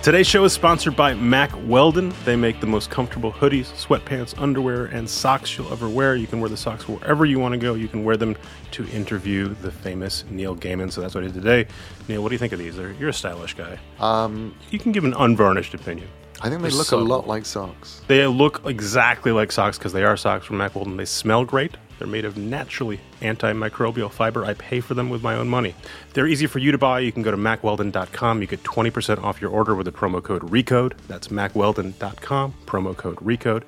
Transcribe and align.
Today's 0.00 0.28
show 0.28 0.44
is 0.44 0.52
sponsored 0.52 0.96
by 0.96 1.12
Mack 1.14 1.50
Weldon. 1.66 2.14
They 2.24 2.36
make 2.36 2.60
the 2.60 2.66
most 2.66 2.88
comfortable 2.88 3.32
hoodies, 3.32 3.66
sweatpants, 3.74 4.40
underwear, 4.40 4.86
and 4.86 5.10
socks 5.10 5.58
you'll 5.58 5.70
ever 5.72 5.88
wear. 5.88 6.14
You 6.16 6.26
can 6.26 6.40
wear 6.40 6.48
the 6.48 6.56
socks 6.56 6.88
wherever 6.88 7.26
you 7.26 7.38
want 7.38 7.52
to 7.52 7.58
go. 7.58 7.74
You 7.74 7.88
can 7.88 8.04
wear 8.04 8.16
them 8.16 8.36
to 8.70 8.88
interview 8.88 9.48
the 9.56 9.70
famous 9.70 10.24
Neil 10.30 10.56
Gaiman. 10.56 10.90
So 10.90 11.00
that's 11.00 11.14
what 11.14 11.24
I 11.24 11.26
did 11.26 11.34
today. 11.34 11.66
Neil, 12.06 12.22
what 12.22 12.30
do 12.30 12.34
you 12.36 12.38
think 12.38 12.52
of 12.52 12.58
these? 12.58 12.76
They're, 12.76 12.92
you're 12.92 13.10
a 13.10 13.12
stylish 13.12 13.54
guy. 13.54 13.78
Um, 13.98 14.54
You 14.70 14.78
can 14.78 14.92
give 14.92 15.04
an 15.04 15.14
unvarnished 15.14 15.74
opinion. 15.74 16.08
I 16.40 16.48
think 16.48 16.62
they 16.62 16.68
They're 16.68 16.78
look 16.78 16.92
a 16.92 16.96
lot 16.96 17.26
like 17.26 17.44
socks. 17.44 18.00
They 18.06 18.24
look 18.26 18.62
exactly 18.64 19.32
like 19.32 19.50
socks 19.52 19.76
because 19.78 19.92
they 19.92 20.04
are 20.04 20.16
socks 20.16 20.46
from 20.46 20.58
Mack 20.58 20.74
Weldon. 20.76 20.96
They 20.96 21.04
smell 21.04 21.44
great. 21.44 21.76
They're 21.98 22.06
made 22.08 22.24
of 22.24 22.36
naturally 22.36 23.00
antimicrobial 23.20 24.10
fiber. 24.10 24.44
I 24.44 24.54
pay 24.54 24.80
for 24.80 24.94
them 24.94 25.10
with 25.10 25.22
my 25.22 25.34
own 25.34 25.48
money. 25.48 25.74
They're 26.14 26.26
easy 26.26 26.46
for 26.46 26.58
you 26.58 26.72
to 26.72 26.78
buy. 26.78 27.00
You 27.00 27.12
can 27.12 27.22
go 27.22 27.30
to 27.30 27.36
mackweldon.com. 27.36 28.40
You 28.40 28.46
get 28.46 28.62
20% 28.62 29.22
off 29.22 29.40
your 29.40 29.50
order 29.50 29.74
with 29.74 29.86
the 29.86 29.92
promo 29.92 30.22
code 30.22 30.42
RECODE. 30.42 30.94
That's 31.08 31.28
mackweldon.com, 31.28 32.54
promo 32.66 32.96
code 32.96 33.16
RECODE. 33.16 33.64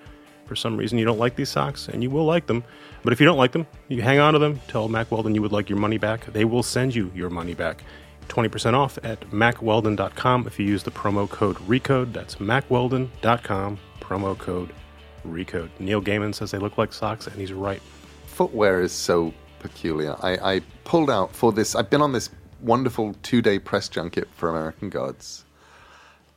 For 0.47 0.57
some 0.57 0.77
reason, 0.77 0.99
you 0.99 1.05
don't 1.05 1.19
like 1.19 1.37
these 1.37 1.49
socks, 1.49 1.87
and 1.89 2.03
you 2.03 2.11
will 2.11 2.25
like 2.25 2.47
them. 2.47 2.65
But 3.05 3.13
if 3.13 3.21
you 3.21 3.27
don't 3.27 3.39
like 3.39 3.53
them, 3.53 3.67
you 3.87 4.03
hang 4.03 4.19
on 4.19 4.33
to 4.33 4.41
them. 4.41 4.61
Tell 4.67 4.89
Mack 4.89 5.13
Weldon 5.13 5.35
you 5.35 5.43
would 5.43 5.53
like 5.53 5.71
your 5.71 5.79
money 5.79 5.97
back. 5.97 6.27
They 6.27 6.45
will 6.45 6.65
send 6.65 6.93
you 6.95 7.13
your 7.15 7.31
money 7.31 7.55
back. 7.55 7.85
20% 8.29 8.75
off 8.75 8.99
at 9.05 9.21
mackweldon.com 9.31 10.47
if 10.47 10.59
you 10.59 10.67
use 10.67 10.83
the 10.83 10.91
promo 10.91 11.29
code 11.29 11.57
RECODE. 11.69 12.13
That's 12.13 12.37
mackweldon.com, 12.37 13.79
promo 14.01 14.39
code 14.39 14.73
RECODE. 15.27 15.71
Neil 15.79 16.03
Gaiman 16.03 16.35
says 16.35 16.51
they 16.51 16.59
look 16.59 16.79
like 16.79 16.93
socks, 16.93 17.27
and 17.27 17.37
he's 17.37 17.53
right. 17.53 17.83
Footwear 18.31 18.81
is 18.81 18.93
so 18.93 19.35
peculiar. 19.59 20.17
I, 20.21 20.55
I 20.55 20.61
pulled 20.85 21.11
out 21.11 21.35
for 21.35 21.53
this. 21.53 21.75
I've 21.75 21.91
been 21.91 22.01
on 22.01 22.13
this 22.13 22.31
wonderful 22.61 23.15
two 23.23 23.43
day 23.43 23.59
press 23.59 23.89
junket 23.89 24.29
for 24.33 24.49
American 24.49 24.89
Gods. 24.89 25.45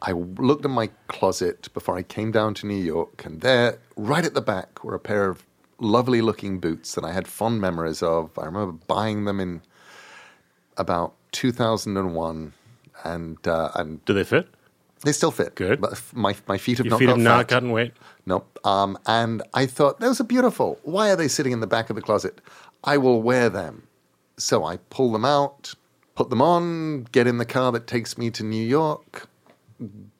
I 0.02 0.12
looked 0.12 0.66
in 0.66 0.72
my 0.72 0.90
closet 1.08 1.74
before 1.74 1.98
I 1.98 2.04
came 2.04 2.32
down 2.32 2.56
to 2.56 2.68
New 2.68 2.84
York, 2.84 3.24
and 3.26 3.40
there, 3.40 3.80
right 3.96 4.26
at 4.26 4.34
the 4.34 4.42
back, 4.42 4.84
were 4.84 4.96
a 4.96 5.00
pair 5.00 5.30
of 5.30 5.46
lovely 5.80 6.22
looking 6.22 6.60
boots 6.60 6.96
that 6.96 7.06
I 7.06 7.14
had 7.14 7.26
fond 7.26 7.62
memories 7.62 8.04
of. 8.04 8.38
I 8.38 8.46
remember 8.46 8.74
buying 8.88 9.24
them 9.24 9.40
in 9.40 9.62
about 10.76 11.14
2001, 11.32 12.54
and 13.06 13.48
uh, 13.48 13.72
and 13.76 14.04
Do 14.04 14.14
they 14.14 14.26
fit? 14.26 14.50
They 15.04 15.12
still 15.12 15.32
fit. 15.32 15.56
Good. 15.56 15.82
But 15.82 16.02
my 16.14 16.36
my 16.48 16.58
feet 16.58 16.78
have 16.78 16.86
Your 16.86 16.92
not 16.92 17.00
feet 17.00 17.06
got 17.08 17.18
have 17.18 17.24
not 17.24 17.38
fat. 17.40 17.48
gotten 17.48 17.72
weight. 17.72 17.94
Nope. 18.26 18.60
Um, 18.66 18.98
and 19.06 19.42
I 19.54 19.66
thought 19.66 20.00
those 20.00 20.20
are 20.22 20.26
beautiful. 20.26 20.80
Why 20.84 21.12
are 21.12 21.16
they 21.16 21.28
sitting 21.28 21.52
in 21.52 21.60
the 21.60 21.68
back 21.68 21.90
of 21.90 21.96
the 21.96 22.02
closet? 22.02 22.42
I 22.84 22.98
will 22.98 23.22
wear 23.22 23.50
them. 23.50 23.88
So 24.38 24.64
I 24.66 24.78
pull 24.90 25.12
them 25.12 25.26
out, 25.26 25.74
put 26.16 26.30
them 26.30 26.42
on, 26.42 27.04
get 27.12 27.28
in 27.28 27.38
the 27.38 27.46
car 27.46 27.72
that 27.72 27.86
takes 27.88 28.18
me 28.18 28.32
to 28.32 28.44
New 28.44 28.64
York, 28.66 29.28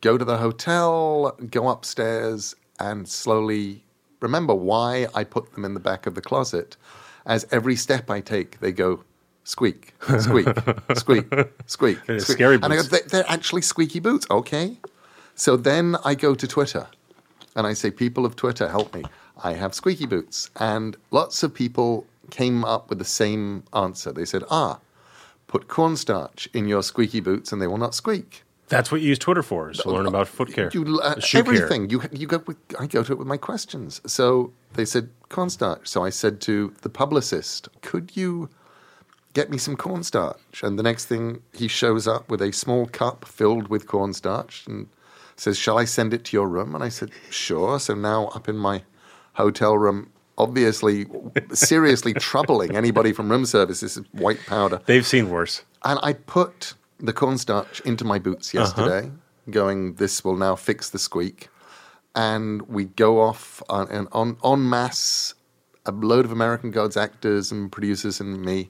go 0.02 0.18
to 0.18 0.26
the 0.26 0.38
hotel, 0.38 1.36
go 1.50 1.70
upstairs, 1.70 2.56
and 2.80 3.08
slowly 3.08 3.84
remember 4.20 4.54
why 4.54 5.08
I 5.16 5.24
put 5.24 5.54
them 5.54 5.66
in 5.66 5.74
the 5.74 5.80
back 5.80 6.06
of 6.06 6.16
the 6.16 6.22
closet. 6.22 6.78
As 7.26 7.46
every 7.52 7.76
step 7.76 8.10
I 8.10 8.20
take, 8.22 8.60
they 8.60 8.72
go 8.72 9.04
squeak, 9.44 9.94
squeak, 10.20 10.48
squeak, 10.96 11.26
squeak. 11.66 11.98
Squeak. 12.06 12.22
scary 12.22 12.58
boots. 12.58 12.66
And 12.66 12.74
I 12.74 12.78
go, 12.78 12.82
boots. 12.84 12.88
"They- 12.90 13.08
they're 13.10 13.30
actually 13.30 13.62
squeaky 13.62 14.00
boots. 14.00 14.26
Okay. 14.30 14.78
So 15.36 15.58
then 15.58 15.96
I 16.06 16.16
go 16.16 16.36
to 16.36 16.48
Twitter 16.48 16.88
and 17.56 17.66
I 17.68 17.74
say, 17.74 17.90
People 17.92 18.26
of 18.26 18.36
Twitter, 18.36 18.68
help 18.70 18.94
me. 18.94 19.04
I 19.44 19.54
have 19.54 19.74
squeaky 19.74 20.06
boots. 20.06 20.50
And 20.60 20.96
lots 21.12 21.44
of 21.44 21.54
people 21.54 22.06
came 22.30 22.64
up 22.64 22.90
with 22.90 23.00
the 23.00 23.06
same 23.06 23.64
answer. 23.74 24.12
They 24.12 24.26
said, 24.26 24.44
Ah, 24.50 24.80
put 25.48 25.68
cornstarch 25.68 26.48
in 26.54 26.68
your 26.68 26.84
squeaky 26.84 27.20
boots 27.20 27.52
and 27.52 27.62
they 27.62 27.68
will 27.68 27.78
not 27.78 27.94
squeak. 27.96 28.44
That's 28.70 28.92
what 28.92 29.02
you 29.02 29.10
use 29.10 29.20
Twitter 29.20 29.44
for, 29.44 29.70
is 29.70 29.78
to 29.80 29.90
learn 29.92 30.08
about 30.08 30.28
foot 30.28 30.52
care. 30.54 30.70
You, 30.74 31.00
uh, 31.02 31.20
shoe 31.20 31.44
care. 31.44 31.54
everything. 31.54 31.90
You, 31.90 32.02
you 32.12 32.26
go 32.28 32.42
with, 32.48 32.58
I 32.80 32.88
go 32.88 33.04
to 33.04 33.12
it 33.12 33.18
with 33.20 33.28
my 33.28 33.38
questions. 33.38 34.02
So 34.08 34.52
they 34.74 34.86
said, 34.86 35.10
cornstarch. 35.30 35.88
So 35.88 36.04
I 36.04 36.10
said 36.10 36.40
to 36.42 36.74
the 36.82 36.90
publicist, 36.90 37.68
Could 37.82 38.16
you 38.16 38.50
get 39.34 39.50
me 39.50 39.58
some 39.58 39.76
cornstarch? 39.76 40.64
And 40.64 40.78
the 40.78 40.84
next 40.84 41.06
thing, 41.06 41.42
he 41.54 41.68
shows 41.68 42.08
up 42.08 42.30
with 42.30 42.42
a 42.42 42.52
small 42.52 42.86
cup 42.86 43.26
filled 43.26 43.68
with 43.68 43.88
cornstarch 43.88 44.66
and 44.68 44.88
says, 45.36 45.58
Shall 45.58 45.78
I 45.78 45.86
send 45.86 46.14
it 46.14 46.24
to 46.26 46.38
your 46.38 46.48
room? 46.48 46.76
And 46.76 46.84
I 46.84 46.90
said, 46.90 47.12
Sure. 47.30 47.80
So 47.80 47.94
now 47.94 48.28
up 48.28 48.48
in 48.48 48.58
my 48.58 48.84
hotel 49.34 49.78
room, 49.78 50.12
obviously 50.38 51.06
seriously 51.52 52.14
troubling 52.30 52.76
anybody 52.76 53.14
from 53.14 53.30
room 53.30 53.46
service, 53.46 53.82
this 53.82 53.98
is 53.98 54.06
white 54.12 54.40
powder. 54.48 54.82
They've 54.86 55.06
seen 55.06 55.30
worse. 55.30 55.64
And 55.84 56.00
I 56.02 56.14
put 56.14 56.74
the 57.00 57.14
cornstarch 57.14 57.80
into 57.82 58.06
my 58.06 58.20
boots 58.20 58.54
uh-huh. 58.54 58.64
yesterday, 58.64 59.12
going, 59.50 59.96
this 59.96 60.24
will 60.24 60.38
now 60.38 60.56
fix 60.56 60.90
the 60.90 61.00
squeak. 61.00 61.50
And 62.16 62.62
we 62.64 62.86
go 62.86 63.22
off 63.22 63.62
on, 63.70 63.90
and 63.90 64.08
on, 64.12 64.38
en 64.44 64.70
masse, 64.70 65.34
a 65.86 65.92
load 65.92 66.26
of 66.26 66.32
American 66.32 66.72
Gods 66.72 66.96
actors 66.96 67.52
and 67.52 67.72
producers 67.72 68.20
and 68.20 68.42
me 68.42 68.70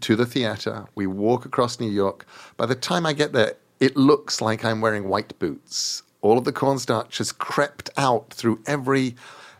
to 0.00 0.16
the 0.16 0.26
theater. 0.26 0.86
We 0.94 1.06
walk 1.06 1.44
across 1.44 1.80
New 1.80 1.90
York. 1.90 2.26
By 2.56 2.66
the 2.66 2.74
time 2.74 3.06
I 3.06 3.12
get 3.12 3.32
there, 3.32 3.54
it 3.80 3.96
looks 3.96 4.40
like 4.40 4.64
I'm 4.64 4.80
wearing 4.80 5.08
white 5.08 5.38
boots. 5.38 6.02
All 6.22 6.38
of 6.38 6.44
the 6.44 6.52
cornstarch 6.52 7.18
has 7.18 7.32
crept 7.32 7.90
out 7.96 8.32
through 8.32 8.60
every 8.66 9.14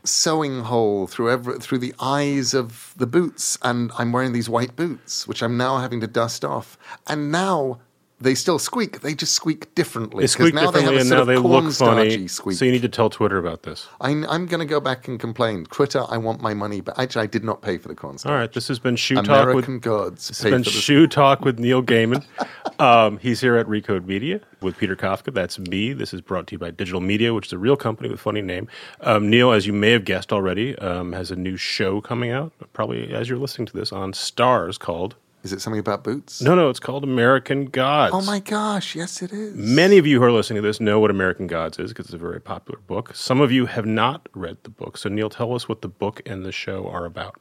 sewing 0.05 0.61
hole, 0.63 1.07
through 1.07 1.31
every, 1.31 1.59
through 1.59 1.79
the 1.79 1.95
eyes 2.01 2.55
of 2.55 2.95
the 2.97 3.07
boots, 3.07 3.59
and 3.63 3.91
I'm 3.99 4.13
wearing 4.13 4.33
these 4.33 4.49
white 4.49 4.77
boots, 4.77 5.27
which 5.27 5.43
I'm 5.43 5.57
now 5.57 5.79
having 5.79 6.01
to 6.01 6.07
dust 6.07 6.45
off. 6.45 6.79
And 7.07 7.31
now 7.31 7.81
they 8.19 8.34
still 8.34 8.59
squeak. 8.59 9.00
They 9.03 9.15
just 9.15 9.34
squeak 9.34 9.75
differently. 9.75 10.22
They 10.22 10.27
squeak 10.27 10.54
now 10.54 10.71
they 10.71 10.82
have 10.82 10.93
differently, 10.93 10.97
a 10.97 11.00
and 11.00 11.10
now 11.10 11.25
they 11.25 11.37
look 11.37 11.72
funny. 11.75 12.28
Squeak. 12.28 12.56
So 12.56 12.65
you 12.65 12.72
need 12.72 12.82
to 12.82 12.88
tell 12.88 13.10
Twitter 13.10 13.37
about 13.37 13.65
this. 13.65 13.88
I'm, 14.00 14.25
I'm 14.27 14.47
going 14.47 14.60
to 14.60 14.66
go 14.66 14.81
back 14.81 15.06
and 15.06 15.21
complain. 15.21 15.66
Twitter, 15.66 16.03
I 16.09 16.16
want 16.16 16.41
my 16.41 16.54
money 16.54 16.81
back. 16.81 16.99
Actually, 16.99 17.25
I 17.25 17.27
did 17.27 17.44
not 17.44 17.60
pay 17.60 17.77
for 17.77 17.88
the 17.88 17.94
cornstarch. 17.94 18.31
All 18.31 18.38
right, 18.38 18.50
this 18.53 18.69
has 18.69 18.78
been 18.78 18.97
Shoe 18.97 19.21
Talk 19.22 19.54
with 19.54 19.82
Gods. 19.82 20.31
It's 20.31 20.43
paid 20.43 20.50
been 20.50 20.62
Shoe 20.62 21.06
Talk 21.06 21.44
with 21.44 21.59
Neil 21.59 21.82
Gaiman. 21.82 22.25
Um, 22.78 23.16
he's 23.19 23.41
here 23.41 23.56
at 23.56 23.66
Recode 23.66 24.04
Media 24.04 24.38
with 24.60 24.77
Peter 24.77 24.94
Kafka. 24.94 25.33
That's 25.33 25.59
me. 25.59 25.94
This 25.94 26.12
is 26.12 26.21
brought 26.21 26.47
to 26.48 26.56
you 26.56 26.59
by 26.59 26.71
Digital 26.71 27.00
Media, 27.00 27.33
which 27.33 27.47
is 27.47 27.53
a 27.54 27.59
real 27.59 27.77
company 27.77 28.10
with 28.10 28.21
a 28.21 28.22
funny 28.22 28.43
name. 28.43 28.69
Um, 29.00 29.31
Neil, 29.31 29.50
as 29.53 29.66
you 29.66 29.72
may 29.72 29.93
have 29.93 30.04
guessed 30.04 30.31
already, 30.31 30.77
um, 30.77 31.12
has 31.15 31.31
a 31.31 31.37
new 31.37 31.56
show 31.56 32.03
coming 32.03 32.33
out, 32.33 32.53
probably 32.75 33.15
as 33.15 33.31
you're 33.31 33.38
listening 33.38 33.65
to 33.66 33.72
this, 33.72 33.93
on 33.93 34.12
Starz 34.12 34.78
called. 34.78 35.15
Is 35.47 35.53
it 35.53 35.61
something 35.61 35.79
about 35.79 36.03
boots? 36.03 36.43
No, 36.43 36.57
no, 36.57 36.69
it's 36.71 36.81
called 36.81 37.05
American 37.05 37.67
Gods. 37.67 38.12
Oh 38.12 38.21
my 38.21 38.41
gosh, 38.41 38.97
yes, 38.97 39.23
it 39.23 39.33
is. 39.33 39.55
Many 39.55 39.97
of 39.97 40.05
you 40.05 40.19
who 40.19 40.25
are 40.25 40.33
listening 40.33 40.61
to 40.61 40.67
this 40.67 40.81
know 40.81 40.99
what 40.99 41.09
American 41.09 41.47
Gods 41.47 41.79
is 41.79 41.93
because 41.93 42.07
it's 42.07 42.15
a 42.15 42.19
very 42.19 42.41
popular 42.41 42.81
book. 42.89 43.15
Some 43.15 43.41
of 43.41 43.53
you 43.53 43.67
have 43.67 43.87
not 43.87 44.29
read 44.34 44.57
the 44.65 44.71
book. 44.71 44.97
So, 44.97 45.09
Neil, 45.09 45.31
tell 45.31 45.55
us 45.55 45.69
what 45.69 45.83
the 45.83 45.89
book 45.89 46.21
and 46.27 46.45
the 46.45 46.51
show 46.51 46.89
are 46.89 47.05
about. 47.05 47.41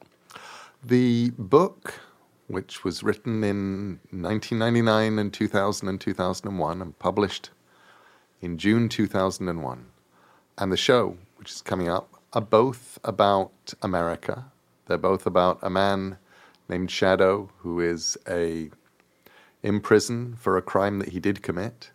The 0.84 1.32
book, 1.36 1.94
which 2.46 2.84
was 2.84 3.02
written 3.02 3.42
in 3.42 3.98
1999 4.12 5.18
and 5.18 5.34
2000 5.34 5.88
and 5.88 6.00
2001 6.00 6.80
and 6.80 6.96
published 7.00 7.50
in 8.40 8.56
June 8.56 8.88
2001, 8.88 9.84
and 10.58 10.70
the 10.70 10.76
show, 10.76 11.16
which 11.38 11.50
is 11.50 11.60
coming 11.60 11.88
up, 11.88 12.22
are 12.34 12.40
both 12.40 13.00
about 13.02 13.74
America. 13.82 14.44
They're 14.86 14.96
both 14.96 15.26
about 15.26 15.58
a 15.60 15.70
man 15.70 16.18
named 16.68 16.90
Shadow 16.90 17.50
who 17.58 17.80
is 17.80 18.16
a 18.28 18.70
in 19.62 19.80
prison 19.80 20.36
for 20.36 20.56
a 20.56 20.62
crime 20.62 20.98
that 21.00 21.08
he 21.08 21.20
did 21.20 21.42
commit 21.42 21.90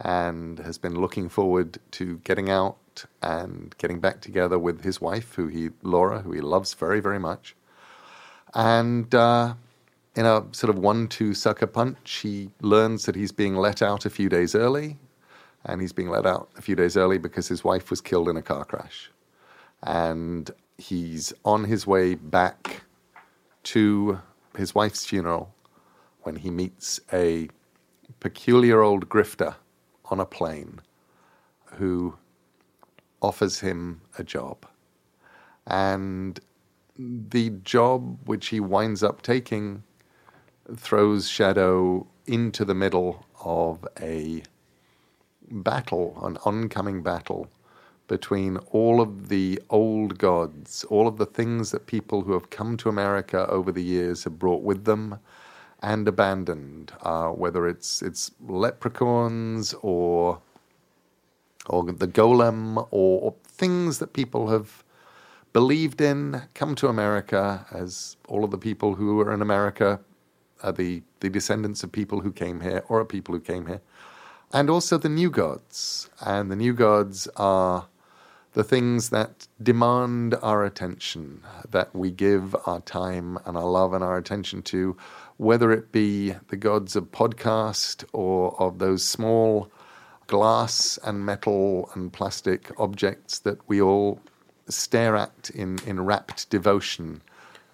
and 0.00 0.58
has 0.60 0.78
been 0.78 1.00
looking 1.00 1.28
forward 1.28 1.78
to 1.92 2.18
getting 2.18 2.50
out 2.50 2.76
and 3.22 3.74
getting 3.78 4.00
back 4.00 4.20
together 4.20 4.58
with 4.58 4.82
his 4.82 5.00
wife, 5.00 5.34
who 5.34 5.46
he 5.46 5.70
Laura, 5.82 6.20
who 6.20 6.32
he 6.32 6.40
loves 6.40 6.74
very, 6.74 7.00
very 7.00 7.18
much. 7.18 7.54
And 8.54 9.12
uh, 9.14 9.54
in 10.14 10.26
a 10.26 10.44
sort 10.52 10.70
of 10.70 10.78
one-two 10.78 11.34
sucker 11.34 11.66
punch, 11.66 12.20
he 12.22 12.50
learns 12.60 13.06
that 13.06 13.14
he's 13.14 13.32
being 13.32 13.56
let 13.56 13.80
out 13.80 14.04
a 14.04 14.10
few 14.10 14.28
days 14.28 14.54
early, 14.54 14.98
and 15.64 15.80
he's 15.80 15.92
being 15.92 16.10
let 16.10 16.26
out 16.26 16.50
a 16.56 16.62
few 16.62 16.76
days 16.76 16.96
early 16.96 17.18
because 17.18 17.48
his 17.48 17.64
wife 17.64 17.88
was 17.88 18.00
killed 18.00 18.28
in 18.28 18.36
a 18.36 18.42
car 18.42 18.64
crash, 18.64 19.10
and 19.82 20.50
he's 20.76 21.32
on 21.44 21.64
his 21.64 21.86
way 21.86 22.14
back 22.14 22.82
to 23.64 24.20
his 24.56 24.74
wife's 24.74 25.04
funeral 25.04 25.54
when 26.22 26.36
he 26.36 26.50
meets 26.50 27.00
a 27.12 27.48
peculiar 28.20 28.82
old 28.82 29.08
grifter 29.08 29.56
on 30.06 30.20
a 30.20 30.26
plane 30.26 30.80
who 31.74 32.14
offers 33.20 33.60
him 33.60 34.00
a 34.18 34.24
job. 34.24 34.66
And 35.66 36.38
the 36.96 37.50
job 37.50 38.28
which 38.28 38.48
he 38.48 38.60
winds 38.60 39.02
up 39.02 39.22
taking 39.22 39.84
throws 40.76 41.28
Shadow 41.28 42.06
into 42.26 42.64
the 42.64 42.74
middle 42.74 43.26
of 43.44 43.86
a 44.00 44.42
battle, 45.50 46.18
an 46.22 46.38
oncoming 46.44 47.02
battle 47.02 47.48
between 48.08 48.56
all 48.70 49.00
of 49.00 49.28
the 49.28 49.60
old 49.70 50.18
gods, 50.18 50.84
all 50.84 51.08
of 51.08 51.16
the 51.16 51.26
things 51.26 51.70
that 51.70 51.86
people 51.86 52.22
who 52.22 52.32
have 52.32 52.50
come 52.50 52.76
to 52.78 52.88
America 52.88 53.48
over 53.48 53.72
the 53.72 53.82
years 53.82 54.24
have 54.24 54.38
brought 54.38 54.62
with 54.62 54.84
them 54.84 55.18
and 55.82 56.06
abandoned, 56.06 56.92
uh, 57.02 57.28
whether 57.28 57.66
it's 57.66 58.02
it's 58.02 58.30
leprechauns 58.46 59.74
or 59.82 60.40
or 61.66 61.84
the 61.84 62.08
golem, 62.08 62.76
or, 62.90 63.20
or 63.22 63.34
things 63.44 63.98
that 63.98 64.12
people 64.12 64.48
have 64.48 64.82
believed 65.52 66.00
in, 66.00 66.42
come 66.54 66.74
to 66.74 66.88
America, 66.88 67.66
as 67.70 68.16
all 68.28 68.44
of 68.44 68.50
the 68.50 68.58
people 68.58 68.94
who 68.94 69.20
are 69.20 69.32
in 69.32 69.42
America 69.42 70.00
are 70.62 70.72
the, 70.72 71.02
the 71.20 71.28
descendants 71.28 71.82
of 71.82 71.92
people 71.92 72.20
who 72.20 72.32
came 72.32 72.60
here, 72.60 72.84
or 72.88 73.00
are 73.00 73.04
people 73.04 73.34
who 73.34 73.40
came 73.40 73.66
here. 73.66 73.80
And 74.52 74.68
also 74.68 74.98
the 74.98 75.08
new 75.08 75.30
gods. 75.30 76.10
And 76.20 76.50
the 76.50 76.56
new 76.56 76.74
gods 76.74 77.28
are 77.36 77.86
the 78.54 78.64
things 78.64 79.10
that 79.10 79.48
demand 79.62 80.34
our 80.42 80.64
attention, 80.64 81.42
that 81.70 81.94
we 81.94 82.10
give 82.10 82.54
our 82.66 82.80
time 82.80 83.38
and 83.46 83.56
our 83.56 83.64
love 83.64 83.94
and 83.94 84.04
our 84.04 84.18
attention 84.18 84.62
to, 84.62 84.96
whether 85.38 85.72
it 85.72 85.90
be 85.90 86.34
the 86.48 86.56
gods 86.56 86.94
of 86.94 87.10
podcast 87.12 88.04
or 88.12 88.60
of 88.60 88.78
those 88.78 89.02
small 89.02 89.70
glass 90.26 90.98
and 91.04 91.24
metal 91.24 91.90
and 91.94 92.12
plastic 92.12 92.70
objects 92.78 93.38
that 93.38 93.58
we 93.68 93.80
all 93.80 94.20
stare 94.68 95.16
at 95.16 95.50
in, 95.54 95.78
in 95.86 96.04
rapt 96.04 96.48
devotion. 96.50 97.22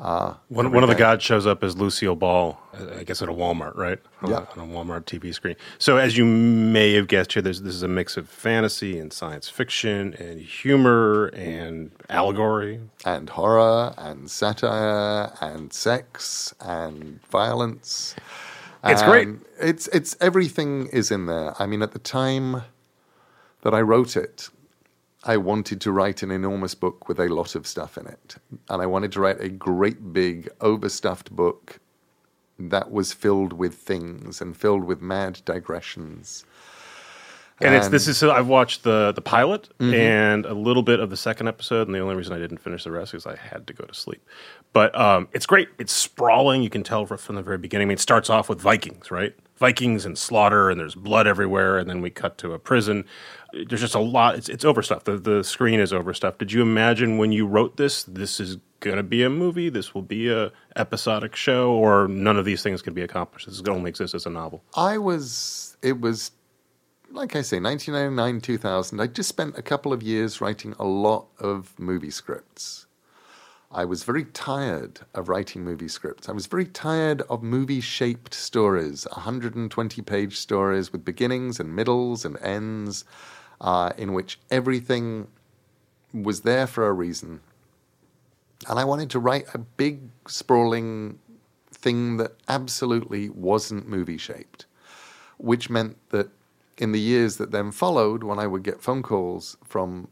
Uh, 0.00 0.34
one 0.48 0.70
one 0.70 0.84
of 0.84 0.88
the 0.88 0.94
gods 0.94 1.24
shows 1.24 1.44
up 1.44 1.64
as 1.64 1.76
Lucille 1.76 2.14
Ball, 2.14 2.56
I 2.96 3.02
guess 3.02 3.20
at 3.20 3.28
a 3.28 3.32
Walmart, 3.32 3.76
right? 3.76 3.98
On, 4.22 4.30
Yeah. 4.30 4.46
a, 4.56 4.60
on 4.60 4.70
a 4.70 4.72
Walmart 4.72 5.04
TV 5.06 5.34
screen. 5.34 5.56
So 5.78 5.96
as 5.96 6.16
you 6.16 6.24
may 6.24 6.92
have 6.94 7.08
guessed 7.08 7.32
here, 7.32 7.42
there's, 7.42 7.62
this 7.62 7.74
is 7.74 7.82
a 7.82 7.88
mix 7.88 8.16
of 8.16 8.28
fantasy 8.28 8.96
and 9.00 9.12
science 9.12 9.48
fiction 9.48 10.14
and 10.14 10.40
humor 10.40 11.26
and 11.34 11.90
allegory. 12.08 12.80
and 13.04 13.28
horror 13.28 13.92
and 13.98 14.30
satire 14.30 15.32
and 15.40 15.72
sex 15.72 16.54
and 16.60 17.20
violence. 17.28 18.14
It's 18.84 19.02
great. 19.02 19.28
It's 19.60 19.88
it's 19.88 20.16
everything 20.20 20.86
is 20.92 21.10
in 21.10 21.26
there. 21.26 21.60
I 21.60 21.66
mean, 21.66 21.82
at 21.82 21.90
the 21.90 21.98
time 21.98 22.62
that 23.62 23.74
I 23.74 23.80
wrote 23.80 24.16
it, 24.16 24.48
I 25.28 25.36
wanted 25.36 25.82
to 25.82 25.92
write 25.92 26.22
an 26.22 26.30
enormous 26.30 26.74
book 26.74 27.06
with 27.06 27.20
a 27.20 27.28
lot 27.28 27.54
of 27.54 27.66
stuff 27.66 27.98
in 27.98 28.06
it, 28.06 28.36
and 28.70 28.80
I 28.80 28.86
wanted 28.86 29.12
to 29.12 29.20
write 29.20 29.38
a 29.42 29.50
great 29.50 30.14
big 30.14 30.48
overstuffed 30.62 31.30
book 31.30 31.80
that 32.58 32.90
was 32.90 33.12
filled 33.12 33.52
with 33.52 33.74
things 33.74 34.40
and 34.40 34.56
filled 34.56 34.84
with 34.84 35.02
mad 35.02 35.42
digressions. 35.44 36.46
And, 37.60 37.74
it's 37.74 37.88
this 37.88 38.08
is 38.08 38.16
so 38.16 38.30
I've 38.30 38.46
watched 38.46 38.84
the 38.84 39.12
the 39.12 39.20
pilot 39.20 39.68
and 39.80 40.46
a 40.46 40.54
little 40.54 40.82
bit 40.82 40.98
of 40.98 41.10
the 41.10 41.16
second 41.16 41.48
episode, 41.48 41.88
and 41.88 41.94
the 41.94 41.98
only 41.98 42.14
reason 42.14 42.32
I 42.32 42.38
didn't 42.38 42.58
finish 42.58 42.84
the 42.84 42.92
rest 42.92 43.12
is 43.12 43.26
I 43.26 43.36
had 43.36 43.66
to 43.66 43.74
go 43.74 43.84
to 43.84 43.94
sleep. 43.94 44.24
But 44.72 44.98
um, 44.98 45.28
it's 45.34 45.44
great. 45.44 45.68
It's 45.78 45.92
sprawling. 45.92 46.62
You 46.62 46.70
can 46.70 46.84
tell 46.84 47.04
from 47.04 47.34
the 47.34 47.42
very 47.42 47.58
beginning. 47.58 47.86
I 47.86 47.88
mean, 47.88 47.96
it 47.96 48.00
starts 48.00 48.30
off 48.30 48.48
with 48.48 48.60
Vikings, 48.62 49.10
right? 49.10 49.34
Vikings 49.58 50.04
and 50.04 50.16
slaughter, 50.16 50.70
and 50.70 50.80
there's 50.80 50.94
blood 50.94 51.26
everywhere, 51.26 51.78
and 51.78 51.88
then 51.90 52.00
we 52.00 52.10
cut 52.10 52.38
to 52.38 52.52
a 52.52 52.58
prison. 52.58 53.04
There's 53.52 53.80
just 53.80 53.94
a 53.94 54.00
lot. 54.00 54.36
It's 54.36 54.48
it's 54.48 54.64
overstuffed. 54.64 55.04
The 55.04 55.16
the 55.16 55.44
screen 55.44 55.80
is 55.80 55.92
overstuffed. 55.92 56.38
Did 56.38 56.52
you 56.52 56.62
imagine 56.62 57.18
when 57.18 57.32
you 57.32 57.46
wrote 57.46 57.76
this, 57.76 58.04
this 58.04 58.40
is 58.40 58.58
going 58.80 58.96
to 58.96 59.02
be 59.02 59.22
a 59.22 59.30
movie? 59.30 59.68
This 59.68 59.94
will 59.94 60.02
be 60.02 60.30
a 60.30 60.52
episodic 60.76 61.34
show, 61.34 61.72
or 61.72 62.08
none 62.08 62.36
of 62.36 62.44
these 62.44 62.62
things 62.62 62.82
can 62.82 62.94
be 62.94 63.02
accomplished? 63.02 63.46
This 63.46 63.56
is 63.56 63.62
going 63.62 63.76
to 63.76 63.78
only 63.80 63.90
exist 63.90 64.14
as 64.14 64.26
a 64.26 64.30
novel. 64.30 64.62
I 64.74 64.98
was, 64.98 65.76
it 65.82 66.00
was, 66.00 66.30
like 67.10 67.34
I 67.36 67.42
say, 67.42 67.60
1999, 67.60 68.40
2000. 68.40 69.00
I 69.00 69.06
just 69.06 69.28
spent 69.28 69.58
a 69.58 69.62
couple 69.62 69.92
of 69.92 70.02
years 70.02 70.40
writing 70.40 70.74
a 70.78 70.84
lot 70.84 71.26
of 71.40 71.78
movie 71.78 72.10
scripts. 72.10 72.86
I 73.70 73.84
was 73.84 74.02
very 74.02 74.24
tired 74.24 75.00
of 75.14 75.28
writing 75.28 75.62
movie 75.62 75.88
scripts. 75.88 76.28
I 76.28 76.32
was 76.32 76.46
very 76.46 76.64
tired 76.64 77.20
of 77.28 77.42
movie 77.42 77.82
shaped 77.82 78.32
stories, 78.32 79.06
120 79.12 80.02
page 80.02 80.38
stories 80.38 80.90
with 80.90 81.04
beginnings 81.04 81.60
and 81.60 81.76
middles 81.76 82.24
and 82.24 82.38
ends, 82.40 83.04
uh, 83.60 83.92
in 83.98 84.14
which 84.14 84.40
everything 84.50 85.26
was 86.14 86.40
there 86.40 86.66
for 86.66 86.88
a 86.88 86.94
reason. 86.94 87.40
And 88.66 88.78
I 88.78 88.84
wanted 88.84 89.10
to 89.10 89.18
write 89.18 89.46
a 89.52 89.58
big, 89.58 90.00
sprawling 90.26 91.18
thing 91.70 92.16
that 92.16 92.36
absolutely 92.48 93.28
wasn't 93.28 93.86
movie 93.86 94.16
shaped, 94.16 94.64
which 95.36 95.68
meant 95.68 95.98
that 96.08 96.30
in 96.78 96.92
the 96.92 97.00
years 97.00 97.36
that 97.36 97.50
then 97.50 97.70
followed, 97.72 98.22
when 98.22 98.38
I 98.38 98.46
would 98.46 98.62
get 98.62 98.80
phone 98.80 99.02
calls 99.02 99.58
from 99.62 100.08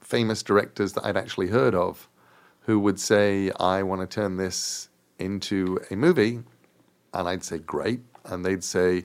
famous 0.00 0.42
directors 0.42 0.94
that 0.94 1.04
I'd 1.04 1.16
actually 1.16 1.48
heard 1.48 1.76
of 1.76 2.07
who 2.68 2.78
would 2.78 3.00
say, 3.00 3.50
I 3.58 3.82
want 3.82 4.02
to 4.02 4.06
turn 4.06 4.36
this 4.36 4.90
into 5.18 5.80
a 5.90 5.96
movie, 5.96 6.40
and 7.14 7.26
I'd 7.26 7.42
say, 7.42 7.56
Great. 7.56 8.00
And 8.26 8.44
they'd 8.44 8.62
say, 8.62 9.04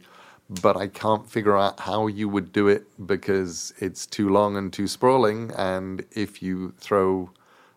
but 0.49 0.75
I 0.75 0.87
can't 0.87 1.29
figure 1.29 1.57
out 1.57 1.79
how 1.79 2.07
you 2.07 2.27
would 2.27 2.51
do 2.51 2.67
it 2.67 2.85
because 3.07 3.73
it's 3.79 4.05
too 4.05 4.27
long 4.27 4.57
and 4.57 4.71
too 4.73 4.89
sprawling. 4.89 5.51
And 5.57 6.03
if 6.11 6.43
you 6.43 6.73
throw 6.77 7.29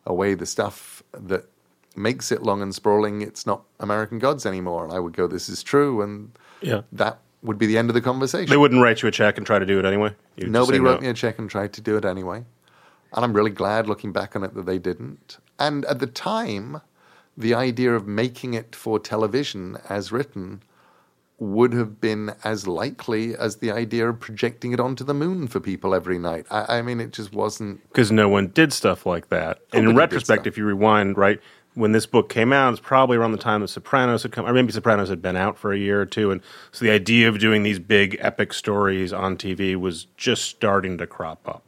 away 0.05 0.35
the 0.35 0.45
stuff 0.45 1.05
that 1.13 1.45
makes 1.95 2.33
it 2.33 2.43
long 2.43 2.63
and 2.63 2.75
sprawling, 2.75 3.23
it's 3.23 3.47
not 3.47 3.63
American 3.79 4.19
Gods 4.19 4.45
anymore. 4.45 4.83
And 4.83 4.93
I 4.93 4.99
would 4.99 5.13
go, 5.17 5.29
This 5.29 5.49
is 5.49 5.63
true. 5.63 6.03
And 6.03 6.33
Yeah. 6.61 6.81
that 6.91 7.21
would 7.43 7.59
be 7.59 7.67
the 7.67 7.79
end 7.79 7.91
of 7.91 7.95
the 7.95 8.01
conversation. 8.01 8.51
They 8.51 8.57
wouldn't 8.57 8.83
write 8.83 9.03
you 9.03 9.09
a 9.09 9.13
check 9.13 9.37
and 9.37 9.47
try 9.47 9.61
to 9.61 9.67
do 9.67 9.79
it 9.79 9.85
anyway. 9.85 10.11
You'd 10.37 10.51
Nobody 10.51 10.81
wrote 10.81 11.01
no. 11.01 11.07
me 11.07 11.11
a 11.11 11.15
check 11.15 11.39
and 11.39 11.49
tried 11.49 11.73
to 11.75 11.81
do 11.81 11.97
it 11.97 12.05
anyway. 12.05 12.45
And 13.17 13.25
I'm 13.25 13.33
really 13.33 13.51
glad 13.51 13.89
looking 13.89 14.13
back 14.13 14.37
on 14.37 14.45
it 14.45 14.55
that 14.55 14.67
they 14.67 14.79
didn't. 14.79 15.39
And 15.59 15.85
at 15.87 15.99
the 15.99 16.07
time, 16.07 16.83
the 17.37 17.55
idea 17.55 17.95
of 17.95 18.07
making 18.07 18.55
it 18.55 18.77
for 18.77 18.99
television 18.99 19.79
as 19.89 20.13
written 20.13 20.63
would 21.39 21.75
have 21.75 22.01
been 22.01 22.33
as 22.45 22.67
likely 22.67 23.37
as 23.37 23.57
the 23.57 23.71
idea 23.71 24.09
of 24.09 24.19
projecting 24.21 24.73
it 24.73 24.81
onto 24.81 25.05
the 25.05 25.13
moon 25.13 25.47
for 25.47 25.61
people 25.61 25.95
every 25.95 26.19
night. 26.19 26.47
I, 26.51 26.79
I 26.79 26.83
mean, 26.83 27.01
it 27.01 27.13
just 27.13 27.33
wasn't. 27.33 27.83
because 27.89 28.11
no 28.11 28.29
one 28.29 28.49
did 28.49 28.73
stuff 28.73 29.05
like 29.05 29.29
that. 29.29 29.61
and 29.73 29.89
in 29.89 29.97
retrospect, 29.97 30.47
if 30.47 30.57
you 30.57 30.65
rewind, 30.65 31.19
right, 31.19 31.41
when 31.75 31.93
this 31.93 32.07
book 32.07 32.31
came 32.31 32.55
out, 32.55 32.73
it's 32.73 32.81
probably 32.81 33.19
around 33.19 33.33
the 33.33 33.39
time 33.39 33.61
The 33.61 33.69
Sopranos 33.69 34.23
had 34.23 34.33
come, 34.33 34.47
or 34.47 34.55
maybe 34.55 34.73
Sopranos 34.73 35.11
had 35.11 35.21
been 35.21 35.37
out 35.37 35.59
for 35.59 35.75
a 35.75 35.79
year 35.79 36.01
or 36.01 36.07
two, 36.07 36.31
and 36.31 36.41
so 36.73 36.87
the 36.87 36.91
idea 36.91 37.29
of 37.29 37.39
doing 37.39 37.63
these 37.63 37.79
big 37.79 38.17
epic 38.19 38.55
stories 38.55 39.13
on 39.13 39.37
TV 39.37 39.77
was 39.77 40.07
just 40.17 40.45
starting 40.45 40.97
to 40.97 41.07
crop 41.07 41.47
up. 41.47 41.66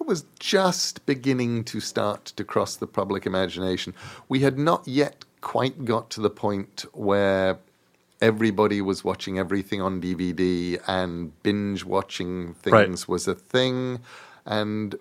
It 0.00 0.06
was 0.06 0.24
just 0.38 1.04
beginning 1.06 1.64
to 1.64 1.80
start 1.80 2.26
to 2.36 2.44
cross 2.44 2.76
the 2.76 2.86
public 2.86 3.26
imagination. 3.26 3.94
We 4.28 4.40
had 4.40 4.58
not 4.58 4.86
yet 4.86 5.24
quite 5.40 5.84
got 5.84 6.10
to 6.10 6.20
the 6.20 6.30
point 6.30 6.84
where 6.92 7.58
everybody 8.20 8.80
was 8.80 9.04
watching 9.04 9.38
everything 9.38 9.80
on 9.80 10.00
DVD 10.00 10.80
and 10.86 11.40
binge 11.42 11.84
watching 11.84 12.54
things 12.54 12.72
Right. 12.72 13.08
was 13.08 13.28
a 13.28 13.34
thing. 13.34 14.00
And 14.46 14.96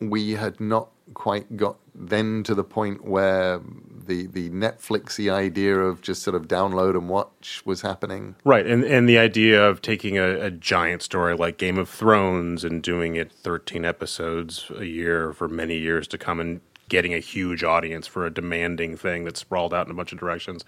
we 0.00 0.32
had 0.32 0.60
not 0.60 0.88
quite 1.14 1.56
got 1.56 1.76
then 1.94 2.42
to 2.44 2.54
the 2.54 2.64
point 2.64 3.04
where 3.04 3.60
the, 4.06 4.26
the 4.26 4.50
Netflixy 4.50 5.32
idea 5.32 5.78
of 5.78 6.00
just 6.00 6.22
sort 6.22 6.34
of 6.34 6.48
download 6.48 6.96
and 6.96 7.08
watch 7.08 7.62
was 7.64 7.82
happening. 7.82 8.34
Right, 8.44 8.66
and 8.66 8.84
and 8.84 9.08
the 9.08 9.18
idea 9.18 9.64
of 9.64 9.82
taking 9.82 10.18
a, 10.18 10.40
a 10.40 10.50
giant 10.50 11.02
story 11.02 11.36
like 11.36 11.58
Game 11.58 11.78
of 11.78 11.88
Thrones 11.88 12.64
and 12.64 12.82
doing 12.82 13.16
it 13.16 13.32
thirteen 13.32 13.84
episodes 13.84 14.70
a 14.76 14.84
year 14.84 15.32
for 15.32 15.48
many 15.48 15.78
years 15.78 16.08
to 16.08 16.18
come, 16.18 16.40
and 16.40 16.60
getting 16.88 17.14
a 17.14 17.18
huge 17.20 17.64
audience 17.64 18.06
for 18.06 18.26
a 18.26 18.30
demanding 18.30 18.96
thing 18.96 19.24
that 19.24 19.36
sprawled 19.36 19.72
out 19.72 19.86
in 19.86 19.92
a 19.92 19.94
bunch 19.94 20.12
of 20.12 20.18
directions. 20.18 20.64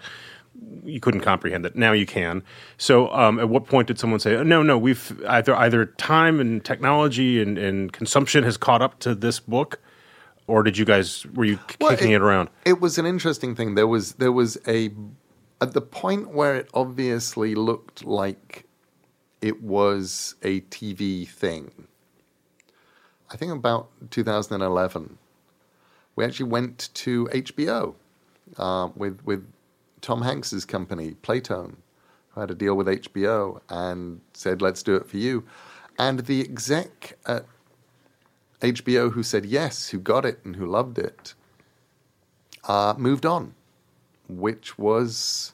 You 0.83 0.99
couldn't 0.99 1.21
comprehend 1.21 1.65
that. 1.65 1.75
Now 1.75 1.91
you 1.91 2.05
can. 2.05 2.41
So, 2.77 3.11
um, 3.11 3.39
at 3.39 3.49
what 3.49 3.65
point 3.65 3.87
did 3.87 3.99
someone 3.99 4.21
say, 4.21 4.41
"No, 4.43 4.63
no, 4.63 4.77
we've 4.77 5.21
either 5.27 5.53
either 5.55 5.85
time 5.85 6.39
and 6.39 6.63
technology 6.63 7.41
and, 7.41 7.57
and 7.57 7.91
consumption 7.91 8.43
has 8.43 8.55
caught 8.55 8.81
up 8.81 8.99
to 8.99 9.13
this 9.13 9.39
book," 9.41 9.81
or 10.47 10.63
did 10.63 10.77
you 10.77 10.85
guys 10.85 11.25
were 11.27 11.45
you 11.45 11.59
Well, 11.79 11.91
kicking 11.91 12.11
it, 12.11 12.21
around? 12.21 12.49
It 12.65 12.79
was 12.81 12.97
an 12.97 13.05
interesting 13.05 13.55
thing. 13.55 13.75
There 13.75 13.87
was 13.87 14.13
there 14.13 14.31
was 14.31 14.57
a 14.67 14.91
at 15.61 15.73
the 15.73 15.81
point 15.81 16.33
where 16.33 16.55
it 16.55 16.69
obviously 16.73 17.55
looked 17.55 18.05
like 18.05 18.65
it 19.41 19.61
was 19.61 20.35
a 20.43 20.61
TV 20.61 21.27
thing. 21.27 21.87
I 23.31 23.37
think 23.37 23.51
about 23.51 23.89
2011, 24.11 25.17
we 26.15 26.23
actually 26.23 26.49
went 26.49 26.89
to 26.93 27.25
HBO 27.27 27.95
uh, 28.57 28.89
with 28.95 29.21
with 29.25 29.45
Tom 30.01 30.21
Hanks's 30.21 30.65
company, 30.65 31.15
Playtone, 31.23 31.75
who 32.29 32.39
had 32.41 32.51
a 32.51 32.55
deal 32.55 32.75
with 32.75 32.87
HBO 32.87 33.61
and 33.69 34.21
said, 34.33 34.61
"Let's 34.61 34.83
do 34.83 34.95
it 34.95 35.07
for 35.07 35.17
you." 35.17 35.43
And 35.97 36.19
the 36.21 36.41
exec 36.41 37.17
at 37.25 37.45
HBO 38.73 39.11
who 39.11 39.23
said 39.23 39.45
yes, 39.45 39.89
who 39.89 39.99
got 39.99 40.25
it 40.25 40.39
and 40.43 40.55
who 40.55 40.65
loved 40.65 40.97
it, 40.97 41.33
uh, 42.65 42.93
moved 42.97 43.25
on, 43.25 43.53
which 44.27 44.77
was 44.77 45.53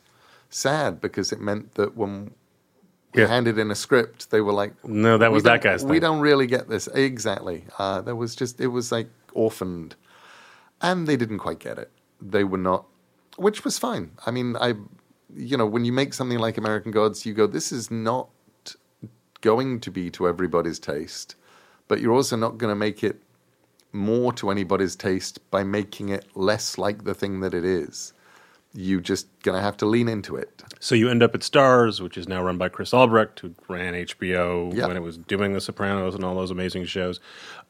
sad 0.50 1.02
because 1.02 1.32
it 1.32 1.40
meant 1.42 1.76
that 1.76 1.96
when 1.96 2.32
we 3.14 3.22
Yeah. 3.22 3.28
handed 3.28 3.58
in 3.58 3.70
a 3.72 3.76
script, 3.76 4.32
they 4.32 4.42
were 4.42 4.54
like, 4.54 4.74
No, 4.86 5.18
that 5.18 5.32
was 5.32 5.44
that 5.44 5.62
guy's 5.62 5.84
We 5.84 5.96
thing." 5.96 6.02
don't 6.02 6.20
really 6.22 6.48
get 6.48 6.70
this 6.70 6.88
exactly. 6.88 7.66
Uh, 7.78 8.02
there 8.02 8.16
was 8.16 8.36
just 8.36 8.60
it 8.62 8.68
was 8.68 8.92
like 8.92 9.10
orphaned, 9.34 9.96
and 10.82 11.08
they 11.08 11.18
didn't 11.18 11.40
quite 11.40 11.60
get 11.60 11.78
it. 11.78 11.92
They 12.22 12.44
were 12.44 12.58
not, 12.58 12.86
which 13.38 13.64
was 13.66 13.78
fine. 13.78 14.12
I 14.26 14.32
mean, 14.32 14.56
I, 14.56 14.76
you 15.36 15.58
know, 15.58 15.66
when 15.66 15.84
you 15.86 15.92
make 15.92 16.14
something 16.14 16.40
like 16.40 16.58
American 16.58 16.92
Gods, 16.92 17.26
you 17.26 17.34
go, 17.34 17.48
this 17.48 17.72
is 17.72 17.90
not 17.92 18.30
going 19.42 19.80
to 19.82 19.90
be 19.92 20.10
to 20.12 20.28
everybody's 20.28 20.78
taste, 20.80 21.36
but 21.92 22.00
you're 22.00 22.14
also 22.14 22.38
not 22.38 22.58
going 22.58 22.72
to 22.72 22.76
make 22.88 23.04
it 23.04 23.22
more 23.92 24.32
to 24.32 24.50
anybody's 24.50 24.96
taste 24.96 25.40
by 25.52 25.62
making 25.62 26.08
it 26.08 26.26
less 26.36 26.78
like 26.78 27.04
the 27.04 27.14
thing 27.14 27.42
that 27.42 27.54
it 27.54 27.66
is. 27.66 28.14
You're 28.74 29.02
just 29.02 29.28
going 29.44 29.58
to 29.58 29.62
have 29.62 29.76
to 29.76 29.86
lean 29.86 30.08
into 30.08 30.38
it. 30.38 30.64
So 30.80 30.96
you 30.96 31.10
end 31.10 31.22
up 31.22 31.36
at 31.36 31.42
Starz, 31.42 32.00
which 32.00 32.18
is 32.18 32.30
now 32.30 32.42
run 32.42 32.58
by 32.58 32.70
Chris 32.70 32.94
Albrecht, 32.94 33.42
who 33.42 33.54
ran 33.68 33.94
HBO 33.94 34.74
Yeah. 34.74 34.88
when 34.88 34.96
it 34.96 35.02
was 35.02 35.18
doing 35.18 35.52
The 35.52 35.60
Sopranos 35.60 36.16
and 36.16 36.24
all 36.24 36.34
those 36.36 36.50
amazing 36.50 36.86
shows. 36.86 37.20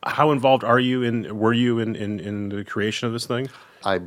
How 0.03 0.29
involved 0.29 0.63
are 0.63 0.79
you 0.79 1.01
in? 1.01 1.35
Were 1.39 1.53
you 1.53 1.79
in 1.79 1.95
in, 1.95 2.19
in 2.19 2.49
the 2.49 2.63
creation 2.63 3.07
of 3.07 3.13
this 3.13 3.25
thing? 3.25 3.49
I 3.83 4.01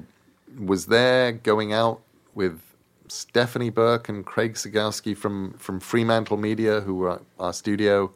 was 0.56 0.86
there 0.86 1.32
going 1.32 1.72
out 1.72 2.02
with 2.36 2.60
Stefanie 3.08 3.74
Berk 3.74 4.08
and 4.08 4.24
Craig 4.24 4.54
Cegielski 4.54 5.16
from, 5.16 5.54
from 5.54 5.80
Fremantle 5.80 6.36
Media, 6.36 6.82
who 6.82 6.94
were 6.94 7.20
our 7.40 7.52
studio. 7.52 8.12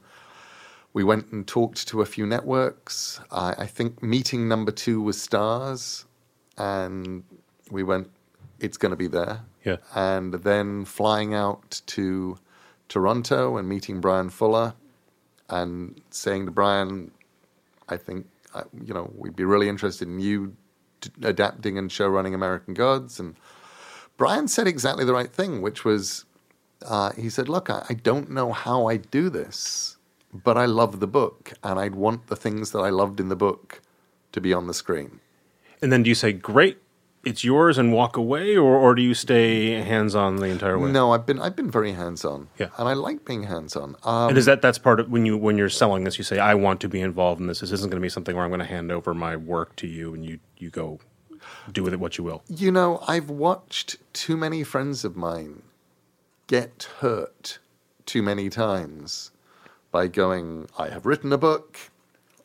We 0.98 1.04
went 1.04 1.30
and 1.30 1.46
talked 1.46 1.86
to 1.86 2.02
a 2.02 2.04
few 2.04 2.26
networks. 2.26 3.20
I, 3.30 3.54
I 3.56 3.66
think 3.66 4.02
meeting 4.02 4.48
number 4.48 4.72
two 4.72 5.00
was 5.00 5.16
Starz, 5.16 6.06
and 6.56 7.22
we 7.70 7.84
went, 7.84 8.10
it's 8.58 8.76
going 8.76 8.90
to 8.90 8.96
be 8.96 9.06
there. 9.06 9.42
Yeah. 9.64 9.76
And 9.94 10.34
then 10.34 10.84
flying 10.84 11.34
out 11.34 11.82
to 11.86 12.36
Toronto 12.88 13.58
and 13.58 13.68
meeting 13.68 14.00
Bryan 14.00 14.28
Fuller 14.28 14.74
and 15.48 16.00
saying 16.10 16.46
to 16.46 16.50
Bryan, 16.50 17.12
I 17.88 17.96
think, 17.96 18.26
you 18.84 18.92
know, 18.92 19.08
we'd 19.14 19.36
be 19.36 19.44
really 19.44 19.68
interested 19.68 20.08
in 20.08 20.18
you 20.18 20.56
adapting 21.22 21.78
and 21.78 21.92
show 21.92 22.08
running 22.08 22.34
American 22.34 22.74
Gods. 22.74 23.20
And 23.20 23.36
Bryan 24.16 24.48
said 24.48 24.66
exactly 24.66 25.04
the 25.04 25.14
right 25.14 25.30
thing, 25.30 25.62
which 25.62 25.84
was, 25.84 26.24
uh, 26.84 27.12
he 27.12 27.30
said, 27.30 27.48
look, 27.48 27.70
I, 27.70 27.86
I 27.88 27.94
don't 27.94 28.32
know 28.32 28.50
how 28.50 28.88
I 28.88 28.96
do 28.96 29.30
this, 29.30 29.94
but 30.32 30.56
I 30.58 30.66
love 30.66 31.00
the 31.00 31.06
book, 31.06 31.52
and 31.62 31.78
I'd 31.78 31.94
want 31.94 32.26
the 32.26 32.37
things 32.37 32.70
that 32.73 32.80
I 32.80 32.90
loved 32.90 33.20
in 33.20 33.28
the 33.28 33.37
book 33.37 33.80
to 34.32 34.40
be 34.40 34.52
on 34.52 34.66
the 34.66 34.75
screen. 34.75 35.20
And 35.80 35.92
then 35.92 36.02
do 36.02 36.08
you 36.11 36.14
say, 36.14 36.32
"Great, 36.32 36.78
it's 37.25 37.44
yours," 37.44 37.78
and 37.78 37.92
walk 37.92 38.16
away, 38.16 38.56
or 38.56 38.76
or 38.76 38.94
do 38.94 39.02
you 39.02 39.14
stay 39.14 39.73
hands 39.80 40.14
on 40.14 40.37
the 40.37 40.47
entire 40.47 40.78
way? 40.78 40.90
No, 40.90 41.12
I've 41.12 41.25
been 41.26 41.40
I've 41.40 41.56
been 41.56 41.70
very 41.70 41.92
hands 41.92 42.25
on, 42.25 42.49
Yeah. 42.58 42.68
and 42.76 42.88
I 42.88 42.92
like 42.94 43.25
being 43.25 43.44
hands 43.44 43.75
on. 43.76 43.97
Um, 44.04 44.28
And 44.30 44.38
is 44.38 44.44
that 44.47 44.61
that's 44.61 44.78
part 44.78 45.00
of 45.00 45.08
when 45.11 45.25
you 45.25 45.37
when 45.38 45.56
you're 45.56 45.68
selling 45.70 46.04
this? 46.04 46.18
You 46.18 46.25
say, 46.25 46.38
"I 46.38 46.54
want 46.54 46.80
to 46.80 46.88
be 46.88 47.00
involved 47.00 47.40
in 47.40 47.47
this. 47.47 47.61
This 47.61 47.73
isn't 47.73 47.90
going 47.90 48.00
to 48.00 48.04
be 48.04 48.08
something 48.11 48.35
where 48.37 48.44
I'm 48.44 48.50
going 48.50 48.61
to 48.61 48.66
hand 48.66 48.90
over 48.92 49.14
my 49.14 49.37
work 49.37 49.76
to 49.76 49.87
you, 49.87 50.14
and 50.14 50.25
you 50.25 50.40
you 50.58 50.68
go 50.70 50.99
do 51.73 51.82
with 51.85 51.92
it 51.94 52.00
what 52.00 52.18
you 52.18 52.25
will." 52.25 52.42
You 52.49 52.70
know, 52.73 53.02
I've 53.08 53.30
watched 53.30 53.97
too 54.12 54.37
many 54.37 54.62
friends 54.64 55.04
of 55.04 55.16
mine 55.16 55.62
get 56.49 56.88
hurt 57.00 57.58
too 58.06 58.23
many 58.23 58.49
times 58.50 59.30
by 59.90 60.07
going, 60.09 60.68
I 60.78 60.88
have 60.88 61.07
written 61.07 61.33
a 61.33 61.38
book 61.38 61.78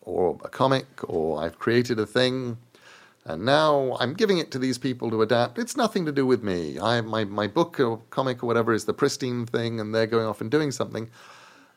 or 0.02 0.38
a 0.44 0.50
comic 0.50 0.88
or 1.04 1.42
I've 1.42 1.60
created 1.60 2.00
a 2.00 2.06
thing 2.06 2.58
and 3.26 3.46
now 3.46 3.96
I'm 4.00 4.14
giving 4.14 4.38
it 4.38 4.52
to 4.52 4.60
these 4.60 4.78
people 4.78 5.10
to 5.12 5.22
adapt. 5.22 5.58
It's 5.58 5.78
nothing 5.78 6.06
to 6.06 6.12
do 6.12 6.26
with 6.26 6.44
me. 6.44 6.78
I 6.80 7.00
my 7.02 7.24
my 7.24 7.48
book 7.48 7.80
or 7.80 8.02
comic 8.10 8.44
or 8.44 8.48
whatever 8.48 8.74
is 8.74 8.86
the 8.86 8.94
pristine 8.94 9.46
thing 9.46 9.80
and 9.80 9.96
they're 9.96 10.08
going 10.08 10.26
off 10.26 10.42
and 10.42 10.52
doing 10.52 10.72
something. 10.72 11.10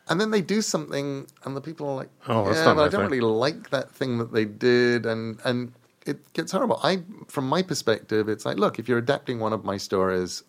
And 0.09 0.19
then 0.21 0.31
they 0.31 0.41
do 0.41 0.61
something 0.61 1.27
and 1.43 1.55
the 1.55 1.61
people 1.61 1.87
are 1.89 1.95
like, 1.95 2.09
Oh, 2.27 2.51
yeah, 2.51 2.73
but 2.73 2.79
I 2.79 2.89
don't 2.89 3.01
thing." 3.01 3.11
really 3.11 3.19
like 3.19 3.69
that 3.69 3.91
thing 3.91 4.17
that 4.17 4.33
they 4.33 4.45
did 4.45 5.05
and 5.05 5.39
and 5.45 5.71
it 6.05 6.33
gets 6.33 6.51
horrible. 6.51 6.79
I 6.83 7.03
from 7.27 7.47
my 7.47 7.61
perspective 7.61 8.27
it's 8.27 8.45
like, 8.45 8.57
look, 8.57 8.77
if 8.79 8.89
you're 8.89 8.97
adapting 8.97 9.39
one 9.39 9.53
of 9.53 9.63
my 9.63 9.77
stories, 9.77 10.43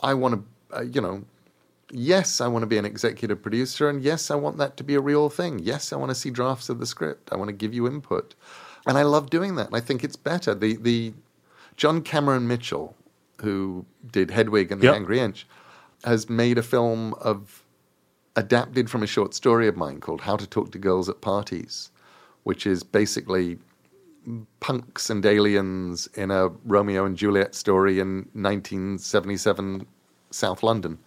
I 0.00 0.14
want 0.14 0.34
to 0.34 0.78
uh, 0.78 0.82
you 0.82 1.00
know, 1.00 1.24
yes, 1.92 2.40
I 2.40 2.48
want 2.48 2.62
to 2.62 2.66
be 2.66 2.78
an 2.78 2.84
executive 2.84 3.42
producer, 3.42 3.88
and 3.88 4.02
yes, 4.02 4.30
I 4.30 4.34
want 4.34 4.58
that 4.58 4.76
to 4.78 4.84
be 4.84 4.94
a 4.94 5.00
real 5.00 5.28
thing. 5.28 5.58
Yes, 5.60 5.92
I 5.92 5.96
want 5.96 6.10
to 6.10 6.14
see 6.14 6.30
drafts 6.30 6.68
of 6.68 6.78
the 6.78 6.86
script. 6.86 7.30
I 7.32 7.36
want 7.36 7.48
to 7.48 7.52
give 7.54 7.74
you 7.74 7.86
input, 7.86 8.34
and 8.86 8.96
I 8.98 9.02
love 9.02 9.30
doing 9.30 9.56
that. 9.56 9.68
And 9.68 9.76
I 9.76 9.80
think 9.80 10.04
it's 10.04 10.16
better. 10.16 10.54
The 10.54 10.76
the 10.76 11.14
John 11.76 12.02
Cameron 12.02 12.46
Mitchell, 12.46 12.94
who 13.40 13.86
did 14.10 14.30
Hedwig 14.30 14.70
and 14.70 14.80
the 14.80 14.86
Yep. 14.86 14.94
Angry 14.96 15.20
Inch, 15.20 15.46
has 16.04 16.28
made 16.28 16.58
a 16.58 16.62
film 16.62 17.14
of 17.14 17.62
adapted 18.36 18.88
from 18.90 19.02
a 19.02 19.06
short 19.06 19.34
story 19.34 19.66
of 19.68 19.76
mine 19.76 20.00
called 20.00 20.22
How 20.22 20.36
to 20.36 20.46
Talk 20.46 20.72
to 20.72 20.78
Girls 20.78 21.08
at 21.08 21.20
Parties, 21.20 21.90
which 22.44 22.66
is 22.66 22.82
basically 22.82 23.58
punks 24.60 25.10
and 25.10 25.24
aliens 25.24 26.08
in 26.14 26.30
a 26.30 26.48
Romeo 26.64 27.04
and 27.04 27.16
Juliet 27.16 27.54
story 27.54 27.98
in 27.98 28.28
1977 28.34 29.86
South 30.30 30.62
London. 30.62 30.98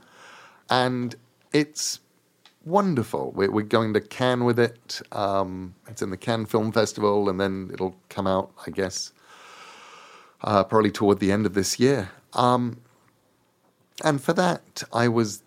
And 0.74 1.16
it's 1.52 2.00
wonderful. 2.66 3.32
We're, 3.32 3.52
we're 3.52 3.62
going 3.62 3.94
to 3.94 4.02
Cannes 4.02 4.44
with 4.44 4.58
it. 4.58 5.04
Um, 5.12 5.76
it's 5.88 6.02
in 6.02 6.10
the 6.10 6.18
Cannes 6.18 6.48
Film 6.48 6.72
Festival, 6.72 7.30
and 7.30 7.40
then 7.40 7.70
it'll 7.72 7.96
come 8.10 8.26
out, 8.26 8.52
I 8.66 8.72
guess, 8.72 9.14
uh, 10.42 10.64
probably 10.64 10.90
toward 10.90 11.20
the 11.20 11.32
end 11.32 11.46
of 11.46 11.54
this 11.54 11.80
year. 11.80 12.10
Um, 12.34 12.82
and 14.04 14.20
for 14.20 14.34
that, 14.34 14.82
I 14.92 15.10
was, 15.10 15.44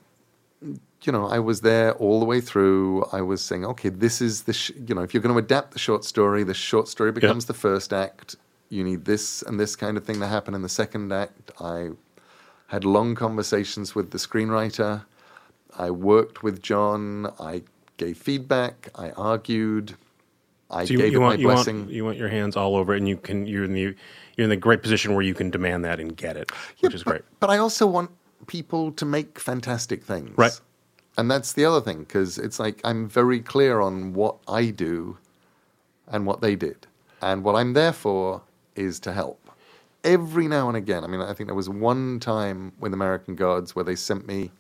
you 1.02 1.10
know, 1.10 1.26
I 1.26 1.40
was 1.40 1.62
there 1.62 1.94
all 1.94 2.20
the 2.20 2.24
way 2.24 2.40
through. 2.40 3.04
I 3.12 3.20
was 3.20 3.42
saying, 3.42 3.64
okay, 3.66 3.88
this 3.88 4.22
is 4.22 4.42
the, 4.42 4.52
sh- 4.52 4.70
you 4.86 4.94
know, 4.94 5.02
if 5.02 5.12
you're 5.12 5.24
going 5.24 5.34
to 5.34 5.38
adapt 5.38 5.72
the 5.72 5.80
short 5.80 6.04
story, 6.04 6.44
the 6.44 6.54
short 6.54 6.86
story 6.86 7.10
becomes 7.10 7.46
the 7.46 7.54
first 7.54 7.92
act. 7.92 8.36
You 8.68 8.84
need 8.84 9.04
this 9.04 9.42
and 9.42 9.58
this 9.58 9.74
kind 9.74 9.96
of 9.96 10.04
thing 10.04 10.20
to 10.20 10.28
happen 10.28 10.54
in 10.54 10.62
the 10.62 10.68
second 10.68 11.12
act. 11.12 11.50
I 11.60 11.90
had 12.68 12.84
long 12.84 13.16
conversations 13.16 13.96
with 13.96 14.12
the 14.12 14.18
screenwriter. 14.18 15.04
I 15.76 15.90
worked 15.90 16.42
with 16.42 16.62
John. 16.62 17.32
I 17.40 17.62
gave 17.96 18.18
feedback. 18.18 18.88
I 18.94 19.10
argued. 19.10 19.94
I 20.70 20.84
So 20.84 20.94
you, 20.94 20.98
gave 20.98 21.12
you 21.12 21.18
it 21.18 21.22
want 21.22 21.36
my 21.36 21.40
you 21.40 21.46
blessing. 21.48 21.78
want 21.80 21.90
you 21.90 22.04
want 22.04 22.18
your 22.18 22.28
hands 22.28 22.56
all 22.56 22.76
over 22.76 22.94
it, 22.94 22.98
and 22.98 23.08
you 23.08 23.16
can 23.16 23.46
you're 23.46 23.64
in 23.64 23.72
the 23.72 23.94
you're 24.36 24.44
in 24.44 24.50
the 24.50 24.56
great 24.56 24.82
position 24.82 25.14
where 25.14 25.22
you 25.22 25.34
can 25.34 25.50
demand 25.50 25.84
that 25.84 26.00
and 26.00 26.16
get 26.16 26.36
it, 26.36 26.50
which 26.80 26.94
is 26.94 27.04
but, 27.04 27.10
great. 27.10 27.22
But 27.40 27.50
I 27.50 27.58
also 27.58 27.86
want 27.86 28.10
people 28.46 28.92
to 28.92 29.04
make 29.04 29.38
fantastic 29.38 30.02
things. 30.02 30.36
Right. 30.36 30.58
And 31.18 31.30
that's 31.30 31.54
the 31.54 31.64
other 31.64 31.80
thing, 31.80 32.00
because 32.00 32.36
it's 32.36 32.58
like 32.58 32.80
I'm 32.84 33.08
very 33.08 33.40
clear 33.40 33.80
on 33.80 34.12
what 34.12 34.36
I 34.46 34.66
do 34.70 35.16
and 36.06 36.26
what 36.26 36.42
they 36.42 36.56
did. 36.56 36.86
And 37.22 37.42
what 37.42 37.56
I'm 37.56 37.72
there 37.72 37.94
for 37.94 38.42
is 38.74 39.00
to 39.00 39.12
help. 39.12 39.40
Every 40.04 40.46
now 40.46 40.68
and 40.68 40.76
again, 40.76 41.02
I 41.02 41.06
mean, 41.06 41.22
I 41.22 41.32
think 41.32 41.48
there 41.48 41.54
was 41.54 41.70
one 41.70 42.20
time 42.20 42.72
with 42.78 42.92
American 42.92 43.34
Gods 43.34 43.74
where 43.74 43.84
they 43.84 43.96
sent 43.96 44.26
me 44.26 44.52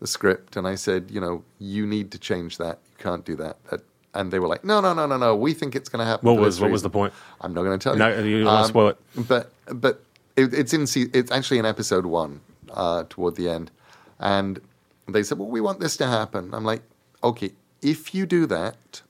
the 0.00 0.06
script 0.06 0.56
and 0.56 0.66
I 0.66 0.74
said, 0.74 1.10
you 1.10 1.20
know, 1.20 1.44
you 1.58 1.86
need 1.86 2.10
to 2.12 2.18
change 2.18 2.58
that. 2.58 2.78
You 2.90 3.04
can't 3.04 3.24
do 3.24 3.36
that. 3.36 3.62
that 3.70 3.82
and 4.14 4.32
they 4.32 4.38
were 4.38 4.48
like, 4.48 4.64
no, 4.64 4.80
no, 4.80 4.92
no, 4.92 5.06
no, 5.06 5.16
no. 5.16 5.36
We 5.36 5.54
think 5.54 5.76
it's 5.76 5.88
going 5.88 6.00
to 6.00 6.04
happen. 6.04 6.26
What 6.26 6.40
was 6.40 6.60
what 6.60 6.70
was 6.70 6.82
the 6.82 6.90
point? 6.90 7.12
I'm 7.40 7.54
not 7.54 7.62
going 7.62 7.78
to 7.78 7.82
tell 7.82 7.92
you. 7.94 7.98
No, 7.98 8.22
you. 8.22 8.44
wanna 8.44 8.66
spoil 8.66 8.88
it. 8.88 8.98
But 9.28 9.52
but 9.66 10.02
it, 10.36 10.52
it's 10.54 10.72
in 10.72 10.86
it's 11.14 11.30
actually 11.30 11.58
in 11.58 11.66
episode 11.66 12.06
one 12.06 12.40
uh, 12.72 13.04
toward 13.08 13.36
the 13.36 13.48
end, 13.48 13.70
and 14.18 14.60
they 15.08 15.22
said, 15.22 15.38
"Well, 15.38 15.48
we 15.48 15.60
want 15.60 15.80
this 15.80 15.96
to 15.98 16.06
happen." 16.06 16.50
I'm 16.52 16.64
like, 16.64 16.82
"Okay, 17.22 17.52
if 17.82 18.14
you 18.14 18.26
do 18.26 18.46
that, 18.46 19.02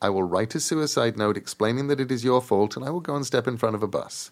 I 0.00 0.10
will 0.10 0.24
write 0.24 0.54
a 0.54 0.60
suicide 0.60 1.16
note 1.16 1.36
explaining 1.36 1.88
that 1.88 2.00
it 2.00 2.10
is 2.10 2.24
your 2.24 2.42
fault, 2.42 2.76
and 2.76 2.84
I 2.84 2.90
will 2.90 3.00
go 3.00 3.16
and 3.16 3.24
step 3.24 3.46
in 3.46 3.56
front 3.56 3.74
of 3.74 3.82
a 3.82 3.88
bus 3.88 4.30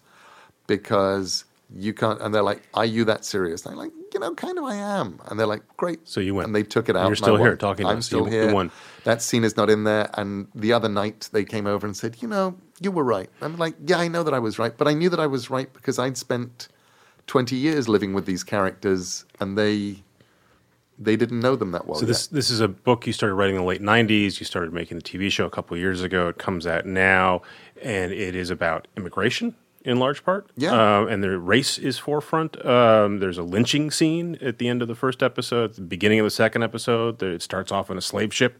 because 0.67 1.45
you 1.73 1.93
can't." 1.93 2.21
And 2.21 2.33
they're 2.33 2.43
like, 2.43 2.61
"Are 2.73 2.85
you 2.85 3.05
that 3.05 3.25
serious?" 3.25 3.65
And 3.65 3.73
I'm 3.73 3.79
like, 3.79 3.91
"You 4.13 4.19
know, 4.19 4.33
kind 4.35 4.57
of. 4.57 4.63
I 4.65 4.75
am." 4.75 5.19
And 5.27 5.39
they're 5.39 5.47
like, 5.47 5.63
"Great." 5.77 5.99
So 6.07 6.19
you 6.19 6.35
went. 6.35 6.47
and 6.47 6.55
they 6.55 6.63
took 6.63 6.89
it 6.89 6.95
And 6.95 6.99
out. 7.05 7.07
you're 7.07 7.15
still 7.15 7.37
here 7.37 7.55
talking 7.55 7.85
to 7.85 7.91
I'm 7.91 8.01
still 8.01 8.27
You- 8.27 8.33
you 8.35 8.41
here. 8.43 8.53
won. 8.53 8.71
That 9.03 9.21
scene 9.21 9.43
is 9.43 9.55
not 9.57 9.69
in 9.69 9.83
there. 9.83 10.09
And 10.15 10.47
the 10.55 10.73
other 10.73 10.89
night 10.89 11.29
they 11.31 11.43
came 11.45 11.65
over 11.67 11.85
and 11.87 11.95
said, 11.95 12.17
"You 12.21 12.27
know, 12.27 12.55
you 12.79 12.91
were 12.91 13.03
right." 13.03 13.29
I'm 13.41 13.57
like, 13.57 13.75
"Yeah, 13.85 13.99
I 13.99 14.07
know 14.07 14.23
that 14.23 14.33
I 14.33 14.39
was 14.39 14.57
right, 14.59 14.75
but 14.77 14.87
I 14.87 14.93
knew 14.93 15.09
that 15.09 15.19
I 15.19 15.27
was 15.27 15.49
right 15.49 15.71
because 15.73 15.97
I'd 15.99 16.17
spent 16.17 16.67
20 17.27 17.55
years 17.55 17.87
living 17.87 18.13
with 18.13 18.25
these 18.25 18.43
characters, 18.43 19.25
and 19.39 19.57
they 19.57 20.03
they 20.99 21.15
didn't 21.15 21.39
know 21.39 21.55
them 21.55 21.71
that 21.71 21.87
well." 21.87 21.97
So 21.99 22.05
this 22.05 22.27
yet. 22.27 22.35
this 22.35 22.49
is 22.51 22.59
a 22.59 22.67
book 22.67 23.07
you 23.07 23.13
started 23.13 23.33
writing 23.35 23.55
in 23.55 23.61
the 23.61 23.67
late 23.67 23.81
'90s. 23.81 24.39
You 24.39 24.45
started 24.45 24.71
making 24.71 24.97
the 24.97 25.03
TV 25.03 25.31
show 25.31 25.45
a 25.45 25.49
couple 25.49 25.73
of 25.75 25.81
years 25.81 26.03
ago. 26.03 26.27
It 26.27 26.37
comes 26.37 26.67
out 26.67 26.85
now, 26.85 27.41
and 27.81 28.11
it 28.11 28.35
is 28.35 28.51
about 28.51 28.87
immigration 28.95 29.55
in 29.83 29.97
large 29.97 30.23
part. 30.23 30.49
Yeah. 30.55 30.71
Um, 30.71 31.07
and 31.07 31.23
the 31.23 31.37
race 31.37 31.77
is 31.77 31.97
forefront. 31.97 32.63
Um, 32.65 33.19
there's 33.19 33.37
a 33.37 33.43
lynching 33.43 33.91
scene 33.91 34.37
at 34.41 34.57
the 34.57 34.67
end 34.67 34.81
of 34.81 34.87
the 34.87 34.95
first 34.95 35.23
episode. 35.23 35.75
The 35.75 35.81
beginning 35.81 36.19
of 36.19 36.25
the 36.25 36.31
second 36.31 36.63
episode, 36.63 37.19
that 37.19 37.29
it 37.29 37.41
starts 37.41 37.71
off 37.71 37.89
on 37.89 37.97
a 37.97 38.01
slave 38.01 38.33
ship. 38.33 38.59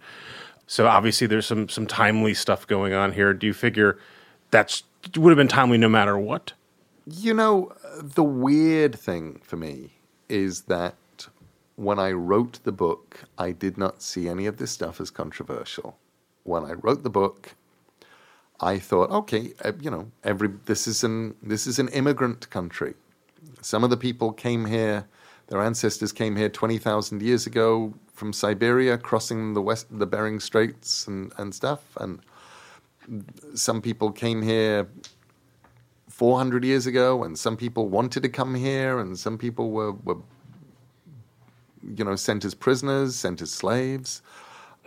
So 0.68 0.88
obviously, 0.88 1.28
there's 1.28 1.46
some 1.46 1.68
some 1.68 1.86
timely 1.86 2.34
stuff 2.34 2.66
going 2.66 2.94
on 2.94 3.12
here. 3.14 3.34
Do 3.34 3.48
you 3.48 3.54
figure 3.54 4.00
that's 4.52 4.84
would 5.18 5.32
have 5.32 5.38
been 5.38 5.48
timely 5.48 5.78
no 5.78 5.90
matter 5.90 6.18
what? 6.18 6.54
You 7.06 7.34
know, 7.34 7.74
the 8.02 8.24
weird 8.24 8.96
thing 8.96 9.42
for 9.44 9.58
me 9.58 9.92
is 10.30 10.62
that 10.64 10.96
when 11.76 12.00
I 12.00 12.12
wrote 12.12 12.60
the 12.64 12.72
book, 12.72 13.24
I 13.38 13.52
did 13.52 13.78
not 13.78 14.02
see 14.02 14.30
any 14.30 14.46
of 14.46 14.58
this 14.58 14.72
stuff 14.72 15.02
as 15.02 15.10
controversial. 15.10 15.98
When 16.44 16.64
I 16.64 16.74
wrote 16.74 17.04
the 17.04 17.10
book, 17.10 17.56
I 18.62 18.78
thought, 18.80 19.10
okay, 19.10 19.54
uh, 19.66 19.74
you 19.82 19.90
know, 19.90 20.12
every 20.24 20.50
this 20.66 20.88
is 20.88 21.04
an 21.04 21.36
this 21.42 21.66
is 21.68 21.80
an 21.80 21.88
immigrant 21.90 22.50
country. 22.50 22.94
Some 23.62 23.84
of 23.84 23.90
the 23.90 23.98
people 23.98 24.32
came 24.32 24.66
here, 24.66 25.08
their 25.48 25.62
ancestors 25.62 26.12
came 26.12 26.36
here 26.36 26.50
twenty 26.50 26.78
thousand 26.78 27.22
years 27.22 27.48
ago 27.48 27.94
from 28.14 28.34
Siberia, 28.34 29.00
crossing 29.00 29.56
the 29.56 29.62
west, 29.62 29.88
the 29.90 30.06
Bering 30.06 30.40
Straits 30.40 31.08
and, 31.08 31.34
and 31.38 31.56
stuff. 31.56 31.82
And 31.98 32.20
some 33.56 33.82
people 33.82 34.12
came 34.12 34.44
here 34.44 34.88
400 36.10 36.64
years 36.64 36.86
ago, 36.86 37.24
and 37.24 37.40
some 37.40 37.58
people 37.58 37.90
wanted 37.90 38.22
to 38.22 38.30
come 38.30 38.54
here, 38.54 39.00
and 39.00 39.18
some 39.18 39.40
people 39.40 39.72
were, 39.72 39.94
were 39.94 40.18
you 41.96 42.04
know, 42.04 42.16
sent 42.16 42.46
as 42.46 42.54
prisoners, 42.54 43.16
sent 43.16 43.42
as 43.42 43.50
slaves. 43.50 44.22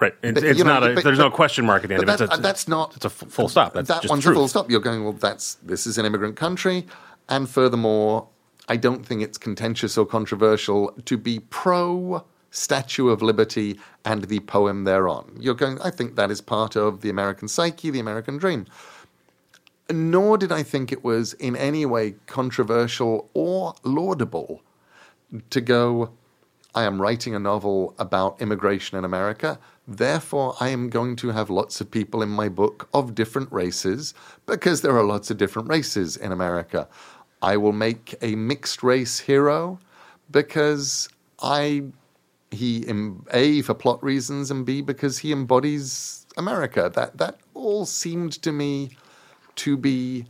Right. 0.00 0.14
It's, 0.22 0.34
But, 0.40 0.44
it's 0.44 0.58
know, 0.58 0.64
not 0.64 0.82
a, 0.82 0.94
but- 0.94 1.04
there's 1.04 1.18
but- 1.18 1.24
no 1.24 1.30
question 1.30 1.64
mark 1.66 1.84
at 1.84 1.88
the 1.88 1.94
end 1.94 2.02
of 2.02 2.08
it. 2.08 2.18
that- 2.18 2.32
It's, 2.32 2.38
that's 2.42 2.68
not 2.68 2.96
It's 2.96 3.04
a 3.04 3.10
full 3.10 3.48
stop. 3.48 3.74
That's 3.74 3.88
that 3.88 4.02
just 4.02 4.10
one's 4.10 4.24
truth. 4.24 4.36
a 4.36 4.38
full 4.40 4.48
stop. 4.48 4.70
You're 4.70 4.80
going, 4.80 5.04
well, 5.04 5.12
that's 5.12 5.54
this 5.56 5.86
is 5.86 5.98
an 5.98 6.04
immigrant 6.04 6.36
country, 6.36 6.86
and 7.28 7.48
furthermore, 7.48 8.28
I 8.68 8.76
don't 8.76 9.04
think 9.06 9.22
it's 9.22 9.38
contentious 9.38 9.96
or 9.96 10.04
controversial 10.06 10.92
to 11.04 11.16
be 11.16 11.38
pro 11.50 12.24
Statue 12.50 13.08
of 13.08 13.20
Liberty 13.22 13.78
and 14.04 14.24
the 14.24 14.40
poem 14.40 14.84
thereon. 14.84 15.36
You're 15.40 15.54
going, 15.54 15.80
I 15.82 15.90
think 15.90 16.14
that 16.16 16.30
is 16.30 16.40
part 16.40 16.76
of 16.76 17.00
the 17.00 17.10
American 17.10 17.48
psyche, 17.48 17.90
the 17.90 17.98
American 18.00 18.36
dream. 18.36 18.66
Nor 19.90 20.38
did 20.38 20.50
I 20.50 20.62
think 20.62 20.92
it 20.92 21.04
was 21.04 21.34
in 21.34 21.56
any 21.56 21.84
way 21.84 22.14
controversial 22.26 23.28
or 23.34 23.74
laudable 23.82 24.62
to 25.50 25.60
go, 25.60 26.10
I 26.74 26.84
am 26.84 27.02
writing 27.02 27.34
a 27.34 27.38
novel 27.38 27.94
about 27.98 28.40
immigration 28.40 28.96
in 28.96 29.04
America. 29.04 29.58
Therefore, 29.86 30.56
I 30.60 30.68
am 30.70 30.88
going 30.88 31.16
to 31.16 31.28
have 31.28 31.50
lots 31.50 31.80
of 31.80 31.90
people 31.90 32.22
in 32.22 32.30
my 32.30 32.48
book 32.48 32.88
of 32.94 33.14
different 33.14 33.52
races 33.52 34.14
because 34.46 34.80
there 34.80 34.96
are 34.96 35.04
lots 35.04 35.30
of 35.30 35.36
different 35.36 35.68
races 35.68 36.16
in 36.16 36.32
America. 36.32 36.88
I 37.42 37.58
will 37.58 37.72
make 37.72 38.14
a 38.22 38.34
mixed 38.34 38.82
race 38.82 39.18
hero 39.18 39.78
because 40.30 41.08
I 41.42 41.84
he 42.50 42.86
a 43.32 43.62
for 43.62 43.74
plot 43.74 44.02
reasons 44.02 44.50
and 44.50 44.64
b 44.64 44.80
because 44.80 45.18
he 45.18 45.32
embodies 45.32 46.26
America. 46.36 46.90
That 46.94 47.18
that 47.18 47.38
all 47.52 47.84
seemed 47.84 48.40
to 48.42 48.52
me 48.52 48.90
to 49.56 49.76
be 49.76 50.26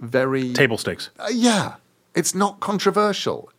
very 0.00 0.52
Table 0.52 0.78
stakes. 0.78 1.10
uh, 1.18 1.28
yeah, 1.32 1.76
it's 2.14 2.34
not 2.34 2.60
controversial. 2.60 3.50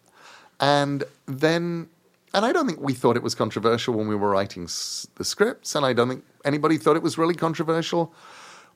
And 0.60 1.04
then, 1.28 1.90
and 2.34 2.46
I 2.46 2.52
don't 2.52 2.68
think 2.68 2.80
we 2.82 2.94
thought 2.94 3.16
it 3.16 3.24
was 3.24 3.36
controversial 3.36 3.94
when 3.94 4.08
we 4.08 4.16
were 4.16 4.30
writing 4.30 4.64
s- 4.64 5.08
the 5.16 5.24
scripts, 5.24 5.76
and 5.76 5.86
I 5.86 5.94
don't 5.94 6.10
think 6.10 6.24
anybody 6.46 6.78
thought 6.78 6.96
it 6.96 7.04
was 7.04 7.18
really 7.18 7.34
controversial 7.36 8.14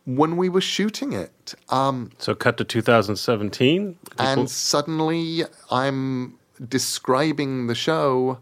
when 0.05 0.36
we 0.38 0.50
were 0.50 0.62
shooting 0.62 1.13
it. 1.13 1.53
Um, 1.70 2.12
So 2.17 2.34
cut 2.34 2.58
to 2.58 2.63
2017. 2.63 3.93
People- 4.10 4.25
and 4.25 4.50
suddenly 4.50 5.43
I'm 5.70 6.39
describing 6.67 7.67
the 7.67 7.75
show, 7.75 8.39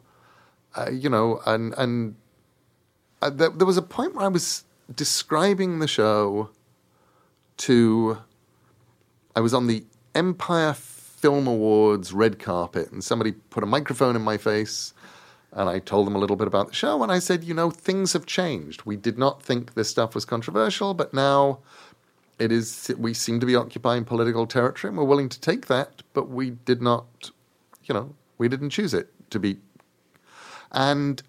uh, 0.75 0.89
you 0.91 1.09
know, 1.09 1.41
and 1.45 1.73
and 1.77 2.15
uh, 3.21 3.29
there, 3.29 3.49
there 3.49 3.67
was 3.67 3.77
a 3.77 3.81
point 3.81 4.15
where 4.15 4.25
I 4.25 4.29
was 4.29 4.63
describing 4.95 5.79
the 5.79 5.87
show 5.87 6.49
to. 7.57 8.17
I 9.35 9.41
was 9.41 9.53
on 9.53 9.67
the 9.67 9.85
Empire 10.15 10.73
Film 10.73 11.47
Awards 11.47 12.13
red 12.13 12.39
carpet, 12.39 12.91
and 12.91 13.03
somebody 13.03 13.33
put 13.33 13.63
a 13.63 13.65
microphone 13.67 14.15
in 14.15 14.21
my 14.21 14.37
face, 14.37 14.93
and 15.51 15.69
I 15.69 15.79
told 15.79 16.07
them 16.07 16.15
a 16.15 16.19
little 16.19 16.35
bit 16.35 16.47
about 16.47 16.67
the 16.67 16.75
show, 16.75 17.01
and 17.03 17.11
I 17.11 17.19
said, 17.19 17.43
you 17.43 17.53
know, 17.53 17.69
things 17.71 18.13
have 18.13 18.25
changed. 18.25 18.83
We 18.85 18.95
did 18.95 19.17
not 19.17 19.41
think 19.41 19.73
this 19.73 19.89
stuff 19.89 20.15
was 20.15 20.25
controversial, 20.25 20.93
but 20.93 21.13
now 21.13 21.59
it 22.39 22.51
is 22.51 22.91
we 22.97 23.13
seem 23.13 23.39
to 23.39 23.45
be 23.45 23.55
occupying 23.55 24.05
political 24.05 24.47
territory 24.47 24.89
and 24.89 24.97
we're 24.97 25.03
willing 25.03 25.27
to 25.27 25.39
take 25.41 25.67
that 25.67 26.01
but 26.13 26.29
we 26.29 26.51
did 26.51 26.81
not 26.81 27.31
you 27.83 27.93
know 27.93 28.15
we 28.37 28.47
didn't 28.47 28.69
choose 28.69 28.93
it 28.93 29.09
to 29.29 29.37
be 29.37 29.57
and 30.71 31.21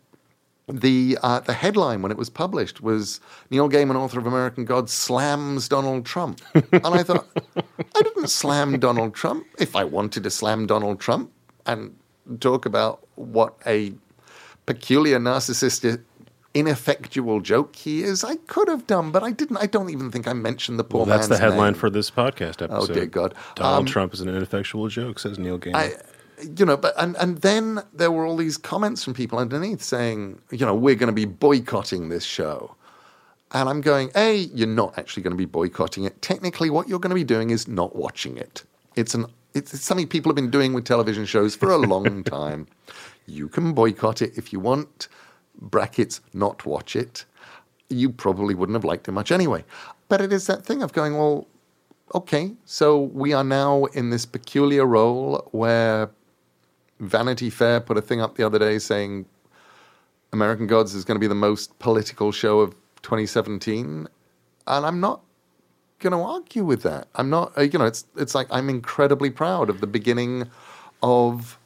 the 0.68 1.18
uh, 1.22 1.40
the 1.40 1.52
headline 1.52 2.00
when 2.02 2.12
it 2.12 2.18
was 2.18 2.30
published 2.30 2.80
was 2.80 3.20
Neil 3.50 3.68
Gaiman, 3.68 3.96
author 3.96 4.20
of 4.20 4.26
American 4.26 4.64
Gods, 4.64 4.92
slams 4.92 5.68
Donald 5.68 6.06
Trump, 6.06 6.40
and 6.54 6.86
I 6.86 7.02
thought 7.02 7.26
I 7.56 8.02
didn't 8.02 8.28
slam 8.28 8.78
Donald 8.78 9.14
Trump. 9.14 9.46
If 9.58 9.74
I 9.74 9.82
wanted 9.82 10.22
to 10.22 10.30
slam 10.30 10.66
Donald 10.66 11.00
Trump 11.00 11.32
and 11.66 11.96
talk 12.38 12.66
about 12.66 13.06
what 13.16 13.56
a 13.66 13.94
peculiar 14.74 15.18
narcissistic 15.18 16.00
ineffectual 16.54 17.40
joke 17.40 17.74
he 17.76 18.02
is, 18.02 18.22
I 18.24 18.36
could 18.36 18.68
have 18.68 18.86
done, 18.86 19.10
but 19.10 19.22
I 19.22 19.32
didn't. 19.32 19.56
I 19.56 19.66
don't 19.66 19.90
even 19.90 20.10
think 20.12 20.28
I 20.28 20.32
mentioned 20.32 20.78
the 20.78 20.84
poor 20.84 20.98
well, 21.00 21.06
that's 21.06 21.28
the 21.28 21.38
headline 21.38 21.72
name. 21.72 21.80
for 21.80 21.90
this 21.90 22.10
podcast 22.10 22.62
episode. 22.62 22.90
Oh 22.90 22.94
dear 22.94 23.06
God! 23.06 23.34
Donald 23.56 23.80
Um, 23.80 23.86
Trump 23.86 24.14
is 24.14 24.20
an 24.20 24.28
ineffectual 24.28 24.86
joke, 24.88 25.18
says 25.18 25.38
Neil 25.38 25.58
Gaiman. 25.58 25.74
I, 25.74 25.92
you 26.56 26.64
know, 26.64 26.76
but 26.76 26.94
and 26.98 27.16
and 27.16 27.38
then 27.38 27.82
there 27.92 28.12
were 28.12 28.24
all 28.24 28.36
these 28.36 28.56
comments 28.56 29.02
from 29.02 29.14
people 29.14 29.38
underneath 29.40 29.82
saying, 29.82 30.40
you 30.50 30.64
know, 30.64 30.74
we're 30.74 30.94
going 30.94 31.08
to 31.08 31.12
be 31.12 31.24
boycotting 31.24 32.08
this 32.08 32.24
show. 32.24 32.74
And 33.52 33.68
I'm 33.68 33.80
going, 33.80 34.10
A, 34.14 34.36
you're 34.54 34.68
not 34.68 34.96
actually 34.96 35.24
going 35.24 35.32
to 35.32 35.36
be 35.36 35.44
boycotting 35.44 36.04
it. 36.04 36.22
Technically, 36.22 36.70
what 36.70 36.88
you're 36.88 37.00
going 37.00 37.10
to 37.10 37.16
be 37.16 37.24
doing 37.24 37.50
is 37.50 37.66
not 37.66 37.96
watching 37.96 38.36
it. 38.36 38.62
It's 38.94 39.12
an 39.14 39.26
it's, 39.54 39.74
it's 39.74 39.82
something 39.84 40.06
people 40.06 40.30
have 40.30 40.36
been 40.36 40.50
doing 40.50 40.72
with 40.72 40.84
television 40.84 41.26
shows 41.26 41.56
for 41.56 41.70
a 41.70 41.76
long 41.76 42.22
time. 42.38 42.66
You 43.26 43.48
can 43.48 43.72
boycott 43.72 44.22
it 44.22 44.36
if 44.36 44.52
you 44.52 44.60
want. 44.60 45.08
Brackets, 45.60 46.20
not 46.32 46.64
watch 46.64 46.96
it. 46.96 47.24
You 47.88 48.10
probably 48.10 48.54
wouldn't 48.54 48.76
have 48.76 48.84
liked 48.84 49.08
it 49.08 49.12
much 49.12 49.32
anyway. 49.32 49.64
But 50.08 50.20
it 50.20 50.32
is 50.32 50.46
that 50.46 50.64
thing 50.64 50.82
of 50.82 50.92
going, 50.92 51.16
well, 51.16 51.46
okay, 52.14 52.52
so 52.64 53.00
we 53.00 53.32
are 53.32 53.44
now 53.44 53.84
in 53.86 54.10
this 54.10 54.26
peculiar 54.26 54.84
role 54.84 55.48
where 55.52 56.10
Vanity 56.98 57.50
Fair 57.50 57.80
put 57.80 57.96
a 57.96 58.02
thing 58.02 58.20
up 58.20 58.36
the 58.36 58.44
other 58.44 58.58
day 58.58 58.78
saying 58.78 59.26
American 60.32 60.66
Gods 60.66 60.94
is 60.94 61.04
going 61.04 61.16
to 61.16 61.20
be 61.20 61.26
the 61.26 61.34
most 61.34 61.78
political 61.78 62.32
show 62.32 62.60
of 62.60 62.74
2017, 63.02 64.06
and 64.66 64.86
I'm 64.86 65.00
not 65.00 65.22
going 65.98 66.12
to 66.12 66.18
argue 66.18 66.64
with 66.64 66.82
that. 66.82 67.08
I'm 67.14 67.30
not, 67.30 67.52
you 67.56 67.78
know, 67.78 67.86
it's 67.86 68.04
it's 68.16 68.34
like 68.34 68.46
I'm 68.50 68.68
incredibly 68.68 69.30
proud 69.30 69.70
of 69.70 69.80
the 69.80 69.86
beginning 69.86 70.48
of 71.02 71.58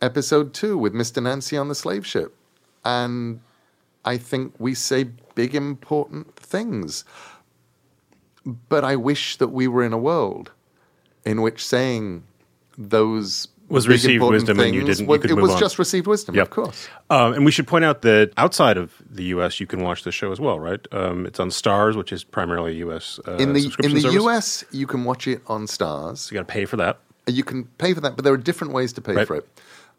episode 0.00 0.54
two 0.54 0.76
with 0.78 0.92
Mr. 0.94 1.22
Nancy 1.22 1.56
on 1.56 1.68
the 1.68 1.74
slave 1.74 2.06
ship, 2.06 2.34
and 2.84 3.40
I 4.04 4.16
think 4.18 4.54
we 4.58 4.74
say 4.74 5.04
big 5.34 5.54
important 5.54 6.34
things. 6.36 7.04
But 8.46 8.84
I 8.84 8.96
wish 8.96 9.36
that 9.36 9.48
we 9.48 9.68
were 9.68 9.84
in 9.84 9.92
a 9.92 9.98
world 9.98 10.52
in 11.24 11.42
which 11.42 11.64
saying 11.66 12.22
those 12.78 13.48
Was 13.68 13.84
big, 13.84 13.90
received 13.92 14.22
wisdom 14.24 14.58
and 14.60 14.74
you 14.74 14.80
didn't- 14.84 15.06
was- 15.06 15.22
you 15.24 15.36
it 15.36 15.40
was 15.42 15.50
on. 15.52 15.58
just 15.60 15.78
received 15.78 16.06
wisdom, 16.06 16.34
Yep. 16.34 16.42
of 16.46 16.50
course. 16.50 16.88
Um, 17.10 17.34
and 17.34 17.44
we 17.44 17.50
should 17.50 17.66
point 17.66 17.84
out 17.84 18.00
that 18.02 18.32
outside 18.38 18.78
of 18.78 18.92
the 19.10 19.24
U.S., 19.24 19.60
you 19.60 19.66
can 19.66 19.82
watch 19.82 20.04
the 20.04 20.12
show 20.12 20.32
as 20.32 20.40
well, 20.40 20.58
right? 20.58 20.80
Um, 20.92 21.26
it's 21.26 21.38
on 21.38 21.50
Starz, 21.50 21.94
which 21.96 22.10
is 22.12 22.24
primarily 22.24 22.76
U.S. 22.76 23.20
Uh, 23.28 23.32
in 23.32 23.52
the 23.52 23.64
in 23.82 23.92
the 23.92 24.00
service. 24.00 24.14
US, 24.24 24.64
you 24.70 24.86
can 24.86 25.04
watch 25.04 25.26
it 25.26 25.42
on 25.48 25.66
Starz. 25.66 26.18
So 26.18 26.32
you 26.34 26.38
got 26.40 26.48
to 26.48 26.52
pay 26.52 26.64
for 26.64 26.76
that. 26.78 27.00
You 27.26 27.44
can 27.44 27.64
pay 27.76 27.92
for 27.92 28.00
that, 28.00 28.16
but 28.16 28.24
there 28.24 28.32
are 28.32 28.38
different 28.38 28.72
ways 28.72 28.94
to 28.94 29.02
pay 29.02 29.12
Right. 29.12 29.26
for 29.26 29.36
it. 29.36 29.46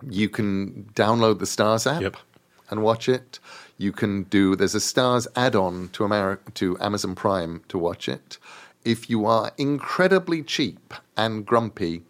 You 0.08 0.30
can 0.30 0.90
download 0.96 1.40
the 1.40 1.46
Starz 1.46 1.86
app 1.92 2.02
Yep. 2.02 2.18
and 2.70 2.82
watch 2.84 3.10
it. 3.10 3.40
You 3.78 3.92
can 3.92 4.24
do 4.24 4.56
there's 4.56 4.76
a 4.76 4.80
Starz 4.80 5.28
add-on 5.36 5.90
to 5.94 6.04
Ameri- 6.04 6.54
to 6.56 6.78
Amazon 6.80 7.16
Prime 7.16 7.62
to 7.70 7.78
watch 7.78 8.08
it. 8.10 8.38
If 8.86 9.10
you 9.10 9.26
are 9.26 9.52
incredibly 9.58 10.42
cheap 10.44 10.94
and 11.18 11.46
grumpy, 11.46 12.04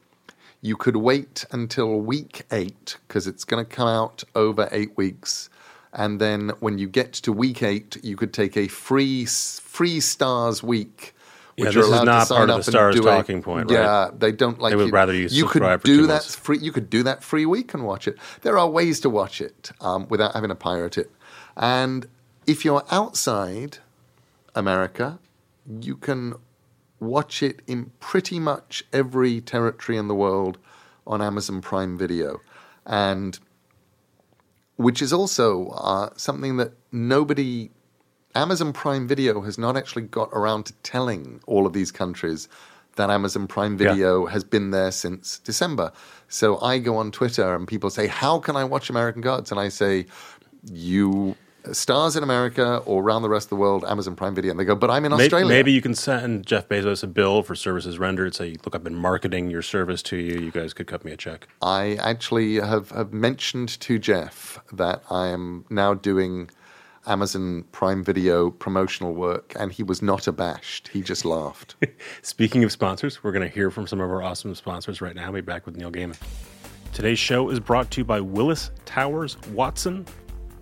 you 0.61 0.75
could 0.75 0.97
wait 0.97 1.45
until 1.51 1.99
week 1.99 2.43
8 2.51 2.97
because 3.07 3.27
it's 3.27 3.43
going 3.43 3.65
to 3.65 3.69
come 3.75 3.87
out 3.87 4.23
over 4.35 4.67
8 4.71 4.95
weeks. 4.97 5.49
And 5.93 6.19
then 6.21 6.49
when 6.59 6.77
you 6.77 6.87
get 6.87 7.13
to 7.13 7.31
week 7.33 7.63
8, 7.63 7.97
you 8.03 8.15
could 8.15 8.33
take 8.33 8.55
a 8.57 8.67
free 8.67 9.25
free 9.25 9.99
Starz 9.99 10.61
week 10.61 11.15
Yeah, 11.59 11.65
which 11.65 11.75
this 11.75 11.85
is 11.85 12.03
not 12.03 12.27
part 12.27 12.49
of 12.49 12.65
the 12.65 12.71
Starz 12.71 12.93
do 12.93 13.01
a- 13.01 13.11
talking 13.11 13.41
point, 13.41 13.69
right? 13.69 13.79
Yeah, 13.79 14.09
they 14.17 14.31
don't 14.31 14.59
like. 14.59 14.71
They 14.71 14.75
would 14.75 14.87
you, 14.87 14.91
rather 14.91 15.13
you 15.13 15.27
You 15.29 15.45
could 15.45 15.83
do 15.83 16.01
that 16.07 16.07
months. 16.07 16.35
free. 16.35 16.57
You 16.59 16.71
could 16.71 16.89
do 16.89 17.03
that 17.03 17.23
free 17.23 17.45
week 17.45 17.73
and 17.73 17.83
watch 17.85 18.07
it. 18.07 18.17
There 18.41 18.57
are 18.57 18.69
ways 18.69 18.99
to 19.01 19.09
watch 19.09 19.41
it 19.41 19.71
um, 19.81 20.07
without 20.09 20.33
having 20.33 20.49
to 20.49 20.55
pirate 20.55 20.97
it. 20.97 21.11
And 21.57 22.07
if 22.47 22.63
you're 22.65 22.83
outside 22.91 23.79
America, 24.55 25.19
you 25.81 25.95
can 25.95 26.33
watch 26.99 27.43
it 27.43 27.61
in 27.67 27.91
pretty 27.99 28.39
much 28.39 28.83
every 28.91 29.41
territory 29.41 29.97
in 29.97 30.07
the 30.07 30.15
world 30.15 30.57
on 31.05 31.21
Amazon 31.21 31.61
Prime 31.61 31.97
Video, 31.97 32.41
and 32.85 33.39
which 34.75 35.01
is 35.01 35.11
also 35.11 35.69
uh, 35.69 36.09
something 36.15 36.57
that 36.57 36.73
nobody 36.91 37.69
Amazon 38.35 38.73
Prime 38.73 39.07
Video 39.07 39.41
has 39.41 39.57
not 39.57 39.75
actually 39.75 40.03
got 40.03 40.29
around 40.33 40.65
to 40.67 40.73
telling 40.83 41.41
all 41.47 41.65
of 41.65 41.73
these 41.73 41.91
countries 41.91 42.47
that 42.95 43.09
Amazon 43.09 43.47
Prime 43.47 43.77
Yeah. 43.79 43.91
Video 43.91 44.25
has 44.27 44.43
been 44.43 44.71
there 44.71 44.91
since 44.91 45.39
December. 45.39 45.91
So 46.27 46.59
I 46.61 46.79
go 46.79 46.97
on 46.97 47.11
Twitter 47.11 47.55
and 47.55 47.67
people 47.67 47.89
say, 47.89 48.07
How 48.07 48.39
can 48.39 48.55
I 48.55 48.63
watch 48.63 48.89
American 48.89 49.21
Gods? 49.21 49.51
And 49.51 49.59
I 49.59 49.69
say, 49.69 50.05
You 50.65 51.35
uh, 51.65 51.69
Starz 51.69 52.15
in 52.15 52.23
America 52.23 52.77
or 52.85 53.01
around 53.01 53.21
the 53.23 53.29
rest 53.29 53.45
of 53.45 53.49
the 53.49 53.55
world, 53.55 53.83
Amazon 53.85 54.15
Prime 54.15 54.35
Video, 54.35 54.51
and 54.51 54.59
they 54.59 54.63
go, 54.63 54.75
but 54.75 54.89
I'm 54.91 55.05
in 55.05 55.11
May- 55.11 55.23
Australia. 55.23 55.47
Maybe 55.47 55.71
you 55.71 55.81
can 55.81 55.95
send 55.95 56.45
Jeff 56.45 56.69
Bezos 56.69 57.03
a 57.03 57.07
bill 57.07 57.41
for 57.43 57.55
services 57.55 57.97
rendered. 57.99 58.35
Say, 58.35 58.55
look, 58.63 58.75
I've 58.75 58.83
been 58.83 58.95
marketing 58.95 59.49
your 59.49 59.61
service 59.61 60.01
to 60.03 60.17
you. 60.17 60.39
You 60.39 60.51
guys 60.51 60.73
could 60.73 60.87
cut 60.87 61.03
me 61.03 61.11
a 61.11 61.17
check. 61.17 61.47
I 61.61 61.95
actually 61.95 62.55
have, 62.55 62.91
have 62.91 63.11
mentioned 63.11 63.69
to 63.81 63.97
Jeff 63.99 64.59
that 64.71 65.01
I 65.09 65.27
am 65.27 65.65
now 65.69 65.93
doing 65.93 66.49
Amazon 67.09 67.63
Prime 67.71 68.03
Video 68.03 68.51
promotional 68.51 69.15
work, 69.15 69.53
and 69.59 69.71
he 69.71 69.81
was 69.81 70.03
not 70.03 70.27
abashed. 70.27 70.89
He 70.89 71.01
just 71.01 71.25
laughed. 71.25 71.75
Speaking 72.21 72.63
of 72.63 72.71
sponsors, 72.71 73.23
we're 73.23 73.31
going 73.31 73.47
to 73.47 73.53
hear 73.53 73.71
from 73.71 73.87
some 73.87 73.99
of 73.99 74.11
our 74.11 74.21
awesome 74.21 74.53
sponsors 74.53 75.01
right 75.01 75.15
now. 75.15 75.31
We'll 75.31 75.41
be 75.41 75.45
back 75.45 75.65
with 75.65 75.75
Neil 75.75 75.91
Gaiman. 75.91 76.17
Today's 76.93 77.17
show 77.17 77.49
is 77.49 77.59
brought 77.59 77.89
to 77.91 78.01
you 78.01 78.05
by 78.05 78.21
Willis 78.21 78.69
Towers 78.85 79.41
Watson. 79.49 80.05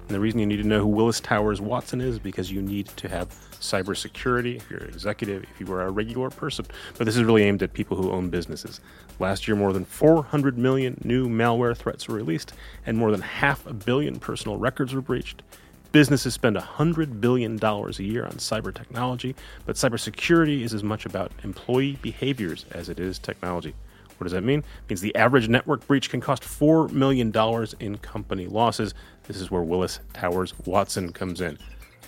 And 0.07 0.15
the 0.15 0.21
reason 0.21 0.39
you 0.39 0.45
need 0.45 0.61
to 0.61 0.67
know 0.67 0.79
who 0.79 0.87
Willis 0.87 1.19
Towers 1.19 1.59
Watson 1.59 1.99
is 1.99 2.17
because 2.17 2.49
you 2.49 2.61
need 2.61 2.87
to 2.95 3.09
have 3.09 3.27
cybersecurity 3.59 4.55
if 4.55 4.69
you're 4.69 4.79
an 4.79 4.87
executive, 4.87 5.43
if 5.43 5.59
you 5.59 5.71
are 5.73 5.81
a 5.81 5.91
regular 5.91 6.29
person. 6.29 6.65
But 6.97 7.03
this 7.03 7.17
is 7.17 7.23
really 7.23 7.43
aimed 7.43 7.61
at 7.61 7.73
people 7.73 7.97
who 7.97 8.09
own 8.11 8.29
businesses. 8.29 8.79
Last 9.19 9.49
year, 9.49 9.57
more 9.57 9.73
than 9.73 9.83
400 9.83 10.57
million 10.57 10.97
new 11.03 11.27
malware 11.27 11.75
threats 11.75 12.07
were 12.07 12.15
released, 12.15 12.53
and 12.85 12.97
more 12.97 13.11
than 13.11 13.19
half 13.19 13.65
a 13.67 13.73
billion 13.73 14.17
personal 14.17 14.55
records 14.55 14.93
were 14.93 15.01
breached. 15.01 15.43
Businesses 15.91 16.33
spend 16.33 16.57
$100 16.57 17.21
billion 17.21 17.57
a 17.63 17.91
year 18.03 18.25
on 18.25 18.33
cyber 18.33 18.73
technology, 18.73 19.35
but 19.65 19.75
cybersecurity 19.75 20.61
is 20.61 20.73
as 20.73 20.83
much 20.83 21.05
about 21.05 21.31
employee 21.43 21.97
behaviors 22.01 22.65
as 22.71 22.89
it 22.89 22.99
is 22.99 23.17
technology. 23.17 23.73
What 24.17 24.25
does 24.25 24.33
that 24.33 24.43
mean? 24.43 24.59
It 24.59 24.89
means 24.89 25.01
the 25.01 25.15
average 25.15 25.47
network 25.47 25.85
breach 25.87 26.09
can 26.09 26.19
cost 26.19 26.43
$4 26.43 26.91
million 26.91 27.31
in 27.79 27.97
company 27.99 28.47
losses. 28.47 28.93
This 29.27 29.37
is 29.37 29.49
where 29.49 29.61
Willis 29.61 29.99
Towers 30.13 30.53
Watson 30.65 31.13
comes 31.13 31.39
in. 31.39 31.57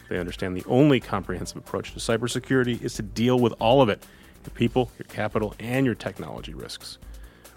They 0.10 0.20
understand 0.20 0.58
the 0.58 0.66
only 0.66 1.00
comprehensive 1.00 1.58
approach 1.58 1.94
to 1.94 2.00
cybersecurity 2.00 2.82
is 2.82 2.96
to 2.96 3.04
deal 3.04 3.40
with 3.40 3.54
all 3.60 3.82
of 3.82 3.90
it 3.90 4.04
your 4.46 4.54
people, 4.56 4.90
your 4.98 5.06
capital, 5.08 5.54
and 5.60 5.86
your 5.86 5.96
technology 5.96 6.54
risks. 6.54 6.98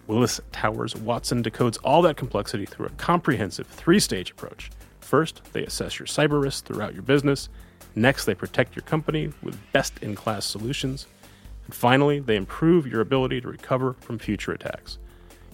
Willis 0.06 0.40
Towers 0.50 0.96
Watson 0.96 1.42
decodes 1.42 1.78
all 1.84 2.02
that 2.02 2.16
complexity 2.16 2.66
through 2.66 2.86
a 2.86 2.90
comprehensive 2.90 3.66
three 3.68 4.00
stage 4.00 4.32
approach. 4.32 4.70
First, 5.02 5.42
they 5.52 5.64
assess 5.64 5.98
your 5.98 6.06
cyber 6.06 6.42
risks 6.42 6.62
throughout 6.62 6.94
your 6.94 7.02
business. 7.02 7.50
Next, 7.94 8.24
they 8.24 8.34
protect 8.34 8.74
your 8.74 8.84
company 8.84 9.32
with 9.42 9.58
best 9.72 10.02
in 10.02 10.14
class 10.14 10.46
solutions. 10.46 11.06
And 11.66 11.74
finally, 11.74 12.20
they 12.20 12.36
improve 12.36 12.86
your 12.86 13.00
ability 13.00 13.40
to 13.42 13.48
recover 13.48 13.94
from 13.94 14.18
future 14.18 14.52
attacks. 14.52 14.98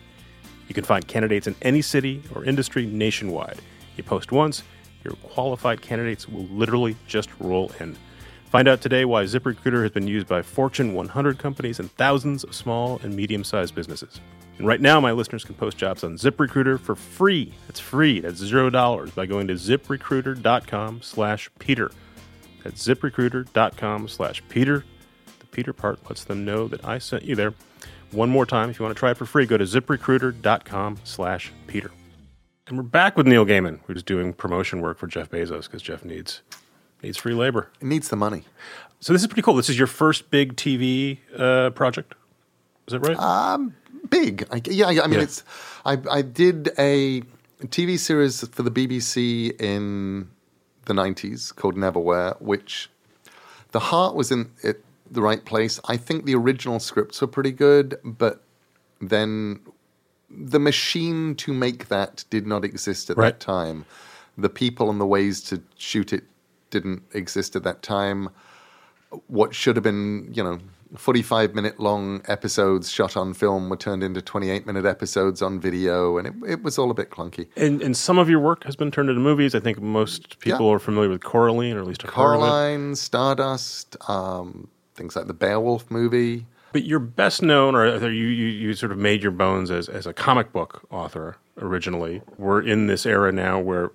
You 0.67 0.73
can 0.73 0.83
find 0.83 1.07
candidates 1.07 1.45
in 1.45 1.55
any 1.61 1.81
city 1.81 2.23
or 2.33 2.45
industry 2.45 2.85
nationwide. 2.85 3.59
You 3.97 4.03
post 4.03 4.31
once, 4.31 4.63
your 5.03 5.13
qualified 5.15 5.81
candidates 5.81 6.27
will 6.27 6.45
literally 6.45 6.95
just 7.05 7.29
roll 7.39 7.71
in. 7.79 7.95
Find 8.45 8.67
out 8.67 8.81
today 8.81 9.03
why 9.03 9.23
ZipRecruiter 9.23 9.81
has 9.81 9.91
been 9.91 10.07
used 10.07 10.27
by 10.27 10.41
Fortune 10.41 10.93
100 10.93 11.39
companies 11.39 11.79
and 11.79 11.91
thousands 11.91 12.43
of 12.43 12.53
small 12.53 12.99
and 13.03 13.15
medium 13.15 13.43
sized 13.43 13.75
businesses. 13.75 14.21
And 14.57 14.67
right 14.67 14.79
now, 14.79 14.99
my 14.99 15.11
listeners 15.11 15.43
can 15.43 15.55
post 15.55 15.77
jobs 15.77 16.03
on 16.03 16.17
ZipRecruiter 16.17 16.79
for 16.79 16.95
free. 16.95 17.53
It's 17.67 17.79
free. 17.79 18.19
That's 18.19 18.37
zero 18.37 18.69
dollars 18.69 19.09
by 19.11 19.25
going 19.25 19.47
to 19.47 19.55
ziprecruiter.com 19.55 21.01
slash 21.01 21.49
Peter. 21.57 21.89
That's 22.63 22.85
ziprecruiter.com 22.87 24.07
slash 24.07 24.41
Peter. 24.49 24.85
The 25.39 25.45
Peter 25.47 25.73
part 25.73 25.99
lets 26.09 26.23
them 26.23 26.45
know 26.45 26.67
that 26.67 26.83
I 26.85 26.97
sent 26.97 27.23
you 27.23 27.35
there. 27.35 27.53
One 28.11 28.29
more 28.29 28.45
time, 28.45 28.69
if 28.69 28.79
you 28.79 28.83
want 28.85 28.95
to 28.95 28.99
try 28.99 29.11
it 29.11 29.17
for 29.17 29.25
free, 29.25 29.45
go 29.45 29.57
to 29.57 29.63
ziprecruiter.com 29.65 30.97
slash 31.03 31.51
Peter. 31.67 31.91
And 32.67 32.77
we're 32.77 32.83
back 32.83 33.17
with 33.17 33.27
Neil 33.27 33.45
Gaiman, 33.45 33.79
who's 33.87 34.03
doing 34.03 34.33
promotion 34.33 34.81
work 34.81 34.97
for 34.97 35.07
Jeff 35.07 35.29
Bezos 35.29 35.63
because 35.63 35.81
Jeff 35.81 36.05
needs 36.05 36.41
needs 37.01 37.17
free 37.17 37.33
labor. 37.33 37.69
It 37.81 37.87
needs 37.87 38.07
the 38.07 38.15
money. 38.15 38.45
So 39.01 39.11
this 39.11 39.21
is 39.21 39.27
pretty 39.27 39.41
cool. 39.41 39.55
This 39.55 39.69
is 39.69 39.77
your 39.77 39.87
first 39.87 40.29
big 40.31 40.55
TV 40.55 41.17
uh, 41.37 41.71
project. 41.71 42.13
Is 42.87 42.93
that 42.93 42.99
right? 43.01 43.17
Um, 43.19 43.75
big. 44.09 44.47
I, 44.49 44.61
yeah, 44.65 44.85
I, 44.87 45.03
I 45.03 45.07
mean, 45.07 45.13
Yeah. 45.19 45.23
it's. 45.23 45.43
I, 45.85 45.97
I 46.09 46.21
did 46.21 46.69
a 46.77 47.21
TV 47.63 47.99
series 47.99 48.47
for 48.47 48.63
the 48.63 48.71
BBC 48.71 49.59
in 49.61 50.29
the 50.85 50.93
'90s 50.93 51.55
called 51.55 51.75
Neverwhere, 51.75 52.39
which 52.41 52.89
the 53.71 53.79
heart 53.79 54.15
was 54.15 54.31
in 54.31 54.51
it, 54.63 54.83
the 55.09 55.21
right 55.21 55.43
place. 55.43 55.79
I 55.85 55.97
think 55.97 56.25
the 56.25 56.35
original 56.35 56.79
scripts 56.79 57.21
were 57.21 57.27
pretty 57.27 57.51
good, 57.51 57.99
but 58.03 58.43
then 59.01 59.59
the 60.29 60.59
machine 60.59 61.35
to 61.35 61.53
make 61.53 61.87
that 61.89 62.25
did 62.29 62.47
not 62.47 62.63
exist 62.65 63.09
at 63.09 63.17
Right. 63.17 63.33
that 63.33 63.39
time. 63.39 63.85
The 64.37 64.49
people 64.49 64.89
and 64.89 64.99
the 64.99 65.05
ways 65.05 65.41
to 65.43 65.61
shoot 65.77 66.11
it 66.11 66.23
didn't 66.71 67.03
exist 67.13 67.55
at 67.55 67.63
that 67.63 67.83
time. 67.83 68.29
What 69.27 69.53
should 69.53 69.75
have 69.75 69.83
been, 69.83 70.29
you 70.33 70.43
know, 70.43 70.57
45 70.95 71.55
minute 71.55 71.79
long 71.79 72.21
episodes 72.27 72.89
shot 72.91 73.17
on 73.17 73.33
film 73.33 73.69
were 73.69 73.77
turned 73.77 74.03
into 74.03 74.21
28 74.21 74.65
minute 74.65 74.85
episodes 74.85 75.41
on 75.41 75.59
video, 75.59 76.17
and 76.17 76.27
it, 76.27 76.33
it 76.47 76.63
was 76.63 76.77
all 76.77 76.91
a 76.91 76.93
bit 76.93 77.09
clunky. 77.09 77.47
and, 77.55 77.81
and 77.81 77.97
some 77.97 78.17
of 78.17 78.29
your 78.29 78.39
work 78.39 78.63
has 78.65 78.75
been 78.75 78.91
turned 78.91 79.09
into 79.09 79.21
movies. 79.21 79.55
I 79.55 79.59
think 79.59 79.81
most 79.81 80.39
people 80.39 80.67
Yeah. 80.67 80.75
are 80.75 80.79
familiar 80.79 81.09
with 81.09 81.23
Coraline, 81.23 81.75
or 81.77 81.79
at 81.81 81.87
least 81.87 82.01
have 82.03 82.13
heard 82.13 82.35
of 82.35 82.41
it. 82.43 82.45
Coraline, 82.45 82.95
Stardust, 82.95 83.97
um, 84.09 84.67
things 84.95 85.15
like 85.15 85.27
the 85.27 85.33
Beowulf 85.33 85.89
movie. 85.89 86.45
But 86.71 86.83
you're 86.83 86.99
best 86.99 87.41
known, 87.41 87.75
or 87.75 87.97
you, 88.09 88.25
you, 88.27 88.45
you 88.47 88.73
sort 88.73 88.91
of 88.91 88.97
made 88.97 89.21
your 89.21 89.31
bones 89.31 89.69
as, 89.71 89.87
as 89.89 90.05
a 90.07 90.13
comic 90.13 90.51
book 90.51 90.85
author 90.89 91.37
originally. 91.59 92.21
We're 92.37 92.61
in 92.61 92.87
this 92.87 93.05
era 93.05 93.31
now 93.31 93.59
where 93.59 93.91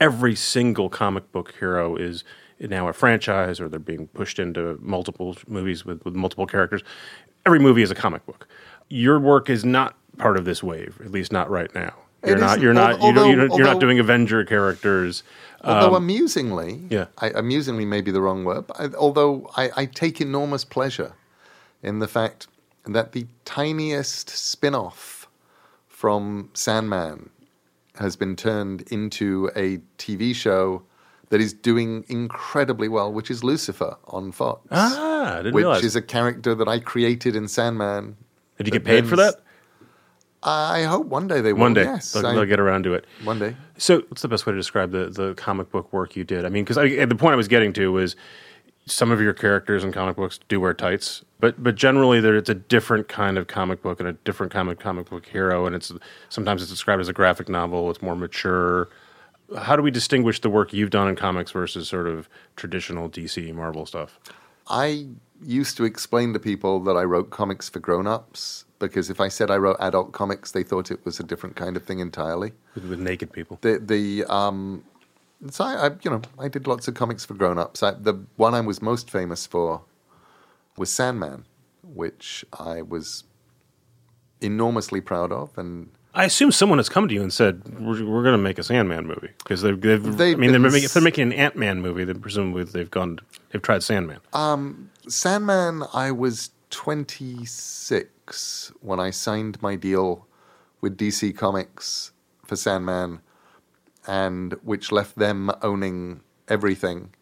every 0.00 0.34
single 0.36 0.88
comic 0.88 1.30
book 1.32 1.54
hero 1.58 1.96
is 1.96 2.22
now 2.60 2.88
a 2.88 2.92
franchise, 2.92 3.60
or 3.60 3.68
they're 3.68 3.78
being 3.78 4.08
pushed 4.08 4.38
into 4.38 4.78
multiple 4.80 5.36
movies 5.46 5.84
with, 5.84 6.04
with 6.04 6.14
multiple 6.14 6.46
characters. 6.46 6.82
Every 7.46 7.58
movie 7.58 7.82
is 7.82 7.90
a 7.90 7.94
comic 7.94 8.24
book. 8.26 8.48
Your 8.88 9.18
work 9.18 9.50
is 9.50 9.64
not 9.64 9.96
part 10.18 10.36
of 10.36 10.44
this 10.44 10.62
wave, 10.62 11.00
at 11.04 11.10
least 11.10 11.32
not 11.32 11.50
right 11.50 11.74
now. 11.74 11.94
You're 12.26 12.38
not. 12.38 12.60
You're 12.60 12.72
not. 12.72 13.00
al- 13.00 13.06
you 13.08 13.12
don't, 13.12 13.30
you're, 13.30 13.40
although- 13.40 13.46
not 13.48 13.58
you're 13.58 13.66
not 13.66 13.80
doing 13.80 13.98
Avenger 13.98 14.44
characters. 14.44 15.22
Although 15.62 15.94
um, 15.94 16.02
amusingly, 16.02 16.82
yeah. 16.90 17.06
I, 17.18 17.30
amusingly 17.30 17.86
may 17.86 18.02
be 18.02 18.10
the 18.10 18.20
wrong 18.20 18.44
word, 18.44 18.66
but 18.66 18.78
I, 18.78 18.88
although 18.98 19.50
I, 19.56 19.70
I 19.76 19.86
take 19.86 20.20
enormous 20.20 20.62
pleasure 20.62 21.14
in 21.82 22.00
the 22.00 22.08
fact 22.08 22.48
that 22.86 23.12
the 23.12 23.26
tiniest 23.46 24.28
spin 24.28 24.74
off 24.74 25.26
from 25.88 26.50
Sandman 26.52 27.30
has 27.96 28.14
been 28.14 28.36
turned 28.36 28.82
into 28.90 29.50
a 29.56 29.78
TV 29.96 30.34
show 30.34 30.82
that 31.30 31.40
is 31.40 31.52
doing 31.52 32.04
incredibly 32.08 32.88
well, 32.88 33.12
which 33.12 33.30
is 33.30 33.42
Lucifer 33.42 33.96
on 34.06 34.32
Fox. 34.32 34.66
Ah, 34.70 35.34
I 35.34 35.36
didn't 35.38 35.54
which 35.54 35.62
realize. 35.62 35.84
is 35.84 35.96
a 35.96 36.02
character 36.02 36.54
that 36.54 36.68
I 36.68 36.78
created 36.78 37.34
in 37.36 37.48
Sandman. 37.48 38.16
Did 38.58 38.66
you 38.66 38.72
get 38.72 38.84
paid 38.84 39.08
for 39.08 39.16
that? 39.16 39.36
I 40.42 40.82
hope 40.82 41.06
one 41.06 41.26
day 41.26 41.40
they 41.40 41.54
will. 41.54 41.60
One 41.60 41.74
day 41.74 41.84
yes, 41.84 42.12
they'll, 42.12 42.26
I- 42.26 42.34
they'll 42.34 42.44
get 42.44 42.60
around 42.60 42.84
to 42.84 42.92
it. 42.94 43.06
one 43.24 43.38
day. 43.38 43.56
So, 43.78 44.00
what's 44.08 44.20
the 44.22 44.28
best 44.28 44.44
way 44.46 44.52
to 44.52 44.58
describe 44.58 44.90
the, 44.90 45.06
the 45.08 45.34
comic 45.34 45.70
book 45.70 45.90
work 45.92 46.16
you 46.16 46.24
did? 46.24 46.44
I 46.44 46.50
mean, 46.50 46.64
because 46.64 46.76
the 46.76 47.16
point 47.16 47.32
I 47.32 47.36
was 47.36 47.48
getting 47.48 47.72
to 47.74 47.90
was 47.90 48.14
some 48.86 49.10
of 49.10 49.20
your 49.22 49.32
characters 49.32 49.82
in 49.82 49.90
comic 49.92 50.16
books 50.16 50.38
do 50.48 50.60
wear 50.60 50.74
tights, 50.74 51.24
but 51.40 51.62
but 51.62 51.74
generally 51.74 52.20
there 52.20 52.36
it's 52.36 52.50
a 52.50 52.54
different 52.54 53.08
kind 53.08 53.38
of 53.38 53.46
comic 53.46 53.80
book 53.82 53.98
and 53.98 54.08
a 54.08 54.12
different 54.12 54.52
kind 54.52 54.68
of 54.68 54.78
comic 54.78 55.08
book 55.08 55.24
hero, 55.24 55.64
and 55.64 55.74
it's 55.74 55.90
sometimes 56.28 56.60
it's 56.60 56.70
described 56.70 57.00
as 57.00 57.08
a 57.08 57.14
graphic 57.14 57.48
novel. 57.48 57.90
It's 57.90 58.02
more 58.02 58.14
mature. 58.14 58.90
How 59.58 59.76
do 59.76 59.82
we 59.82 59.90
distinguish 59.90 60.40
the 60.40 60.50
work 60.50 60.72
you've 60.72 60.90
done 60.90 61.08
in 61.08 61.16
comics 61.16 61.50
versus 61.50 61.88
sort 61.88 62.06
of 62.06 62.28
traditional 62.56 63.08
DC 63.08 63.52
Marvel 63.54 63.86
stuff? 63.86 64.18
I 64.68 65.06
used 65.42 65.76
to 65.76 65.84
explain 65.84 66.32
to 66.32 66.38
people 66.38 66.80
that 66.80 66.96
I 66.96 67.04
wrote 67.04 67.30
comics 67.30 67.68
for 67.68 67.78
grown-ups 67.78 68.64
because 68.78 69.10
if 69.10 69.20
I 69.20 69.28
said 69.28 69.50
I 69.50 69.56
wrote 69.56 69.76
adult 69.80 70.12
comics, 70.12 70.52
they 70.52 70.62
thought 70.62 70.90
it 70.90 71.04
was 71.04 71.20
a 71.20 71.22
different 71.22 71.56
kind 71.56 71.76
of 71.76 71.84
thing 71.84 72.00
entirely. 72.00 72.52
With, 72.74 72.86
with 72.86 73.00
naked 73.00 73.32
people. 73.32 73.58
The 73.60 73.78
the 73.78 74.24
um, 74.32 74.84
so 75.50 75.64
I, 75.64 75.86
I 75.86 75.90
you 76.02 76.10
know 76.10 76.22
I 76.38 76.48
did 76.48 76.66
lots 76.66 76.88
of 76.88 76.94
comics 76.94 77.24
for 77.24 77.34
grown-ups. 77.34 77.82
I, 77.82 77.92
the 77.92 78.24
one 78.36 78.54
I 78.54 78.60
was 78.60 78.80
most 78.82 79.10
famous 79.10 79.46
for 79.46 79.82
was 80.76 80.90
Sandman, 80.90 81.46
which 81.82 82.44
I 82.58 82.82
was 82.82 83.24
enormously 84.40 85.00
proud 85.00 85.32
of, 85.32 85.56
and 85.56 85.90
I 86.14 86.24
assume 86.24 86.52
someone 86.52 86.78
has 86.78 86.88
come 86.88 87.08
to 87.08 87.14
you 87.14 87.22
and 87.22 87.32
said 87.32 87.62
we're, 87.80 88.04
we're 88.06 88.22
going 88.22 88.36
to 88.36 88.38
make 88.38 88.58
a 88.58 88.62
Sandman 88.62 89.06
movie 89.06 89.30
because 89.38 89.62
they've, 89.62 89.80
they've, 89.80 90.16
They've 90.16 90.36
I 90.36 90.38
mean 90.38 90.52
they're 90.52 90.60
been 90.60 90.70
making, 90.70 90.84
if 90.84 90.92
they're 90.92 91.02
making 91.02 91.24
an 91.24 91.32
Ant 91.32 91.56
Man 91.56 91.82
movie, 91.82 92.04
then 92.04 92.20
presumably 92.20 92.62
they've 92.64 92.90
gone 92.90 93.18
they've 93.50 93.60
tried 93.60 93.82
Sandman. 93.82 94.20
Sandman, 95.08 95.82
I 95.92 96.12
was 96.12 96.50
26 96.70 98.72
when 98.80 99.00
I 99.00 99.10
signed 99.10 99.60
my 99.60 99.74
deal 99.76 100.26
with 100.80 100.96
DC 100.96 101.36
Comics 101.36 102.12
for 102.44 102.56
Sandman, 102.56 103.20
and 104.06 104.54
which 104.62 104.92
left 104.92 105.18
them 105.18 105.50
owning 105.62 106.20
everything. 106.48 107.14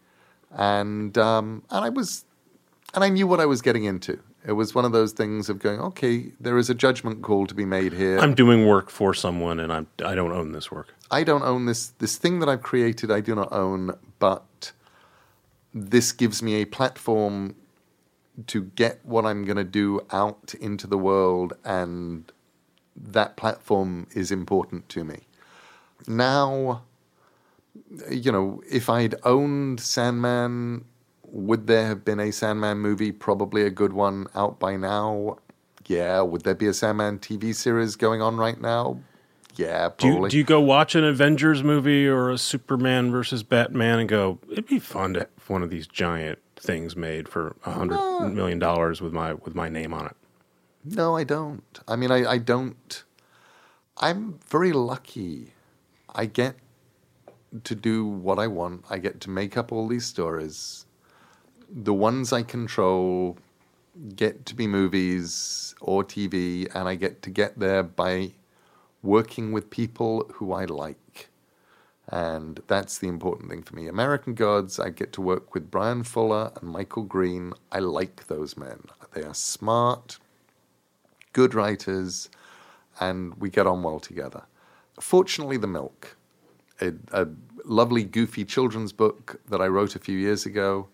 And 0.51 1.17
um, 1.17 1.63
and 1.69 1.85
I 1.85 1.89
was, 1.89 2.25
and 2.93 3.03
I 3.03 3.09
knew 3.09 3.25
what 3.25 3.39
I 3.39 3.45
was 3.45 3.61
getting 3.61 3.85
into. 3.85 4.19
It 4.45 4.53
was 4.53 4.75
one 4.75 4.83
of 4.83 4.91
those 4.91 5.13
things 5.13 5.49
of 5.49 5.59
going, 5.59 5.79
okay, 5.79 6.31
there 6.39 6.57
is 6.57 6.69
a 6.69 6.75
judgment 6.75 7.21
call 7.21 7.47
to 7.47 7.55
be 7.55 7.63
made 7.63 7.93
here. 7.93 8.19
I'm 8.19 8.35
doing 8.35 8.65
work 8.67 8.89
for 8.89 9.13
someone 9.13 9.59
and 9.59 9.71
I'm 9.71 9.87
I 10.03 10.15
don't 10.15 10.33
own 10.33 10.51
this 10.51 10.69
work. 10.69 10.93
I 11.09 11.23
don't 11.23 11.43
own 11.43 11.65
this 11.65 11.87
this 11.99 12.17
thing 12.17 12.39
that 12.39 12.49
I've 12.49 12.61
created. 12.61 13.09
I 13.09 13.21
do 13.21 13.35
not 13.35 13.51
own, 13.53 13.97
but 14.19 14.73
this 15.73 16.11
gives 16.11 16.43
me 16.43 16.55
a 16.55 16.65
platform 16.65 17.55
to 18.47 18.63
get 18.63 18.99
what 19.03 19.25
I'm 19.25 19.45
going 19.45 19.57
to 19.57 19.63
do 19.63 20.01
out 20.11 20.53
into 20.59 20.87
the 20.87 20.97
world, 20.97 21.53
and 21.63 22.31
that 22.95 23.37
platform 23.37 24.07
is 24.13 24.31
important 24.31 24.89
to 24.89 25.03
me. 25.03 25.21
Now, 26.07 26.83
you 28.09 28.31
know, 28.31 28.61
if 28.69 28.89
I'd 28.89 29.15
owned 29.23 29.79
Sandman, 29.79 30.85
would 31.33 31.65
there 31.67 31.87
have 31.87 32.05
been 32.05 32.19
a 32.19 32.31
Sandman 32.31 32.77
movie? 32.77 33.11
Probably 33.11 33.63
a 33.63 33.71
good 33.71 33.91
one 33.91 34.27
out 34.35 34.59
by 34.59 34.77
now. 34.77 35.39
Yeah. 35.87 36.21
Would 36.21 36.43
there 36.43 36.53
be 36.53 36.67
a 36.67 36.73
Sandman 36.73 37.17
TV 37.19 37.53
series 37.55 37.95
going 37.95 38.21
on 38.21 38.37
right 38.37 38.61
now? 38.61 38.99
Yeah, 39.55 39.89
Do 39.89 40.07
probably. 40.07 40.27
you, 40.27 40.29
do 40.29 40.37
you 40.37 40.43
go 40.43 40.61
watch 40.61 40.95
an 40.95 41.03
Avengers 41.03 41.63
movie 41.63 42.07
or 42.07 42.29
a 42.29 42.37
Superman 42.37 43.11
versus 43.11 43.43
Batman 43.43 43.99
and 43.99 44.09
go, 44.09 44.39
it'd 44.51 44.67
be 44.67 44.79
fun 44.79 45.13
to 45.15 45.19
have 45.21 45.49
one 45.49 45.61
of 45.61 45.69
these 45.69 45.85
giant 45.85 46.39
things 46.55 46.95
made 46.95 47.27
for 47.27 47.55
a 47.65 47.71
hundred 47.71 47.97
uh, 47.97 48.29
million 48.29 48.57
dollars 48.57 49.01
with 49.01 49.11
my 49.13 49.33
with 49.33 49.53
my 49.53 49.69
name 49.69 49.93
on 49.93 50.05
it. 50.07 50.15
No, 50.85 51.15
I 51.15 51.23
don't. 51.23 51.79
I 51.87 51.95
mean, 51.95 52.11
I, 52.11 52.25
I 52.25 52.37
don't. 52.37 53.03
I'm 53.97 54.39
very 54.47 54.73
lucky. 54.73 55.53
I 56.15 56.25
get 56.25 56.55
to 57.63 57.75
do 57.75 58.05
what 58.05 58.39
I 58.39 58.47
want. 58.47 58.85
I 58.89 58.97
get 58.97 59.19
to 59.21 59.29
make 59.29 59.55
up 59.55 59.71
all 59.71 59.87
these 59.87 60.05
stories. 60.05 60.85
The 61.75 61.93
ones 61.93 62.31
I 62.31 62.43
control 62.43 63.37
get 64.15 64.45
to 64.45 64.55
be 64.55 64.67
movies 64.67 65.73
or 65.81 66.03
TV, 66.03 66.67
and 66.75 66.87
I 66.87 66.93
get 66.93 67.23
to 67.23 67.31
get 67.31 67.57
there 67.57 67.81
by 67.81 68.33
working 69.01 69.51
with 69.51 69.71
people 69.71 70.29
who 70.35 70.53
I 70.53 70.65
like. 70.65 71.29
And 72.07 72.61
that's 72.67 72.99
the 72.99 73.07
important 73.07 73.49
thing 73.49 73.63
for 73.63 73.75
me. 73.75 73.87
American 73.87 74.35
Gods, 74.35 74.79
I 74.79 74.89
get 74.89 75.13
to 75.13 75.21
work 75.21 75.55
with 75.55 75.71
Bryan 75.71 76.03
Fuller 76.03 76.51
and 76.61 76.69
Michael 76.69 77.03
Green. 77.03 77.53
I 77.71 77.79
like 77.79 78.27
those 78.27 78.55
men. 78.55 78.83
They 79.13 79.23
are 79.23 79.33
smart, 79.33 80.19
good 81.31 81.55
writers, 81.55 82.29
and 82.99 83.33
we 83.35 83.49
get 83.49 83.65
on 83.65 83.81
well 83.81 83.99
together. 83.99 84.43
Fortunately, 84.99 85.57
The 85.57 85.67
Milk, 85.67 86.17
a, 86.81 86.93
a 87.11 87.27
lovely, 87.65 88.03
goofy 88.03 88.45
children's 88.45 88.91
book 88.91 89.39
that 89.49 89.59
I 89.59 89.67
wrote 89.67 89.95
a 89.95 89.99
few 89.99 90.17
years 90.17 90.45
ago. 90.45 90.89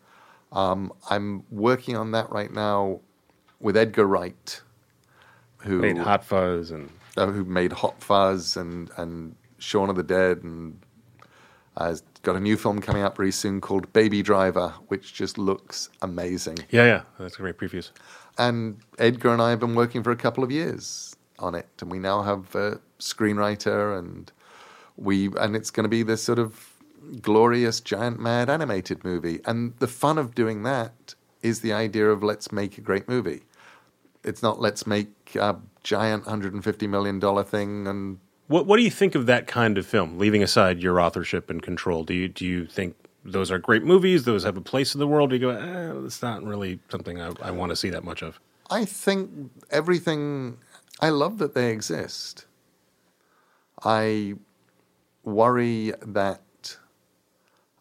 Um, 0.52 0.92
I'm 1.10 1.44
working 1.52 1.96
on 1.96 2.12
that 2.12 2.30
right 2.32 2.52
now 2.52 3.02
with 3.60 3.78
Edgar 3.78 4.06
Wright, 4.06 4.62
who 5.58 5.80
Made 5.80 5.98
Hot 5.98 6.24
Fuzz 6.24 6.72
and 6.72 6.90
uh, 7.18 7.28
who 7.28 7.44
made 7.46 7.74
Hot 7.74 8.02
Fuzz 8.02 8.58
and 8.58 8.90
and 8.98 9.36
Shaun 9.58 9.90
of 9.90 9.96
the 9.96 10.04
Dead, 10.04 10.44
and 10.44 10.80
has 11.78 12.04
got 12.24 12.36
a 12.36 12.40
new 12.40 12.58
film 12.58 12.82
coming 12.82 13.02
out 13.02 13.16
very 13.16 13.32
soon 13.32 13.62
called 13.62 13.92
Baby 13.94 14.22
Driver, 14.22 14.74
which 14.88 15.14
just 15.14 15.38
looks 15.38 15.90
amazing. 16.02 16.58
yeah, 16.70 16.86
yeah, 16.86 17.02
that's 17.20 17.36
a 17.36 17.42
great 17.42 17.58
previews. 17.58 17.92
And 18.38 18.78
Edgar 18.98 19.34
and 19.34 19.42
I 19.42 19.50
have 19.52 19.60
been 19.60 19.76
working 19.76 20.04
for 20.04 20.12
a 20.12 20.16
couple 20.16 20.44
of 20.44 20.52
years 20.52 21.16
on 21.40 21.56
it, 21.56 21.68
and 21.82 21.92
we 21.92 22.00
now 22.00 22.22
have 22.22 22.54
a 22.56 22.80
screenwriter, 23.00 23.98
and 23.98 24.32
we 24.98 25.30
and 25.40 25.56
it's 25.56 25.72
going 25.72 25.84
to 25.84 25.90
be 25.90 26.04
this 26.04 26.24
sort 26.24 26.40
of 26.40 26.69
glorious 27.22 27.80
giant 27.82 28.20
mad 28.20 28.50
animated 28.50 29.04
movie. 29.04 29.40
And 29.46 29.74
the 29.80 29.88
fun 29.88 30.18
of 30.18 30.36
doing 30.36 30.64
that 30.64 31.16
is 31.42 31.62
the 31.62 31.74
idea 31.74 32.10
of 32.10 32.24
let's 32.24 32.52
make 32.52 32.78
a 32.78 32.82
great 32.82 33.08
movie. 33.08 33.44
It's 34.24 34.44
not 34.44 34.60
let's 34.60 34.86
make 34.86 35.36
a 35.36 35.56
giant 35.84 36.26
hundred 36.26 36.54
and 36.54 36.64
fifty 36.64 36.88
million 36.88 37.20
dollar 37.20 37.44
thing 37.44 37.88
and 37.88 38.20
What 38.48 38.66
what 38.66 38.78
do 38.78 38.84
you 38.84 38.92
think 38.92 39.16
of 39.16 39.26
that 39.28 39.48
kind 39.48 39.78
of 39.78 39.86
film? 39.86 40.18
Leaving 40.18 40.44
aside 40.44 40.82
your 40.84 41.00
authorship 41.00 41.50
and 41.50 41.62
control, 41.62 42.04
do 42.04 42.14
you 42.14 42.28
do 42.28 42.46
you 42.46 42.66
think 42.66 42.96
those 43.24 43.52
are 43.52 43.60
great 43.60 43.84
movies? 43.84 44.24
Those 44.26 44.44
have 44.44 44.58
a 44.58 44.62
place 44.62 44.94
in 44.96 45.00
the 45.00 45.08
world? 45.08 45.30
Do 45.30 45.36
you 45.36 45.42
go, 45.42 45.50
eh, 45.50 46.06
it's 46.06 46.22
not 46.22 46.44
really 46.44 46.80
something 46.90 47.22
I, 47.22 47.32
I 47.42 47.52
want 47.52 47.70
to 47.72 47.76
see 47.76 47.90
that 47.92 48.04
much 48.04 48.22
of? 48.22 48.40
I 48.70 48.86
think 48.86 49.52
everything. 49.72 50.58
I 51.02 51.10
love 51.10 51.38
that 51.38 51.54
they 51.54 51.72
exist. 51.72 52.46
I 53.84 54.36
worry 55.24 55.94
that. 56.02 56.42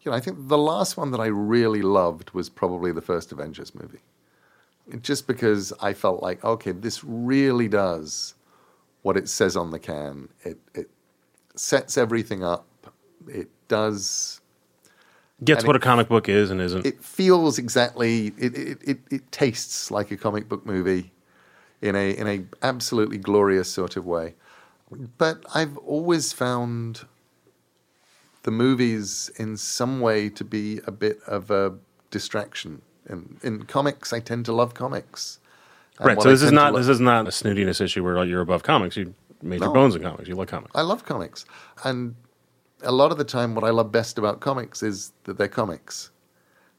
You 0.09 0.13
know, 0.13 0.17
I 0.17 0.21
think 0.21 0.47
the 0.47 0.57
last 0.57 0.97
one 0.97 1.11
that 1.11 1.19
I 1.19 1.27
really 1.27 1.83
loved 1.83 2.31
was 2.31 2.49
probably 2.49 2.91
the 2.91 2.99
first 3.01 3.31
Avengers 3.31 3.75
movie. 3.75 3.99
Just 5.03 5.27
because 5.27 5.71
I 5.81 5.93
felt 5.93 6.23
like, 6.23 6.43
okay, 6.43 6.71
this 6.71 7.03
really 7.03 7.67
does 7.67 8.33
what 9.03 9.15
it 9.17 9.29
says 9.29 9.55
on 9.55 9.69
the 9.69 9.77
can. 9.77 10.29
It 10.43 10.57
it 10.73 10.89
sets 11.53 11.95
everything 11.95 12.43
up. 12.43 12.65
It 13.27 13.49
does 13.67 14.41
Gets 15.43 15.63
what 15.63 15.75
it- 15.75 15.83
a 15.83 15.85
comic 15.85 16.09
book 16.09 16.27
is 16.27 16.49
and 16.49 16.59
isn't. 16.59 16.87
it 16.87 17.03
feels 17.03 17.59
exactly 17.59 18.33
it, 18.39 18.57
it, 18.57 18.77
it, 18.81 18.99
it 19.11 19.31
tastes 19.31 19.91
like 19.91 20.09
a 20.09 20.17
comic 20.17 20.49
book 20.49 20.65
movie 20.65 21.11
in 21.83 21.95
a 21.95 22.17
in 22.17 22.27
a 22.27 22.45
absolutely 22.65 23.17
glorious 23.19 23.69
sort 23.71 23.95
of 23.95 24.05
way 24.05 24.33
but 25.17 25.45
i've 25.55 25.77
always 25.77 26.33
found 26.33 27.05
the 28.43 28.51
movies 28.51 29.31
in 29.37 29.57
some 29.57 29.99
way 30.01 30.29
to 30.29 30.43
be 30.43 30.79
a 30.87 30.91
bit 30.91 31.19
of 31.27 31.51
a 31.51 31.73
distraction 32.11 32.81
in 33.09 33.37
in 33.43 33.63
comics 33.63 34.13
i 34.13 34.19
tend 34.19 34.45
to 34.45 34.53
love 34.53 34.73
comics 34.73 35.39
And 35.99 36.07
right. 36.07 36.21
So 36.21 36.29
this 36.29 36.41
is 36.41 36.51
not 36.51 36.73
lo- 36.73 36.79
this 36.79 36.87
is 36.87 36.99
not 36.99 37.27
a 37.27 37.31
snootiness 37.31 37.81
issue 37.81 38.03
where 38.03 38.23
you're 38.25 38.41
above 38.41 38.63
comics. 38.63 38.97
You 38.97 39.13
made 39.41 39.61
your 39.61 39.69
bones 39.69 39.95
in 39.95 40.01
comics. 40.01 40.27
You 40.29 40.35
love 40.35 40.47
comics. 40.47 40.71
I 40.75 40.81
love 40.81 41.05
comics, 41.05 41.45
and 41.83 42.15
a 42.83 42.91
lot 42.91 43.11
of 43.11 43.17
the 43.17 43.25
time, 43.25 43.55
what 43.55 43.63
I 43.65 43.71
love 43.71 43.91
best 43.91 44.17
about 44.17 44.39
comics 44.39 44.81
is 44.83 45.11
that 45.25 45.37
they're 45.37 45.47
comics, 45.49 46.11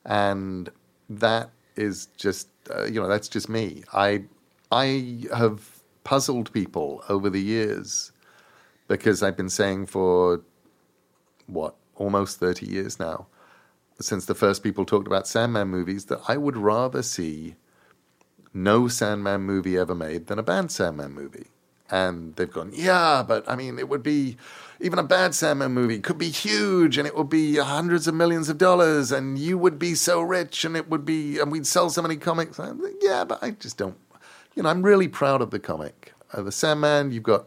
and 0.05 0.71
that 1.11 1.51
is 1.77 2.07
just 2.17 2.49
uh, 2.75 2.85
you 2.85 3.01
know 3.01 3.09
that's 3.09 3.29
just 3.29 3.49
me. 3.49 3.85
I 3.93 4.25
I 4.73 5.27
have 5.35 5.83
puzzled 6.05 6.53
people 6.53 7.05
over 7.09 7.29
the 7.29 7.41
years 7.41 8.13
because 8.89 9.23
I've 9.23 9.37
been 9.37 9.51
saying 9.51 9.87
for 9.87 10.41
what 11.51 11.75
almost 11.97 12.39
thirty 12.39 12.67
years 12.67 12.99
now, 12.99 13.27
since 14.01 14.27
the 14.27 14.35
first 14.35 14.63
people 14.63 14.85
talked 14.85 15.07
about 15.07 15.27
Sandman 15.27 15.69
movies, 15.69 16.07
that 16.07 16.21
I 16.29 16.37
would 16.37 16.57
rather 16.57 17.03
see 17.03 17.57
no 18.53 18.89
Sandman 18.89 19.43
movie 19.43 19.79
ever 19.79 19.95
made 19.95 20.27
than 20.27 20.39
a 20.39 20.43
bad 20.43 20.71
Sandman 20.71 21.13
movie. 21.13 21.47
And 21.91 22.37
they've 22.37 22.51
gone, 22.51 22.71
yeah, 22.73 23.25
but 23.27 23.49
I 23.49 23.57
mean, 23.57 23.79
it 23.79 23.89
would 23.89 24.03
be 24.03 24.37
even 24.81 24.99
a 24.99 25.05
bad 25.05 25.35
Sandman 25.35 25.73
movie 25.73 25.99
could 25.99 26.19
be 26.19 26.31
huge 26.31 26.97
and 26.97 27.07
it 27.07 27.17
would 27.17 27.29
be 27.29 27.57
hundreds 27.57 28.07
of 28.07 28.15
millions 28.15 28.49
of 28.49 28.59
dollars 28.59 29.11
and 29.11 29.39
you 29.39 29.59
would 29.59 29.79
be 29.79 29.95
so 29.97 30.21
rich 30.21 30.65
and 30.65 30.77
it 30.77 30.89
would 30.89 31.05
be, 31.05 31.39
and 31.39 31.51
we'd 31.51 31.67
sell 31.67 31.91
so 31.91 32.01
many 32.01 32.17
comics. 32.17 32.59
Like, 32.59 32.75
yeah, 33.01 33.25
but 33.25 33.43
I 33.43 33.51
just 33.51 33.77
don't, 33.77 33.99
you 34.55 34.63
know, 34.63 34.69
I'm 34.69 34.83
really 34.83 35.09
proud 35.09 35.43
of 35.43 35.51
the 35.51 35.59
comic. 35.59 36.13
Uh, 36.33 36.43
the 36.43 36.53
Sandman, 36.53 37.11
you've 37.11 37.25
got 37.25 37.47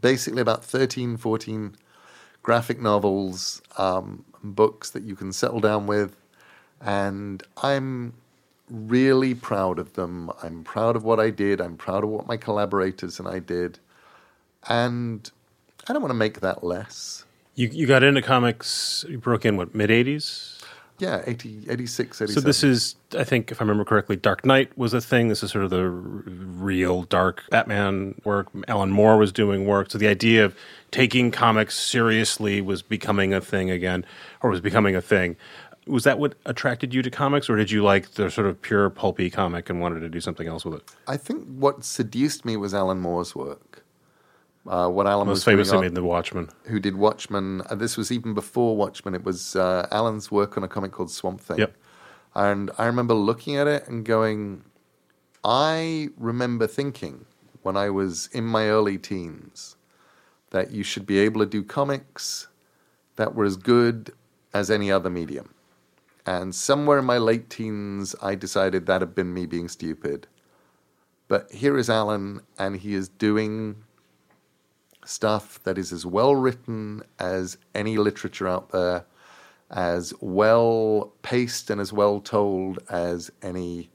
basically 0.00 0.42
about 0.42 0.62
13, 0.62 1.16
14 1.16 1.74
graphic 2.46 2.80
novels, 2.80 3.60
um, 3.76 4.24
books 4.44 4.90
that 4.90 5.02
you 5.02 5.16
can 5.16 5.32
settle 5.32 5.58
down 5.58 5.88
with. 5.88 6.16
And 6.80 7.42
I'm 7.60 8.12
really 8.70 9.34
proud 9.34 9.80
of 9.80 9.94
them. 9.94 10.30
I'm 10.44 10.62
proud 10.62 10.94
of 10.94 11.02
what 11.02 11.18
I 11.18 11.30
did. 11.30 11.60
I'm 11.60 11.76
proud 11.76 12.04
of 12.04 12.10
what 12.10 12.28
my 12.28 12.36
collaborators 12.36 13.18
and 13.18 13.26
I 13.26 13.40
did. 13.40 13.80
And 14.68 15.28
I 15.88 15.92
don't 15.92 16.00
want 16.00 16.10
to 16.10 16.18
make 16.18 16.38
that 16.40 16.62
less. 16.62 17.24
You 17.56 17.68
you 17.72 17.86
got 17.86 18.04
into 18.04 18.22
comics. 18.22 19.04
You 19.08 19.18
broke 19.18 19.44
in 19.44 19.56
what 19.56 19.74
mid 19.74 19.90
'80s. 19.90 20.55
Yeah, 20.98 21.22
80, 21.26 21.66
86, 21.68 22.22
87. 22.22 22.34
So 22.34 22.46
this 22.46 22.64
is, 22.64 22.96
I 23.16 23.24
think, 23.24 23.50
if 23.50 23.60
I 23.60 23.64
remember 23.64 23.84
correctly, 23.84 24.16
Dark 24.16 24.44
Knight 24.46 24.76
was 24.78 24.94
a 24.94 25.00
thing. 25.00 25.28
This 25.28 25.42
is 25.42 25.50
sort 25.50 25.64
of 25.64 25.70
the 25.70 25.82
r- 25.82 25.86
real 25.86 27.02
dark 27.02 27.44
Batman 27.50 28.20
work. 28.24 28.48
Alan 28.66 28.90
Moore 28.90 29.16
was 29.18 29.32
doing 29.32 29.66
work. 29.66 29.90
So 29.90 29.98
the 29.98 30.08
idea 30.08 30.44
of 30.44 30.56
taking 30.90 31.30
comics 31.30 31.78
seriously 31.78 32.60
was 32.60 32.80
becoming 32.82 33.34
a 33.34 33.40
thing 33.40 33.70
again, 33.70 34.04
or 34.42 34.50
was 34.50 34.60
becoming 34.60 34.96
a 34.96 35.02
thing. 35.02 35.36
Was 35.86 36.04
that 36.04 36.18
what 36.18 36.34
attracted 36.46 36.92
you 36.92 37.02
to 37.02 37.10
comics, 37.10 37.48
or 37.48 37.56
did 37.56 37.70
you 37.70 37.82
like 37.84 38.12
the 38.12 38.30
sort 38.30 38.46
of 38.46 38.60
pure 38.60 38.90
pulpy 38.90 39.30
comic 39.30 39.70
and 39.70 39.80
wanted 39.80 40.00
to 40.00 40.08
do 40.08 40.20
something 40.20 40.48
else 40.48 40.64
with 40.64 40.74
it? 40.74 40.82
I 41.06 41.16
think 41.16 41.46
what 41.46 41.84
seduced 41.84 42.44
me 42.44 42.56
was 42.56 42.74
Alan 42.74 43.00
Moore's 43.00 43.36
work. 43.36 43.84
Uh, 44.68 44.88
what 44.88 45.06
Alan 45.06 45.26
Moore 45.26 45.32
was 45.32 45.44
famously 45.44 45.76
on- 45.76 45.82
made 45.82 45.94
The 45.94 46.02
Watchmen. 46.02 46.48
who 46.64 46.80
did 46.80 46.96
Watchmen. 46.96 47.62
Uh, 47.70 47.74
this 47.74 47.96
was 47.96 48.10
even 48.10 48.34
before 48.34 48.76
Watchmen. 48.76 49.14
It 49.14 49.24
was 49.24 49.54
uh, 49.56 49.86
Alan's 49.90 50.30
work 50.30 50.56
on 50.56 50.64
a 50.64 50.68
comic 50.68 50.92
called 50.92 51.10
Swamp 51.10 51.40
Thing. 51.40 51.58
Yep. 51.58 51.76
And 52.34 52.70
I 52.76 52.86
remember 52.86 53.14
looking 53.14 53.56
at 53.56 53.66
it 53.66 53.88
and 53.88 54.04
going, 54.04 54.64
I 55.44 56.08
remember 56.18 56.66
thinking 56.66 57.24
when 57.62 57.76
I 57.76 57.90
was 57.90 58.28
in 58.32 58.44
my 58.44 58.68
early 58.68 58.98
teens 58.98 59.76
that 60.50 60.70
you 60.70 60.82
should 60.82 61.06
be 61.06 61.18
able 61.18 61.40
to 61.40 61.46
do 61.46 61.62
comics 61.62 62.48
that 63.16 63.34
were 63.34 63.44
as 63.44 63.56
good 63.56 64.12
as 64.52 64.70
any 64.70 64.90
other 64.92 65.10
medium. 65.10 65.54
And 66.26 66.54
somewhere 66.54 66.98
in 66.98 67.04
my 67.04 67.18
late 67.18 67.48
teens, 67.48 68.14
I 68.20 68.34
decided 68.34 68.86
that 68.86 69.00
had 69.00 69.14
been 69.14 69.32
me 69.32 69.46
being 69.46 69.68
stupid. 69.68 70.26
But 71.28 71.50
here 71.50 71.76
is 71.78 71.88
Alan, 71.88 72.40
and 72.58 72.76
he 72.76 72.94
is 72.94 73.08
doing 73.08 73.76
stuff 75.06 75.62
that 75.64 75.78
is 75.78 75.92
as 75.92 76.04
well 76.04 76.34
written 76.34 77.02
as 77.18 77.56
any 77.74 77.96
literature 77.96 78.48
out 78.48 78.70
there, 78.70 79.04
as 79.70 80.12
well 80.20 81.12
paced 81.22 81.70
and 81.70 81.80
as 81.80 81.92
well 81.92 82.20
told 82.20 82.78
as 82.88 83.30
any 83.42 83.90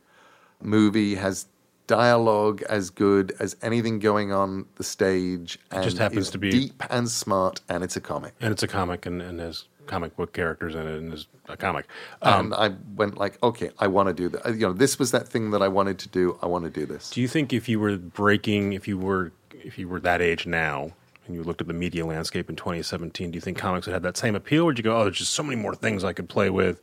movie, 0.61 1.15
has 1.15 1.47
dialogue 1.87 2.61
as 2.63 2.89
good 2.89 3.33
as 3.39 3.55
anything 3.61 3.99
going 3.99 4.31
on 4.31 4.65
the 4.75 4.83
stage, 4.83 5.59
and 5.71 5.83
just 5.83 5.97
happens 5.97 6.29
to 6.29 6.37
be- 6.37 6.49
deep 6.49 6.83
and 6.89 7.09
smart, 7.09 7.61
and 7.67 7.83
it's 7.83 7.95
a 7.95 8.01
comic. 8.01 8.33
And 8.39 8.51
it's 8.51 8.63
a 8.63 8.67
comic 8.67 9.05
and, 9.05 9.21
and 9.21 9.39
has 9.39 9.65
comic 9.87 10.15
book 10.15 10.31
characters 10.31 10.75
in 10.75 10.87
it 10.87 10.97
and 10.97 11.13
is 11.13 11.27
a 11.49 11.57
comic. 11.57 11.85
Um, 12.21 12.45
and 12.45 12.53
I 12.53 12.75
went 12.95 13.17
like, 13.17 13.41
okay, 13.43 13.71
I 13.79 13.87
want 13.87 14.07
to 14.07 14.13
do 14.13 14.29
that. 14.29 14.53
You 14.53 14.67
know, 14.67 14.73
this 14.73 14.97
was 14.99 15.11
that 15.11 15.27
thing 15.27 15.51
that 15.51 15.61
I 15.61 15.67
wanted 15.67 15.99
to 15.99 16.09
do. 16.09 16.37
I 16.41 16.45
want 16.45 16.63
to 16.63 16.69
do 16.69 16.85
this. 16.85 17.09
Do 17.09 17.19
you 17.19 17.27
think 17.27 17.51
if 17.51 17.67
you 17.67 17.79
were 17.79 17.97
breaking, 17.97 18.73
if 18.73 18.87
you 18.87 18.97
were, 18.97 19.33
if 19.51 19.77
you 19.77 19.89
were 19.89 19.99
that 19.99 20.21
age 20.21 20.45
now, 20.45 20.91
and 21.25 21.35
you 21.35 21.43
looked 21.43 21.61
at 21.61 21.67
the 21.67 21.73
media 21.73 22.05
landscape 22.05 22.49
in 22.49 22.55
2017, 22.55 23.31
do 23.31 23.35
you 23.37 23.41
think 23.41 23.57
comics 23.57 23.85
would 23.85 23.93
have 23.93 24.03
that 24.03 24.17
same 24.17 24.35
appeal? 24.35 24.63
Or 24.63 24.65
would 24.67 24.77
you 24.77 24.83
go, 24.83 24.97
oh, 24.97 25.03
there's 25.03 25.17
just 25.17 25.33
so 25.33 25.43
many 25.43 25.55
more 25.55 25.75
things 25.75 26.03
I 26.03 26.13
could 26.13 26.29
play 26.29 26.49
with. 26.49 26.81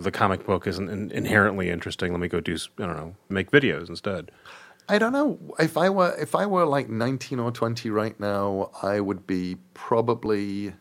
The 0.00 0.10
comic 0.12 0.46
book 0.46 0.66
isn't 0.66 0.88
in- 0.88 1.10
inherently 1.10 1.70
interesting. 1.70 2.12
Let 2.12 2.20
me 2.20 2.28
go 2.28 2.40
do, 2.40 2.56
I 2.78 2.86
don't 2.86 2.96
know, 2.96 3.16
make 3.28 3.50
videos 3.50 3.88
instead. 3.88 4.30
I 4.88 4.98
don't 4.98 5.12
know 5.12 5.38
if 5.58 5.76
I 5.76 5.90
were 5.90 6.14
if 6.18 6.34
I 6.34 6.46
were 6.46 6.64
like 6.64 6.88
19 6.88 7.40
or 7.40 7.50
20 7.50 7.90
right 7.90 8.18
now, 8.18 8.70
I 8.82 9.00
would 9.00 9.26
be 9.26 9.56
probably 9.74 10.72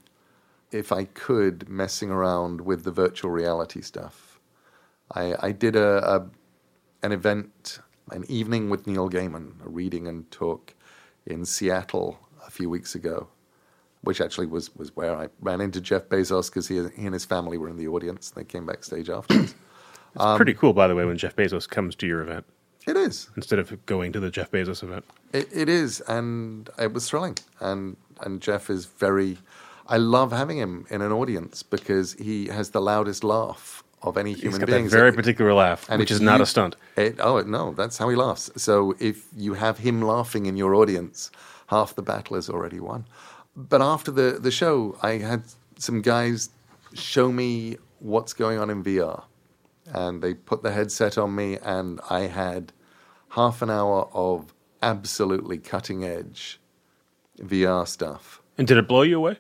if 0.71 0.91
I 0.93 1.05
could 1.05 1.67
messing 1.67 2.09
around 2.09 2.61
with 2.61 2.85
the 2.85 2.91
virtual 2.91 3.31
reality 3.31 3.81
stuff. 3.81 4.39
I 5.13 5.35
I 5.47 5.51
did 5.51 5.75
a, 5.75 6.09
a 6.09 6.27
an 7.03 7.11
event, 7.11 7.79
an 8.11 8.23
evening 8.29 8.69
with 8.69 8.87
Neil 8.87 9.09
Gaiman, 9.09 9.65
a 9.65 9.69
reading 9.69 10.07
and 10.07 10.29
talk 10.31 10.73
in 11.25 11.43
Seattle 11.43 12.17
few 12.57 12.69
weeks 12.69 12.95
ago, 12.95 13.27
which 14.01 14.19
actually 14.25 14.47
was 14.47 14.65
was 14.75 14.89
where 14.95 15.15
I 15.23 15.25
ran 15.41 15.59
into 15.61 15.79
Jeff 15.89 16.03
Bezos 16.09 16.47
because 16.49 16.67
he, 16.67 16.75
he 16.99 17.05
and 17.05 17.13
his 17.13 17.25
family 17.25 17.57
were 17.57 17.69
in 17.69 17.77
the 17.77 17.87
audience. 17.95 18.23
They 18.31 18.43
came 18.43 18.65
backstage 18.65 19.09
afterwards. 19.09 19.53
It's 20.15 20.23
Um, 20.25 20.37
pretty 20.37 20.53
cool, 20.61 20.73
by 20.73 20.87
the 20.87 20.95
way, 20.95 21.05
when 21.05 21.17
Jeff 21.17 21.35
Bezos 21.35 21.67
comes 21.69 21.93
to 21.95 22.05
your 22.07 22.21
event 22.21 22.45
it 22.87 22.95
is. 22.97 23.29
instead 23.35 23.59
of 23.59 23.85
going 23.85 24.11
to 24.13 24.19
the 24.19 24.31
Jeff 24.37 24.49
Bezos 24.51 24.81
event. 24.81 25.03
It, 25.33 25.47
it 25.63 25.69
is, 25.69 26.01
and 26.07 26.69
it 26.85 26.91
was 26.93 27.03
thrilling. 27.09 27.37
And 27.59 27.97
and 28.23 28.41
Jeff 28.47 28.69
is 28.69 28.85
very. 29.05 29.37
I 29.95 29.97
love 29.97 30.29
having 30.41 30.57
him 30.57 30.85
in 30.89 31.01
an 31.01 31.11
audience 31.21 31.55
because 31.75 32.07
he 32.27 32.47
has 32.57 32.71
the 32.71 32.81
loudest 32.81 33.23
laugh 33.23 33.83
of 34.01 34.17
any 34.17 34.31
He's 34.33 34.41
human 34.43 34.59
got 34.61 34.67
being. 34.67 34.85
that 34.85 34.91
very 35.03 35.13
particular 35.21 35.53
laugh, 35.53 35.81
and 35.89 35.99
which 35.99 36.11
is 36.11 36.21
not 36.21 36.37
you- 36.37 36.43
a 36.43 36.45
stunt. 36.55 36.75
It, 36.95 37.13
oh 37.19 37.41
no, 37.57 37.63
that's 37.79 37.97
how 37.99 38.07
he 38.09 38.15
laughs. 38.15 38.49
So 38.55 38.95
if 38.99 39.17
you 39.45 39.53
have 39.65 39.77
him 39.87 40.01
laughing 40.01 40.45
in 40.49 40.55
your 40.57 40.73
audience, 40.81 41.29
half 41.67 41.95
the 41.95 42.01
battle 42.01 42.35
is 42.35 42.49
already 42.49 42.79
won. 42.79 43.05
But 43.55 43.81
after 43.81 44.11
the 44.11 44.37
the 44.39 44.51
show, 44.51 44.97
I 45.01 45.13
had 45.19 45.43
some 45.77 46.01
guys 46.01 46.49
show 46.93 47.31
me 47.31 47.77
what's 47.99 48.33
going 48.33 48.59
on 48.59 48.69
in 48.69 48.83
VR, 48.83 49.23
and 49.87 50.21
they 50.21 50.33
put 50.33 50.63
the 50.63 50.71
headset 50.71 51.17
on 51.17 51.35
me, 51.35 51.57
and 51.57 51.99
I 52.09 52.21
had 52.21 52.73
half 53.29 53.61
an 53.61 53.69
hour 53.69 54.09
of 54.13 54.53
absolutely 54.81 55.57
cutting 55.57 56.03
edge 56.03 56.59
VR 57.39 57.87
stuff 57.87 58.41
And 58.57 58.67
did 58.67 58.77
it 58.77 58.87
blow 58.87 59.01
you 59.01 59.17
away? 59.17 59.37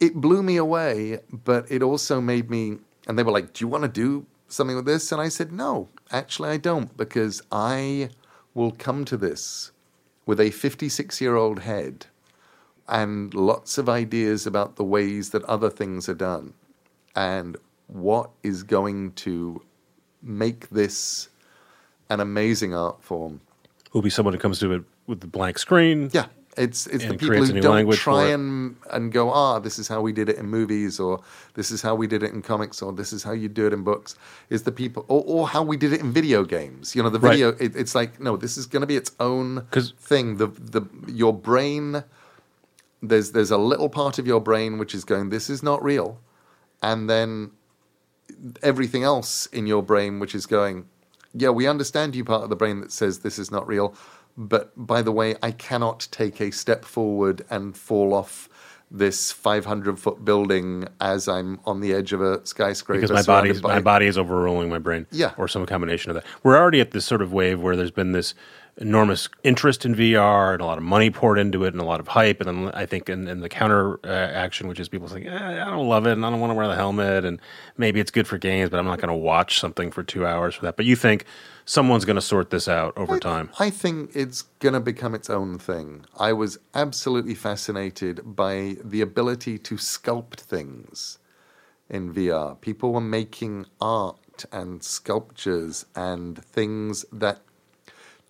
it 0.00 0.14
blew 0.14 0.42
me 0.42 0.56
away, 0.56 1.20
but 1.30 1.70
it 1.70 1.82
also 1.82 2.20
made 2.20 2.48
me. 2.50 2.78
And 3.06 3.18
they 3.18 3.22
were 3.22 3.32
like, 3.32 3.52
"Do 3.52 3.64
you 3.64 3.68
want 3.68 3.82
to 3.84 3.88
do 3.88 4.26
something 4.48 4.76
with 4.76 4.86
this?" 4.86 5.12
And 5.12 5.20
I 5.20 5.28
said, 5.28 5.52
"No, 5.52 5.88
actually, 6.10 6.48
I 6.50 6.56
don't, 6.56 6.96
because 6.96 7.42
I 7.52 8.10
will 8.54 8.72
come 8.72 9.04
to 9.06 9.16
this 9.16 9.72
with 10.30 10.38
a 10.38 10.52
56 10.52 11.20
year 11.20 11.34
old 11.34 11.58
head 11.58 12.06
and 12.86 13.34
lots 13.34 13.78
of 13.78 13.88
ideas 13.88 14.46
about 14.46 14.76
the 14.76 14.84
ways 14.84 15.30
that 15.30 15.42
other 15.46 15.68
things 15.68 16.08
are 16.08 16.14
done 16.14 16.54
and 17.16 17.56
what 17.88 18.30
is 18.44 18.62
going 18.62 19.10
to 19.10 19.60
make 20.22 20.70
this 20.70 21.28
an 22.08 22.20
amazing 22.20 22.72
art 22.72 23.02
form." 23.02 23.40
Who'll 23.90 24.02
be 24.02 24.10
someone 24.10 24.32
who 24.32 24.38
comes 24.38 24.60
to 24.60 24.72
it 24.72 24.84
with 25.08 25.18
the 25.18 25.26
blank 25.26 25.58
screen? 25.58 26.10
Yeah, 26.12 26.26
it's 26.56 26.86
it's 26.88 27.04
the 27.06 27.14
people 27.14 27.42
who 27.44 27.52
don't 27.52 27.90
try 27.90 28.26
and 28.26 28.76
and 28.90 29.12
go, 29.12 29.30
ah, 29.30 29.58
this 29.60 29.78
is 29.78 29.88
how 29.88 30.00
we 30.02 30.12
did 30.12 30.28
it 30.28 30.36
in 30.36 30.46
movies, 30.46 31.00
or 31.00 31.20
this 31.54 31.70
is 31.70 31.82
how 31.82 31.94
we 31.94 32.06
did 32.06 32.22
it 32.22 32.32
in 32.32 32.42
comics, 32.42 32.82
or 32.82 32.92
this 32.92 33.12
is 33.12 33.22
how 33.22 33.32
you 33.32 33.48
do 33.48 33.66
it 33.66 33.72
in 33.72 33.84
books. 33.84 34.16
Is 34.50 34.64
the 34.64 34.72
people, 34.72 35.04
or, 35.08 35.22
or 35.26 35.48
how 35.48 35.62
we 35.62 35.76
did 35.76 35.92
it 35.92 36.00
in 36.00 36.12
video 36.12 36.44
games? 36.44 36.94
You 36.96 37.02
know, 37.02 37.10
the 37.10 37.20
Right. 37.20 37.32
video. 37.32 37.50
It, 37.60 37.76
it's 37.76 37.94
like 37.94 38.20
no, 38.20 38.36
this 38.36 38.58
is 38.58 38.66
going 38.66 38.82
to 38.82 38.86
be 38.86 38.96
its 38.96 39.12
own 39.20 39.66
thing. 39.98 40.36
The 40.38 40.48
the 40.48 40.82
your 41.08 41.34
brain. 41.34 42.04
There's 43.02 43.32
there's 43.32 43.50
a 43.50 43.58
little 43.58 43.88
part 43.88 44.18
of 44.18 44.26
your 44.26 44.40
brain 44.40 44.78
which 44.78 44.94
is 44.94 45.04
going, 45.04 45.30
this 45.30 45.50
is 45.50 45.62
not 45.62 45.82
real, 45.82 46.20
and 46.82 47.08
then 47.10 47.52
everything 48.62 49.04
else 49.04 49.46
in 49.46 49.66
your 49.66 49.82
brain 49.82 50.18
which 50.20 50.34
is 50.34 50.46
going, 50.46 50.86
yeah, 51.34 51.50
we 51.50 51.66
understand 51.66 52.14
you 52.16 52.24
part 52.24 52.42
of 52.44 52.50
the 52.50 52.56
brain 52.56 52.80
that 52.80 52.92
says 52.92 53.20
this 53.20 53.38
is 53.38 53.50
not 53.50 53.66
real, 53.66 53.94
but 54.40 54.72
by 54.74 55.02
the 55.02 55.12
way, 55.12 55.36
I 55.42 55.50
cannot 55.50 56.08
take 56.10 56.40
a 56.40 56.50
step 56.50 56.84
forward 56.86 57.44
and 57.50 57.76
fall 57.76 58.14
off 58.14 58.48
this 58.90 59.30
500 59.30 60.00
foot 60.00 60.24
building 60.24 60.88
as 61.00 61.28
I'm 61.28 61.60
on 61.64 61.80
the 61.80 61.92
edge 61.92 62.12
of 62.12 62.20
a 62.22 62.44
skyscraper. 62.44 63.00
because 63.02 63.14
my 63.14 63.22
body's 63.22 63.60
by- 63.60 63.74
my 63.74 63.80
body 63.80 64.06
is 64.06 64.16
overruling 64.18 64.68
my 64.68 64.78
brain. 64.78 65.06
Yeah. 65.12 65.32
or 65.36 65.46
some 65.46 65.64
combination 65.66 66.10
of 66.10 66.14
that. 66.16 66.24
We're 66.42 66.58
already 66.58 66.80
at 66.80 66.90
this 66.90 67.04
sort 67.04 67.22
of 67.22 67.32
wave 67.32 67.60
where 67.60 67.76
there's 67.76 67.92
been 67.92 68.12
this 68.12 68.34
enormous 68.80 69.28
interest 69.44 69.84
in 69.84 69.94
VR 69.94 70.54
and 70.54 70.62
a 70.62 70.64
lot 70.64 70.78
of 70.78 70.84
money 70.84 71.10
poured 71.10 71.38
into 71.38 71.64
it 71.64 71.74
and 71.74 71.80
a 71.80 71.84
lot 71.84 72.00
of 72.00 72.08
hype. 72.08 72.40
And 72.40 72.48
then 72.48 72.74
I 72.74 72.86
think 72.86 73.08
in, 73.08 73.28
in 73.28 73.40
the 73.40 73.48
counter 73.48 74.00
uh, 74.04 74.08
action, 74.08 74.68
which 74.68 74.80
is 74.80 74.88
people 74.88 75.06
saying, 75.06 75.28
eh, 75.28 75.62
I 75.62 75.70
don't 75.70 75.88
love 75.88 76.06
it 76.06 76.12
and 76.12 76.24
I 76.24 76.30
don't 76.30 76.40
want 76.40 76.50
to 76.50 76.54
wear 76.54 76.66
the 76.66 76.74
helmet 76.74 77.24
and 77.24 77.40
maybe 77.76 78.00
it's 78.00 78.10
good 78.10 78.26
for 78.26 78.38
games, 78.38 78.70
but 78.70 78.78
I'm 78.78 78.86
not 78.86 78.98
going 78.98 79.08
to 79.08 79.14
watch 79.14 79.60
something 79.60 79.90
for 79.90 80.02
two 80.02 80.26
hours 80.26 80.54
for 80.54 80.64
that. 80.64 80.76
But 80.76 80.86
you 80.86 80.96
think 80.96 81.26
someone's 81.66 82.06
going 82.06 82.16
to 82.16 82.22
sort 82.22 82.50
this 82.50 82.68
out 82.68 82.96
over 82.96 83.18
time? 83.18 83.50
I 83.58 83.70
think 83.70 84.12
it's 84.14 84.42
going 84.60 84.74
to 84.74 84.80
become 84.80 85.14
its 85.14 85.28
own 85.28 85.58
thing. 85.58 86.06
I 86.18 86.32
was 86.32 86.58
absolutely 86.74 87.34
fascinated 87.34 88.22
by 88.24 88.76
the 88.82 89.02
ability 89.02 89.58
to 89.58 89.74
sculpt 89.74 90.40
things 90.40 91.18
in 91.90 92.14
VR. 92.14 92.58
People 92.60 92.92
were 92.92 93.00
making 93.00 93.66
art 93.80 94.16
and 94.50 94.82
sculptures 94.82 95.84
and 95.94 96.42
things 96.42 97.04
that 97.12 97.40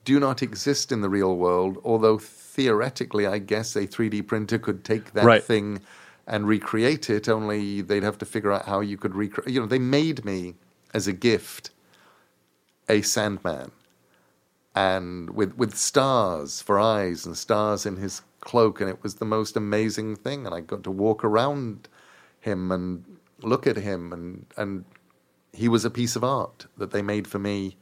do 0.05 0.19
not 0.19 0.43
exist 0.43 0.93
in 0.93 1.01
the 1.01 1.09
real 1.09 1.37
world, 1.37 1.79
although 1.85 2.19
theoretically, 2.19 3.27
I 3.27 3.39
guess 3.39 3.77
a 3.77 3.87
3D 3.87 4.27
printer 4.27 4.59
could 4.59 4.85
take 4.85 5.13
that 5.13 5.25
Right. 5.25 5.43
thing 5.43 5.81
and 6.27 6.47
recreate 6.47 7.11
it, 7.11 7.29
only 7.29 7.81
they'd 7.81 8.03
have 8.03 8.19
to 8.19 8.27
figure 8.27 8.53
out 8.53 8.67
how 8.67 8.81
you 8.81 8.97
could 8.97 9.15
recreate. 9.15 9.53
You 9.53 9.61
know, 9.61 9.67
they 9.67 9.79
made 9.79 10.25
me 10.25 10.55
as 10.95 11.07
a 11.07 11.13
gift 11.13 11.71
a 12.89 13.03
Sandman 13.03 13.71
and 14.75 15.31
with 15.31 15.57
with 15.57 15.77
stars 15.77 16.63
for 16.63 16.79
eyes 16.79 17.27
and 17.27 17.37
stars 17.37 17.87
in 17.87 17.97
his 17.97 18.23
cloak, 18.41 18.81
and 18.81 18.89
it 18.89 19.03
was 19.03 19.17
the 19.17 19.25
most 19.25 19.57
amazing 19.57 20.17
thing. 20.17 20.47
And 20.47 20.55
I 20.55 20.61
got 20.61 20.83
to 20.85 20.91
walk 20.91 21.25
around 21.25 21.89
him 22.41 22.71
and 22.73 23.05
look 23.43 23.67
at 23.67 23.77
him, 23.77 24.13
and 24.13 24.47
and 24.57 24.85
he 25.53 25.69
was 25.69 25.85
a 25.85 25.91
piece 25.91 26.17
of 26.17 26.25
art 26.25 26.67
that 26.77 26.91
they 26.93 27.03
made 27.03 27.27
for 27.27 27.39
me 27.39 27.77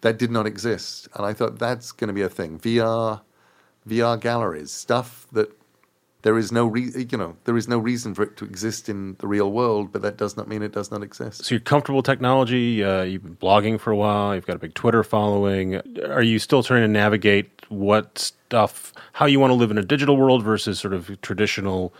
that 0.00 0.18
did 0.18 0.30
not 0.30 0.46
exist. 0.46 1.08
And 1.14 1.24
I 1.24 1.32
thought 1.32 1.58
that's 1.58 1.92
going 1.92 2.08
to 2.08 2.14
be 2.14 2.22
a 2.22 2.28
thing. 2.28 2.58
VR, 2.58 3.20
VR 3.88 4.20
galleries, 4.20 4.70
stuff 4.70 5.26
that 5.32 5.50
there 6.26 6.36
is 6.36 6.50
no 6.50 6.66
re- 6.66 6.90
you 7.08 7.16
know 7.16 7.36
there 7.44 7.56
is 7.56 7.68
no 7.68 7.78
reason 7.78 8.12
for 8.12 8.24
it 8.24 8.36
to 8.38 8.44
exist 8.44 8.88
in 8.88 9.14
the 9.20 9.28
real 9.28 9.52
world, 9.52 9.92
but 9.92 10.02
that 10.02 10.16
does 10.16 10.36
not 10.36 10.48
mean 10.48 10.60
it 10.60 10.72
does 10.72 10.90
not 10.90 11.04
exist. 11.04 11.44
So 11.44 11.54
you're 11.54 11.60
comfortable 11.60 11.98
with 11.98 12.06
technology. 12.06 12.82
Uh, 12.82 13.02
you've 13.02 13.22
been 13.22 13.36
blogging 13.36 13.78
for 13.78 13.92
a 13.92 13.96
while. 13.96 14.34
You've 14.34 14.44
got 14.44 14.56
a 14.56 14.58
big 14.58 14.74
Twitter 14.74 15.04
following. 15.04 15.76
Are 16.04 16.22
you 16.22 16.40
still 16.40 16.64
trying 16.64 16.82
to 16.82 16.88
navigate 16.88 17.48
what 17.68 18.18
stuff, 18.18 18.92
how 19.12 19.26
you 19.26 19.38
want 19.38 19.52
to 19.52 19.54
live 19.54 19.70
in 19.70 19.78
a 19.78 19.84
digital 19.84 20.16
world 20.16 20.42
versus 20.42 20.80
sort 20.80 20.94
of 20.94 21.20
traditional 21.20 21.94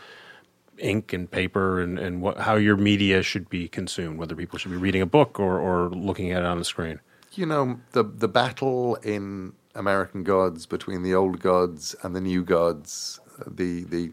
ink 0.78 1.12
and 1.12 1.30
paper, 1.30 1.80
and 1.80 1.96
and 1.96 2.20
what, 2.20 2.38
how 2.38 2.56
your 2.56 2.76
media 2.76 3.22
should 3.22 3.48
be 3.48 3.68
consumed, 3.68 4.18
whether 4.18 4.34
people 4.34 4.58
should 4.58 4.72
be 4.72 4.76
reading 4.76 5.02
a 5.02 5.06
book 5.06 5.38
or 5.38 5.60
or 5.60 5.88
looking 5.90 6.32
at 6.32 6.42
it 6.42 6.46
on 6.46 6.58
the 6.58 6.64
screen? 6.64 6.98
You 7.36 7.46
know 7.46 7.80
the 7.92 8.02
the 8.02 8.28
battle 8.28 8.96
in 8.96 9.52
American 9.74 10.22
Gods 10.24 10.64
between 10.66 11.02
the 11.02 11.14
old 11.14 11.40
gods 11.40 11.94
and 12.02 12.16
the 12.16 12.20
new 12.20 12.42
gods 12.42 13.20
the 13.46 13.84
the 13.84 14.12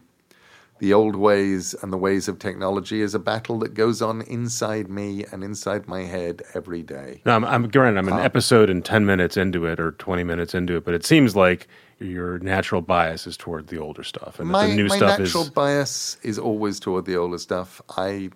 the 0.80 0.92
old 0.92 1.16
ways 1.16 1.74
and 1.82 1.94
the 1.94 1.98
ways 1.98 2.28
of 2.28 2.40
technology 2.40 3.00
is 3.00 3.16
a 3.16 3.20
battle 3.20 3.60
that 3.60 3.74
goes 3.74 4.02
on 4.02 4.22
inside 4.24 4.90
me 4.90 5.24
and 5.32 5.42
inside 5.42 5.88
my 5.88 6.02
head 6.02 6.42
every 6.54 6.84
day. 6.84 7.22
No, 7.26 7.36
I'm, 7.36 7.46
I'm 7.46 7.70
granted 7.70 8.00
I'm 8.00 8.10
an 8.10 8.20
episode 8.20 8.70
and 8.70 8.84
ten 8.84 9.06
minutes 9.06 9.38
into 9.38 9.66
it 9.66 9.80
or 9.80 9.92
twenty 9.94 10.26
minutes 10.26 10.54
into 10.54 10.76
it, 10.76 10.84
but 10.84 10.94
it 10.94 11.06
seems 11.06 11.36
like 11.36 11.70
your 12.00 12.40
natural 12.40 12.82
bias 12.82 13.26
is 13.26 13.38
toward 13.38 13.68
the 13.68 13.78
older 13.78 14.04
stuff, 14.04 14.40
and 14.40 14.50
my, 14.50 14.68
the 14.68 14.76
new 14.76 14.88
my 14.88 14.98
stuff 14.98 15.20
natural 15.20 15.44
is... 15.44 15.50
bias 15.52 16.18
is 16.24 16.38
always 16.38 16.82
toward 16.82 17.06
the 17.06 17.16
older 17.16 17.38
stuff. 17.38 17.82
I 17.98 18.32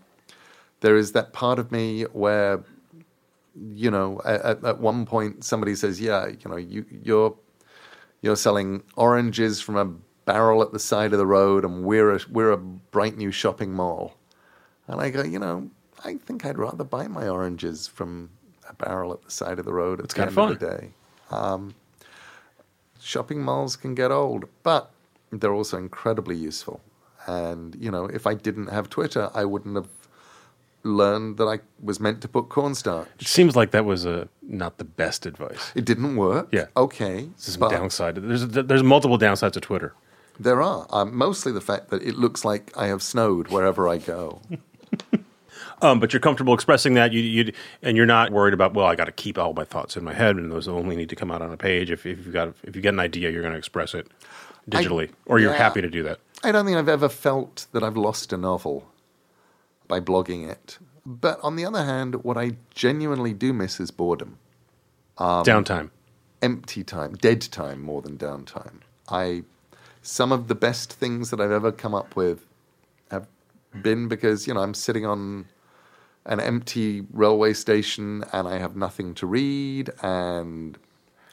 there 0.80 0.96
is 0.96 1.12
that 1.12 1.34
part 1.34 1.60
of 1.60 1.72
me 1.72 2.04
where 2.04 2.64
you 3.74 3.92
know 3.92 4.22
at, 4.26 4.64
at 4.64 4.80
one 4.80 5.06
point 5.06 5.44
somebody 5.44 5.76
says, 5.76 6.00
"Yeah, 6.00 6.28
you 6.28 6.50
know, 6.50 6.58
you 6.58 6.86
you're 7.04 7.36
you're 8.22 8.36
selling 8.36 8.84
oranges 8.96 9.62
from 9.62 9.78
a 9.78 9.86
barrel 10.26 10.62
at 10.62 10.74
the 10.74 10.80
side 10.80 11.14
of 11.14 11.20
the 11.20 11.26
road, 11.26 11.64
and 11.66 11.84
we're 11.84 12.16
a, 12.16 12.20
we're 12.30 12.52
a 12.52 12.58
bright 12.58 13.18
new 13.18 13.32
shopping 13.32 13.74
mall. 13.74 14.16
And 14.88 15.02
I 15.02 15.10
go, 15.10 15.24
you 15.24 15.40
know, 15.40 15.70
I 16.04 16.16
think 16.18 16.46
I'd 16.46 16.58
rather 16.58 16.84
buy 16.84 17.08
my 17.08 17.28
oranges 17.28 17.88
from 17.88 18.30
a 18.70 18.74
barrel 18.74 19.14
at 19.14 19.24
the 19.24 19.32
side 19.32 19.58
of 19.58 19.66
the 19.66 19.74
road 19.74 20.00
at 20.00 20.06
it's 20.06 20.14
the 20.14 20.22
end 20.22 20.32
of, 20.32 20.38
of 20.38 20.60
the 20.60 20.66
day. 20.66 20.90
Um, 21.32 21.74
shopping 23.00 23.42
malls 23.42 23.76
can 23.76 23.96
get 23.96 24.12
old, 24.12 24.46
but 24.64 24.92
they're 25.32 25.54
also 25.54 25.78
incredibly 25.78 26.36
useful. 26.36 26.82
And 27.26 27.76
you 27.76 27.92
know, 27.92 28.06
if 28.06 28.28
I 28.28 28.34
didn't 28.34 28.68
have 28.68 28.90
Twitter, 28.90 29.30
I 29.34 29.46
wouldn't 29.46 29.76
have 29.76 29.90
learned 30.88 31.38
that 31.38 31.46
I 31.46 31.60
was 31.82 32.00
meant 32.00 32.22
to 32.22 32.28
put 32.28 32.50
cornstarch. 32.50 33.08
It 33.20 33.28
seems 33.28 33.56
like 33.56 33.72
that 33.72 33.86
was 33.86 34.06
a 34.06 34.30
not 34.42 34.78
the 34.78 34.84
best 34.84 35.26
advice. 35.26 35.72
It 35.76 35.86
didn't 35.86 36.16
work. 36.16 36.50
Yeah. 36.52 36.68
Okay. 36.76 37.22
There's 37.26 37.58
some 37.58 37.70
downside. 37.70 38.16
There's 38.16 38.48
there's 38.48 38.84
multiple 38.84 39.18
downsides 39.18 39.54
to 39.54 39.62
Twitter. 39.62 39.94
There 40.40 40.62
are. 40.62 40.86
Um, 40.90 41.16
mostly 41.16 41.52
the 41.52 41.62
fact 41.62 41.90
that 41.90 42.04
it 42.04 42.16
looks 42.16 42.46
like 42.46 42.72
I 42.78 42.88
have 42.88 43.02
snowed 43.02 43.48
wherever 43.48 43.90
I 43.90 43.98
go. 43.98 44.42
um, 45.82 46.00
but 46.00 46.14
you're 46.14 46.20
comfortable 46.20 46.54
expressing 46.54 46.94
that, 46.94 47.12
you, 47.12 47.22
you, 47.22 47.54
and 47.82 47.98
you're 47.98 48.06
not 48.06 48.32
worried 48.32 48.54
about. 48.54 48.74
Well, 48.74 48.86
I 48.86 48.96
got 48.96 49.06
to 49.06 49.12
keep 49.12 49.38
all 49.38 49.54
my 49.54 49.64
thoughts 49.64 49.98
in 49.98 50.04
my 50.04 50.14
head, 50.14 50.36
and 50.36 50.52
those 50.52 50.68
only 50.68 50.96
need 50.96 51.10
to 51.10 51.16
come 51.16 51.32
out 51.32 51.42
on 51.42 51.52
a 51.52 51.58
page. 51.58 51.90
If, 51.90 52.06
if 52.06 52.20
you've 52.20 52.34
got 52.34 52.54
if 52.64 52.76
you 52.76 52.82
get 52.82 52.94
an 52.94 53.00
idea, 53.00 53.32
you're 53.32 53.42
going 53.42 53.54
to 53.54 53.58
express 53.58 53.94
it 53.94 54.08
digitally, 54.70 55.10
I, 55.10 55.14
or 55.26 55.40
you're 55.40 55.52
yeah, 55.52 55.58
happy 55.58 55.82
to 55.82 55.90
do 55.90 56.04
that. 56.04 56.20
I 56.44 56.52
don't 56.52 56.66
think 56.66 56.78
I've 56.78 56.90
ever 56.90 57.10
felt 57.10 57.66
that 57.72 57.84
I've 57.84 57.98
lost 57.98 58.32
a 58.32 58.38
novel 58.38 58.88
by 59.88 60.00
blogging 60.00 60.50
it. 60.50 60.78
But 61.06 61.40
on 61.42 61.56
the 61.56 61.66
other 61.66 61.86
hand, 61.86 62.24
what 62.24 62.38
I 62.38 62.58
genuinely 62.74 63.34
do 63.34 63.54
miss 63.54 63.80
is 63.80 63.92
boredom. 63.92 64.38
Um, 65.18 65.44
downtime. 65.44 65.90
Empty 66.42 66.84
time. 66.84 67.16
Dead 67.16 67.42
time 67.42 67.82
more 67.82 68.02
than 68.02 68.18
downtime. 68.18 68.82
I 69.10 69.44
some 70.02 70.32
of 70.32 70.48
the 70.48 70.56
best 70.56 70.94
things 70.94 71.32
that 71.32 71.42
I've 71.42 71.52
ever 71.52 71.72
come 71.72 71.94
up 71.94 72.16
with 72.16 72.46
have 73.12 73.28
been 73.82 74.08
because, 74.08 74.48
you 74.48 74.54
know, 74.54 74.62
I'm 74.62 74.74
sitting 74.74 75.06
on 75.06 75.46
an 76.26 76.40
empty 76.40 77.06
railway 77.12 77.54
station 77.54 78.24
and 78.32 78.48
I 78.48 78.58
have 78.58 78.76
nothing 78.76 79.14
to 79.16 79.28
read 79.28 79.92
and 80.02 80.78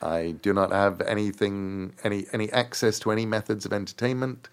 I 0.02 0.32
do 0.42 0.52
not 0.52 0.72
have 0.72 1.00
anything, 1.02 1.94
any, 2.02 2.26
any 2.32 2.50
access 2.52 2.98
to 3.00 3.12
any 3.12 3.26
methods 3.26 3.64
of 3.64 3.72
entertainment. 3.72 4.48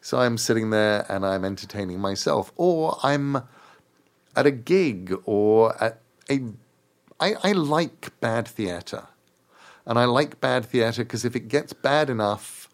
So 0.00 0.18
I'm 0.18 0.38
sitting 0.38 0.70
there 0.70 1.04
and 1.08 1.26
I'm 1.26 1.44
entertaining 1.44 2.00
myself. 2.00 2.52
Or 2.56 2.98
I'm 3.02 3.36
at 4.34 4.46
a 4.46 4.50
gig 4.50 5.14
or 5.24 5.80
at 5.82 6.00
a. 6.30 6.40
I, 7.18 7.34
I 7.42 7.52
like 7.52 8.18
bad 8.20 8.46
theatre. 8.46 9.06
And 9.86 9.98
I 9.98 10.04
like 10.04 10.40
bad 10.40 10.66
theatre 10.66 11.04
because 11.04 11.24
if 11.24 11.36
it 11.36 11.48
gets 11.48 11.72
bad 11.72 12.10
enough, 12.10 12.68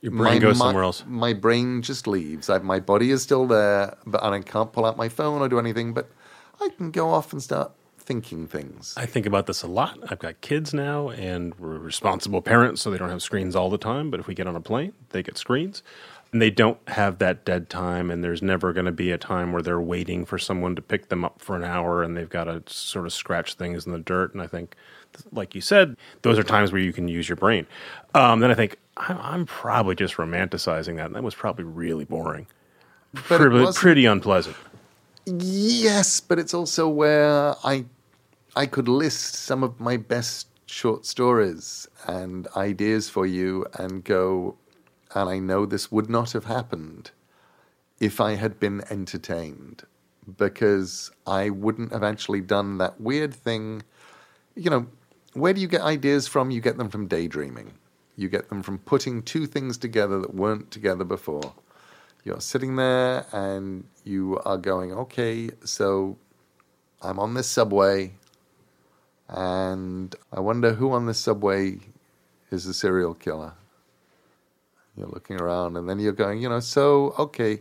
your 0.00 0.12
brain 0.12 0.34
my, 0.34 0.38
goes 0.38 0.58
somewhere 0.58 0.82
else. 0.84 1.04
My 1.06 1.32
brain 1.32 1.82
just 1.82 2.06
leaves. 2.06 2.48
I, 2.48 2.58
my 2.58 2.80
body 2.80 3.10
is 3.10 3.22
still 3.22 3.46
there, 3.46 3.96
but 4.06 4.22
and 4.24 4.34
I 4.34 4.40
can't 4.40 4.72
pull 4.72 4.84
out 4.84 4.96
my 4.96 5.08
phone 5.08 5.42
or 5.42 5.48
do 5.48 5.58
anything. 5.58 5.92
But 5.92 6.10
I 6.60 6.68
can 6.76 6.90
go 6.90 7.10
off 7.10 7.32
and 7.32 7.42
start 7.42 7.72
thinking 7.98 8.46
things. 8.46 8.94
I 8.96 9.06
think 9.06 9.26
about 9.26 9.46
this 9.46 9.62
a 9.62 9.66
lot. 9.66 9.98
I've 10.08 10.18
got 10.18 10.40
kids 10.40 10.74
now, 10.74 11.10
and 11.10 11.54
we're 11.58 11.78
responsible 11.78 12.42
parents, 12.42 12.82
so 12.82 12.90
they 12.90 12.98
don't 12.98 13.10
have 13.10 13.22
screens 13.22 13.54
all 13.54 13.70
the 13.70 13.78
time. 13.78 14.10
But 14.10 14.20
if 14.20 14.26
we 14.26 14.34
get 14.34 14.46
on 14.46 14.56
a 14.56 14.60
plane, 14.60 14.92
they 15.10 15.22
get 15.22 15.38
screens. 15.38 15.82
And 16.32 16.40
they 16.40 16.50
don't 16.50 16.78
have 16.88 17.18
that 17.18 17.44
dead 17.44 17.68
time, 17.68 18.10
and 18.10 18.22
there's 18.22 18.40
never 18.40 18.72
going 18.72 18.86
to 18.86 18.92
be 18.92 19.10
a 19.10 19.18
time 19.18 19.52
where 19.52 19.62
they're 19.62 19.80
waiting 19.80 20.24
for 20.24 20.38
someone 20.38 20.76
to 20.76 20.82
pick 20.82 21.08
them 21.08 21.24
up 21.24 21.40
for 21.40 21.56
an 21.56 21.64
hour 21.64 22.04
and 22.04 22.16
they've 22.16 22.28
got 22.28 22.44
to 22.44 22.62
sort 22.72 23.06
of 23.06 23.12
scratch 23.12 23.54
things 23.54 23.84
in 23.84 23.90
the 23.92 23.98
dirt. 23.98 24.32
And 24.32 24.40
I 24.40 24.46
think, 24.46 24.76
like 25.32 25.56
you 25.56 25.60
said, 25.60 25.96
those 26.22 26.38
are 26.38 26.44
times 26.44 26.70
where 26.70 26.80
you 26.80 26.92
can 26.92 27.08
use 27.08 27.28
your 27.28 27.34
brain. 27.34 27.66
Um, 28.14 28.38
then 28.38 28.50
I 28.50 28.54
think, 28.54 28.76
I'm 28.96 29.44
probably 29.46 29.96
just 29.96 30.16
romanticizing 30.16 30.96
that. 30.96 31.06
And 31.06 31.16
that 31.16 31.22
was 31.24 31.34
probably 31.34 31.64
really 31.64 32.04
boring. 32.04 32.46
Pretty, 33.14 33.66
pretty 33.74 34.06
unpleasant. 34.06 34.54
Yes, 35.26 36.20
but 36.20 36.38
it's 36.38 36.54
also 36.54 36.88
where 36.88 37.54
I 37.64 37.84
I 38.56 38.66
could 38.66 38.88
list 38.88 39.34
some 39.34 39.62
of 39.62 39.78
my 39.80 39.96
best 39.96 40.48
short 40.66 41.06
stories 41.06 41.88
and 42.06 42.48
ideas 42.56 43.08
for 43.08 43.26
you 43.26 43.66
and 43.74 44.02
go, 44.04 44.56
and 45.14 45.28
I 45.28 45.38
know 45.38 45.66
this 45.66 45.90
would 45.90 46.08
not 46.08 46.32
have 46.32 46.44
happened 46.44 47.10
if 47.98 48.20
I 48.20 48.34
had 48.34 48.58
been 48.58 48.82
entertained 48.90 49.84
because 50.36 51.10
I 51.26 51.50
wouldn't 51.50 51.92
have 51.92 52.02
actually 52.02 52.40
done 52.40 52.78
that 52.78 53.00
weird 53.00 53.34
thing. 53.34 53.82
You 54.54 54.70
know, 54.70 54.86
where 55.32 55.52
do 55.52 55.60
you 55.60 55.68
get 55.68 55.82
ideas 55.82 56.26
from? 56.26 56.50
You 56.50 56.60
get 56.60 56.78
them 56.78 56.88
from 56.88 57.06
daydreaming. 57.06 57.72
You 58.16 58.28
get 58.28 58.48
them 58.48 58.62
from 58.62 58.78
putting 58.78 59.22
two 59.22 59.46
things 59.46 59.78
together 59.78 60.20
that 60.20 60.34
weren't 60.34 60.70
together 60.70 61.04
before. 61.04 61.54
You're 62.24 62.40
sitting 62.40 62.76
there 62.76 63.24
and 63.32 63.84
you 64.04 64.38
are 64.44 64.58
going, 64.58 64.92
okay, 64.92 65.50
so 65.64 66.18
I'm 67.00 67.18
on 67.18 67.34
this 67.34 67.48
subway 67.48 68.12
and 69.28 70.14
I 70.32 70.40
wonder 70.40 70.74
who 70.74 70.92
on 70.92 71.06
this 71.06 71.18
subway 71.18 71.78
is 72.50 72.64
the 72.64 72.74
serial 72.74 73.14
killer. 73.14 73.54
You're 75.00 75.08
looking 75.08 75.40
around 75.40 75.76
and 75.76 75.88
then 75.88 75.98
you're 75.98 76.12
going, 76.12 76.42
you 76.42 76.48
know, 76.48 76.60
so, 76.60 77.14
okay, 77.18 77.60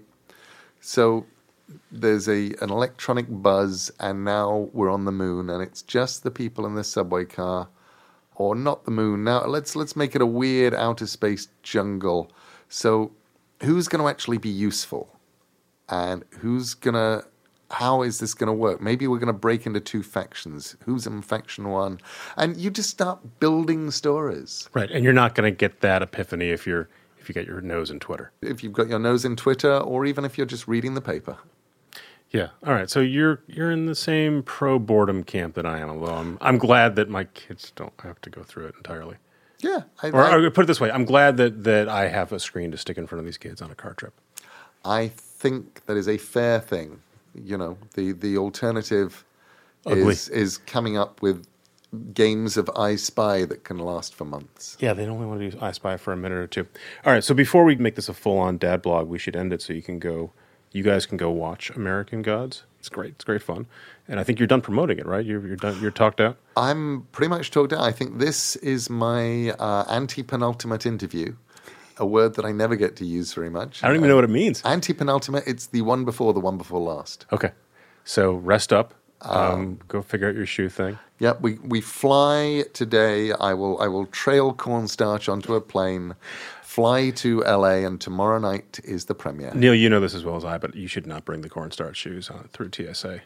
so 0.81 1.25
there's 1.91 2.27
a 2.27 2.53
an 2.61 2.69
electronic 2.69 3.27
buzz 3.29 3.91
and 3.99 4.25
now 4.25 4.69
we're 4.73 4.89
on 4.89 5.05
the 5.05 5.11
moon 5.11 5.49
and 5.49 5.61
it's 5.63 5.81
just 5.83 6.23
the 6.23 6.31
people 6.31 6.65
in 6.65 6.75
the 6.75 6.83
subway 6.83 7.25
car 7.25 7.69
or 8.35 8.55
not 8.55 8.85
the 8.85 8.91
moon. 8.91 9.23
Now 9.23 9.45
let's 9.45 9.75
let's 9.75 9.95
make 9.95 10.15
it 10.15 10.21
a 10.21 10.25
weird 10.25 10.73
outer 10.73 11.07
space 11.07 11.47
jungle. 11.63 12.31
So 12.67 13.11
who's 13.61 13.87
going 13.87 14.01
to 14.03 14.09
actually 14.09 14.37
be 14.37 14.49
useful, 14.49 15.19
and 15.89 16.23
who's 16.39 16.73
going 16.73 16.95
to 16.95 17.25
how 17.71 18.01
is 18.01 18.19
this 18.19 18.33
going 18.33 18.47
to 18.47 18.53
work? 18.53 18.81
Maybe 18.81 19.05
we're 19.07 19.19
going 19.19 19.27
to 19.27 19.33
break 19.33 19.67
into 19.67 19.79
two 19.79 20.01
factions. 20.01 20.75
Who's 20.85 21.05
in 21.05 21.21
faction 21.21 21.69
one? 21.69 21.99
And 22.35 22.57
you 22.57 22.71
just 22.71 22.89
start 22.89 23.39
building 23.39 23.91
stories. 23.91 24.67
Right, 24.73 24.89
and 24.89 25.03
you're 25.03 25.13
not 25.13 25.35
going 25.35 25.51
to 25.51 25.55
get 25.55 25.81
that 25.81 26.01
epiphany 26.01 26.49
if 26.49 26.65
you're 26.65 26.89
you 27.30 27.34
get 27.34 27.47
your 27.47 27.61
nose 27.61 27.91
in 27.91 27.99
Twitter. 27.99 28.32
If 28.41 28.63
you've 28.63 28.73
got 28.73 28.89
your 28.89 28.99
nose 28.99 29.23
in 29.23 29.36
Twitter, 29.36 29.77
or 29.77 30.05
even 30.05 30.25
if 30.25 30.38
you're 30.38 30.47
just 30.47 30.67
reading 30.67 30.95
the 30.95 31.01
paper. 31.01 31.38
Yeah. 32.32 32.49
All 32.65 32.73
right. 32.73 32.89
So 32.89 32.99
you're 32.99 33.41
you're 33.47 33.71
in 33.71 33.86
the 33.86 33.95
same 33.95 34.43
pro 34.43 34.77
boredom 34.77 35.23
camp 35.23 35.55
that 35.55 35.65
I 35.65 35.80
am, 35.80 35.89
although 35.89 36.13
I'm 36.13 36.38
I'm 36.41 36.57
glad 36.57 36.95
that 36.95 37.09
my 37.09 37.23
kids 37.23 37.71
don't 37.75 37.93
have 38.03 38.21
to 38.21 38.30
go 38.30 38.43
through 38.43 38.67
it 38.67 38.75
entirely. 38.77 39.17
Yeah. 39.59 39.82
I, 40.01 40.09
or, 40.09 40.23
I, 40.23 40.36
or 40.36 40.49
put 40.51 40.63
it 40.63 40.67
this 40.67 40.80
way, 40.80 40.91
I'm 40.91 41.05
glad 41.05 41.38
that 41.38 41.63
that 41.63 41.89
I 41.89 42.07
have 42.07 42.32
a 42.32 42.39
screen 42.39 42.71
to 42.71 42.77
stick 42.77 42.97
in 42.97 43.07
front 43.07 43.19
of 43.19 43.25
these 43.25 43.38
kids 43.38 43.61
on 43.61 43.71
a 43.71 43.75
car 43.75 43.93
trip. 43.93 44.13
I 44.86 45.07
think 45.09 45.86
that 45.86 45.97
is 45.97 46.07
a 46.07 46.17
fair 46.17 46.59
thing. 46.59 47.01
You 47.34 47.57
know, 47.57 47.77
the 47.95 48.11
the 48.11 48.38
alternative 48.38 49.25
Ugly. 49.86 50.01
is 50.03 50.30
is 50.30 50.57
coming 50.57 50.97
up 50.97 51.21
with 51.21 51.47
games 52.13 52.57
of 52.57 52.69
I 52.75 52.95
Spy 52.95 53.45
that 53.45 53.63
can 53.63 53.79
last 53.79 54.13
for 54.13 54.25
months. 54.25 54.77
Yeah, 54.79 54.93
they 54.93 55.05
only 55.07 55.25
want 55.25 55.39
to 55.39 55.49
do 55.49 55.57
I 55.59 55.71
Spy 55.71 55.97
for 55.97 56.13
a 56.13 56.17
minute 56.17 56.37
or 56.37 56.47
two. 56.47 56.67
All 57.05 57.13
right, 57.13 57.23
so 57.23 57.33
before 57.33 57.63
we 57.63 57.75
make 57.75 57.95
this 57.95 58.09
a 58.09 58.13
full 58.13 58.37
on 58.37 58.57
dad 58.57 58.81
blog, 58.81 59.07
we 59.07 59.17
should 59.17 59.35
end 59.35 59.53
it 59.53 59.61
so 59.61 59.73
you 59.73 59.81
can 59.81 59.99
go, 59.99 60.31
you 60.71 60.83
guys 60.83 61.05
can 61.05 61.17
go 61.17 61.31
watch 61.31 61.69
American 61.71 62.21
Gods. 62.21 62.63
It's 62.79 62.89
great. 62.89 63.11
It's 63.15 63.25
great 63.25 63.43
fun. 63.43 63.65
And 64.07 64.19
I 64.19 64.23
think 64.23 64.39
you're 64.39 64.47
done 64.47 64.61
promoting 64.61 64.99
it, 64.99 65.05
right? 65.05 65.25
You're, 65.25 65.45
you're 65.45 65.57
done. 65.57 65.79
You're 65.81 65.91
talked 65.91 66.21
out. 66.21 66.37
I'm 66.55 67.07
pretty 67.11 67.29
much 67.29 67.51
talked 67.51 67.73
out. 67.73 67.81
I 67.81 67.91
think 67.91 68.19
this 68.19 68.55
is 68.57 68.89
my 68.89 69.49
uh, 69.51 69.83
antepenultimate 69.85 70.85
interview, 70.85 71.35
a 71.97 72.05
word 72.05 72.35
that 72.35 72.45
I 72.45 72.51
never 72.51 72.75
get 72.75 72.95
to 72.97 73.05
use 73.05 73.33
very 73.33 73.49
much. 73.49 73.83
I 73.83 73.87
don't 73.87 73.97
even 73.97 74.07
know 74.07 74.15
what 74.15 74.23
it 74.23 74.29
means. 74.29 74.61
Antepenultimate, 74.61 75.43
it's 75.45 75.67
the 75.67 75.81
one 75.81 76.05
before 76.05 76.33
the 76.33 76.39
one 76.39 76.57
before 76.57 76.79
last. 76.79 77.25
Okay, 77.33 77.51
so 78.05 78.33
rest 78.33 78.71
up. 78.71 78.93
Um, 79.22 79.80
go 79.88 80.01
figure 80.01 80.30
out 80.30 80.36
your 80.36 80.45
shoe 80.45 80.70
thing. 80.70 80.97
Yep, 81.20 81.41
we, 81.41 81.55
we 81.55 81.82
fly 81.82 82.63
today. 82.74 83.34
I 83.34 83.53
will 83.53 83.80
I 83.82 83.88
will 83.88 84.05
trail 84.05 84.53
cornstarch 84.53 85.28
onto 85.28 85.53
a 85.53 85.59
plane, 85.59 86.15
fly 86.61 87.09
to 87.09 87.41
LA, 87.41 87.86
and 87.86 87.99
tomorrow 87.99 88.39
night 88.39 88.80
is 88.86 89.05
the 89.05 89.15
premiere. 89.15 89.51
Neil, 89.53 89.76
you 89.76 89.89
know 89.89 89.99
this 89.99 90.13
as 90.13 90.24
well 90.24 90.38
as 90.38 90.45
I, 90.45 90.57
but 90.57 90.76
you 90.76 90.88
should 90.88 91.05
not 91.05 91.26
bring 91.26 91.41
the 91.41 91.49
cornstarch 91.49 91.97
shoes 91.97 92.30
on 92.30 92.47
through 92.53 92.70
TSA. 92.72 93.20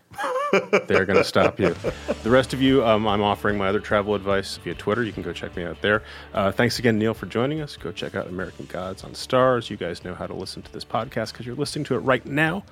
They're 0.87 1.05
going 1.05 1.17
to 1.17 1.23
stop 1.23 1.59
you. 1.59 1.75
The 2.23 2.31
rest 2.31 2.53
of 2.53 2.61
you, 2.63 2.83
um, 2.83 3.07
I'm 3.07 3.21
offering 3.21 3.59
my 3.59 3.67
other 3.67 3.79
travel 3.79 4.15
advice 4.15 4.57
via 4.57 4.73
Twitter. 4.73 5.03
You 5.03 5.11
can 5.11 5.21
go 5.21 5.33
check 5.33 5.55
me 5.55 5.63
out 5.63 5.81
there. 5.81 6.01
Uh, 6.33 6.51
thanks 6.51 6.79
again, 6.79 6.97
Neil, 6.97 7.13
for 7.13 7.27
joining 7.27 7.61
us. 7.61 7.77
Go 7.77 7.91
check 7.91 8.15
out 8.15 8.27
American 8.27 8.65
Gods 8.65 9.03
on 9.03 9.11
Starz. 9.11 9.69
You 9.69 9.77
guys 9.77 10.03
know 10.03 10.15
how 10.15 10.25
to 10.25 10.33
listen 10.33 10.63
to 10.63 10.71
this 10.71 10.85
podcast 10.85 11.31
because 11.33 11.45
you're 11.45 11.55
listening 11.55 11.85
to 11.85 11.95
it 11.95 11.99
right 11.99 12.25
now. 12.25 12.63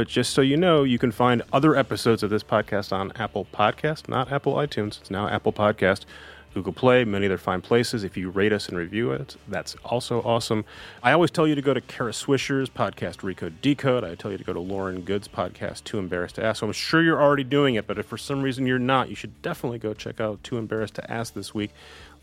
But 0.00 0.08
just 0.08 0.32
so 0.32 0.40
you 0.40 0.56
know, 0.56 0.82
you 0.82 0.98
can 0.98 1.12
find 1.12 1.42
other 1.52 1.76
episodes 1.76 2.22
of 2.22 2.30
this 2.30 2.42
podcast 2.42 2.90
on 2.90 3.12
Apple 3.16 3.46
Podcast, 3.52 4.08
not 4.08 4.32
Apple 4.32 4.54
iTunes. 4.54 4.98
It's 4.98 5.10
now 5.10 5.28
Apple 5.28 5.52
Podcast, 5.52 6.06
Google 6.54 6.72
Play, 6.72 7.04
many 7.04 7.26
other 7.26 7.36
fine 7.36 7.60
places. 7.60 8.02
If 8.02 8.16
you 8.16 8.30
rate 8.30 8.50
us 8.50 8.66
and 8.70 8.78
review 8.78 9.12
it, 9.12 9.36
that's 9.46 9.76
also 9.84 10.22
awesome. 10.22 10.64
I 11.02 11.12
always 11.12 11.30
tell 11.30 11.46
you 11.46 11.54
to 11.54 11.60
go 11.60 11.74
to 11.74 11.82
Kara 11.82 12.12
Swisher's 12.12 12.70
podcast, 12.70 13.16
Recode 13.16 13.60
Decode. 13.60 14.04
I 14.04 14.14
tell 14.14 14.32
you 14.32 14.38
to 14.38 14.44
go 14.44 14.54
to 14.54 14.60
Lauren 14.60 15.02
Goode's 15.02 15.28
podcast, 15.28 15.84
Too 15.84 15.98
Embarrassed 15.98 16.36
to 16.36 16.44
Ask. 16.46 16.60
So 16.60 16.66
I'm 16.66 16.72
sure 16.72 17.02
you're 17.02 17.20
already 17.20 17.44
doing 17.44 17.74
it, 17.74 17.86
but 17.86 17.98
if 17.98 18.06
for 18.06 18.16
some 18.16 18.40
reason 18.40 18.66
you're 18.66 18.78
not, 18.78 19.10
you 19.10 19.14
should 19.14 19.42
definitely 19.42 19.80
go 19.80 19.92
check 19.92 20.18
out 20.18 20.42
Too 20.42 20.56
Embarrassed 20.56 20.94
to 20.94 21.10
Ask 21.10 21.34
this 21.34 21.52
week. 21.54 21.72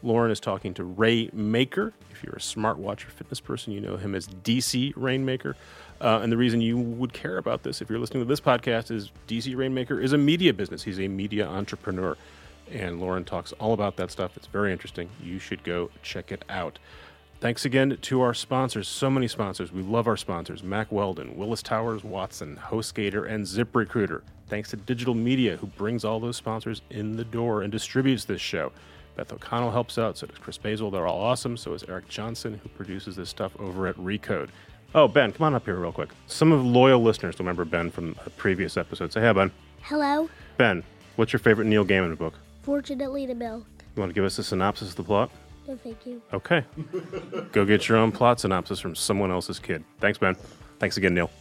Lauren 0.04 0.32
is 0.32 0.40
talking 0.40 0.74
to 0.76 0.84
Ray 0.84 1.30
Maker. 1.34 1.94
If 2.12 2.24
you're 2.24 2.36
a 2.36 2.40
smartwatch 2.40 3.06
or 3.06 3.10
fitness 3.10 3.40
person, 3.40 3.74
you 3.74 3.82
know 3.82 3.98
him 3.98 4.14
as 4.16 4.28
DC 4.28 4.94
Rainmaker. 4.96 5.56
Uh, 6.00 6.20
and 6.22 6.32
the 6.32 6.38
reason 6.38 6.62
you 6.62 6.78
would 6.78 7.14
care 7.14 7.38
about 7.38 7.64
this, 7.64 7.82
if 7.82 7.90
you're 7.90 8.00
listening 8.00 8.22
to 8.22 8.28
this 8.28 8.40
podcast, 8.40 8.92
is 8.92 9.12
DC 9.28 9.56
Rainmaker 9.56 10.00
is 10.00 10.14
a 10.14 10.18
media 10.18 10.54
business. 10.54 10.84
He's 10.84 11.00
a 11.00 11.08
media 11.08 11.48
entrepreneur. 11.48 12.16
And 12.72 13.00
Lauren 13.00 13.24
talks 13.24 13.54
all 13.54 13.74
about 13.74 13.96
that 13.98 14.12
stuff. 14.12 14.38
It's 14.38 14.48
very 14.48 14.72
interesting. 14.72 15.10
You 15.24 15.40
should 15.40 15.64
go 15.64 15.90
check 16.04 16.32
it 16.32 16.44
out. 16.50 16.80
Thanks 17.40 17.66
again 17.66 17.98
to 18.02 18.22
our 18.22 18.34
sponsors. 18.34 18.88
So 18.88 19.10
many 19.10 19.28
sponsors. 19.28 19.72
We 19.72 19.84
love 19.84 20.08
our 20.08 20.18
sponsors 20.18 20.64
Mack 20.64 20.92
Weldon, 20.92 21.38
Willis 21.38 21.62
Towers, 21.62 22.04
Watson, 22.04 22.60
HostGator, 22.70 23.30
and 23.30 23.46
ZipRecruiter. 23.46 24.22
Thanks 24.48 24.72
to 24.72 24.76
Digital 24.76 25.14
Media, 25.14 25.58
who 25.58 25.68
brings 25.68 26.04
all 26.04 26.20
those 26.20 26.36
sponsors 26.36 26.82
in 26.90 27.16
the 27.16 27.24
door 27.24 27.62
and 27.62 27.72
distributes 27.72 28.26
this 28.26 28.42
show. 28.42 28.72
Beth 29.18 29.34
O'Connell 29.34 29.72
helps 29.72 29.98
out, 29.98 30.16
so 30.16 30.28
does 30.28 30.38
Chris 30.38 30.60
Basil. 30.60 30.92
They're 30.92 31.08
all 31.08 31.20
awesome. 31.20 31.58
So 31.58 31.74
is 31.74 31.84
Eric 31.90 32.08
Johnson, 32.08 32.60
who 32.62 32.70
produces 32.70 33.16
this 33.16 33.30
stuff 33.30 33.52
over 33.60 33.88
at 33.88 33.96
Recode. 33.98 34.50
Oh, 34.94 35.08
Ben, 35.08 35.32
come 35.32 35.46
on 35.46 35.56
up 35.56 35.66
here 35.66 35.76
real 35.76 35.92
quick. 35.92 36.10
Some 36.28 36.52
of 36.52 36.64
loyal 36.64 37.02
listeners 37.02 37.38
remember 37.40 37.66
Ben 37.66 37.90
from 37.90 38.16
a 38.26 38.30
previous 38.30 38.78
episode. 38.78 39.12
Say 39.12 39.22
hi, 39.22 39.34
Ben. 39.34 39.52
Hello. 39.82 40.30
Ben, 40.58 40.84
what's 41.16 41.34
your 41.34 41.40
favorite 41.40 41.66
Neil 41.66 41.84
Gaiman 41.84 42.16
book? 42.18 42.36
Fortunately, 42.62 43.26
the 43.26 43.36
milk. 43.36 43.66
You 43.96 44.02
want 44.02 44.12
to 44.12 44.14
give 44.14 44.24
us 44.24 44.38
a 44.38 44.44
synopsis 44.44 44.92
of 44.92 44.98
the 44.98 45.04
plot? 45.04 45.32
No, 45.68 45.76
thank 45.76 46.06
you. 46.06 46.22
Okay. 46.32 46.64
Go 47.52 47.66
get 47.66 47.90
your 47.90 47.98
own 47.98 48.12
plot 48.12 48.40
synopsis 48.40 48.80
from 48.80 48.96
someone 48.96 49.32
else's 49.32 49.58
kid. 49.58 49.84
Thanks, 50.00 50.20
Ben. 50.20 50.36
Thanks 50.80 50.98
again, 50.98 51.16
Neil. 51.16 51.32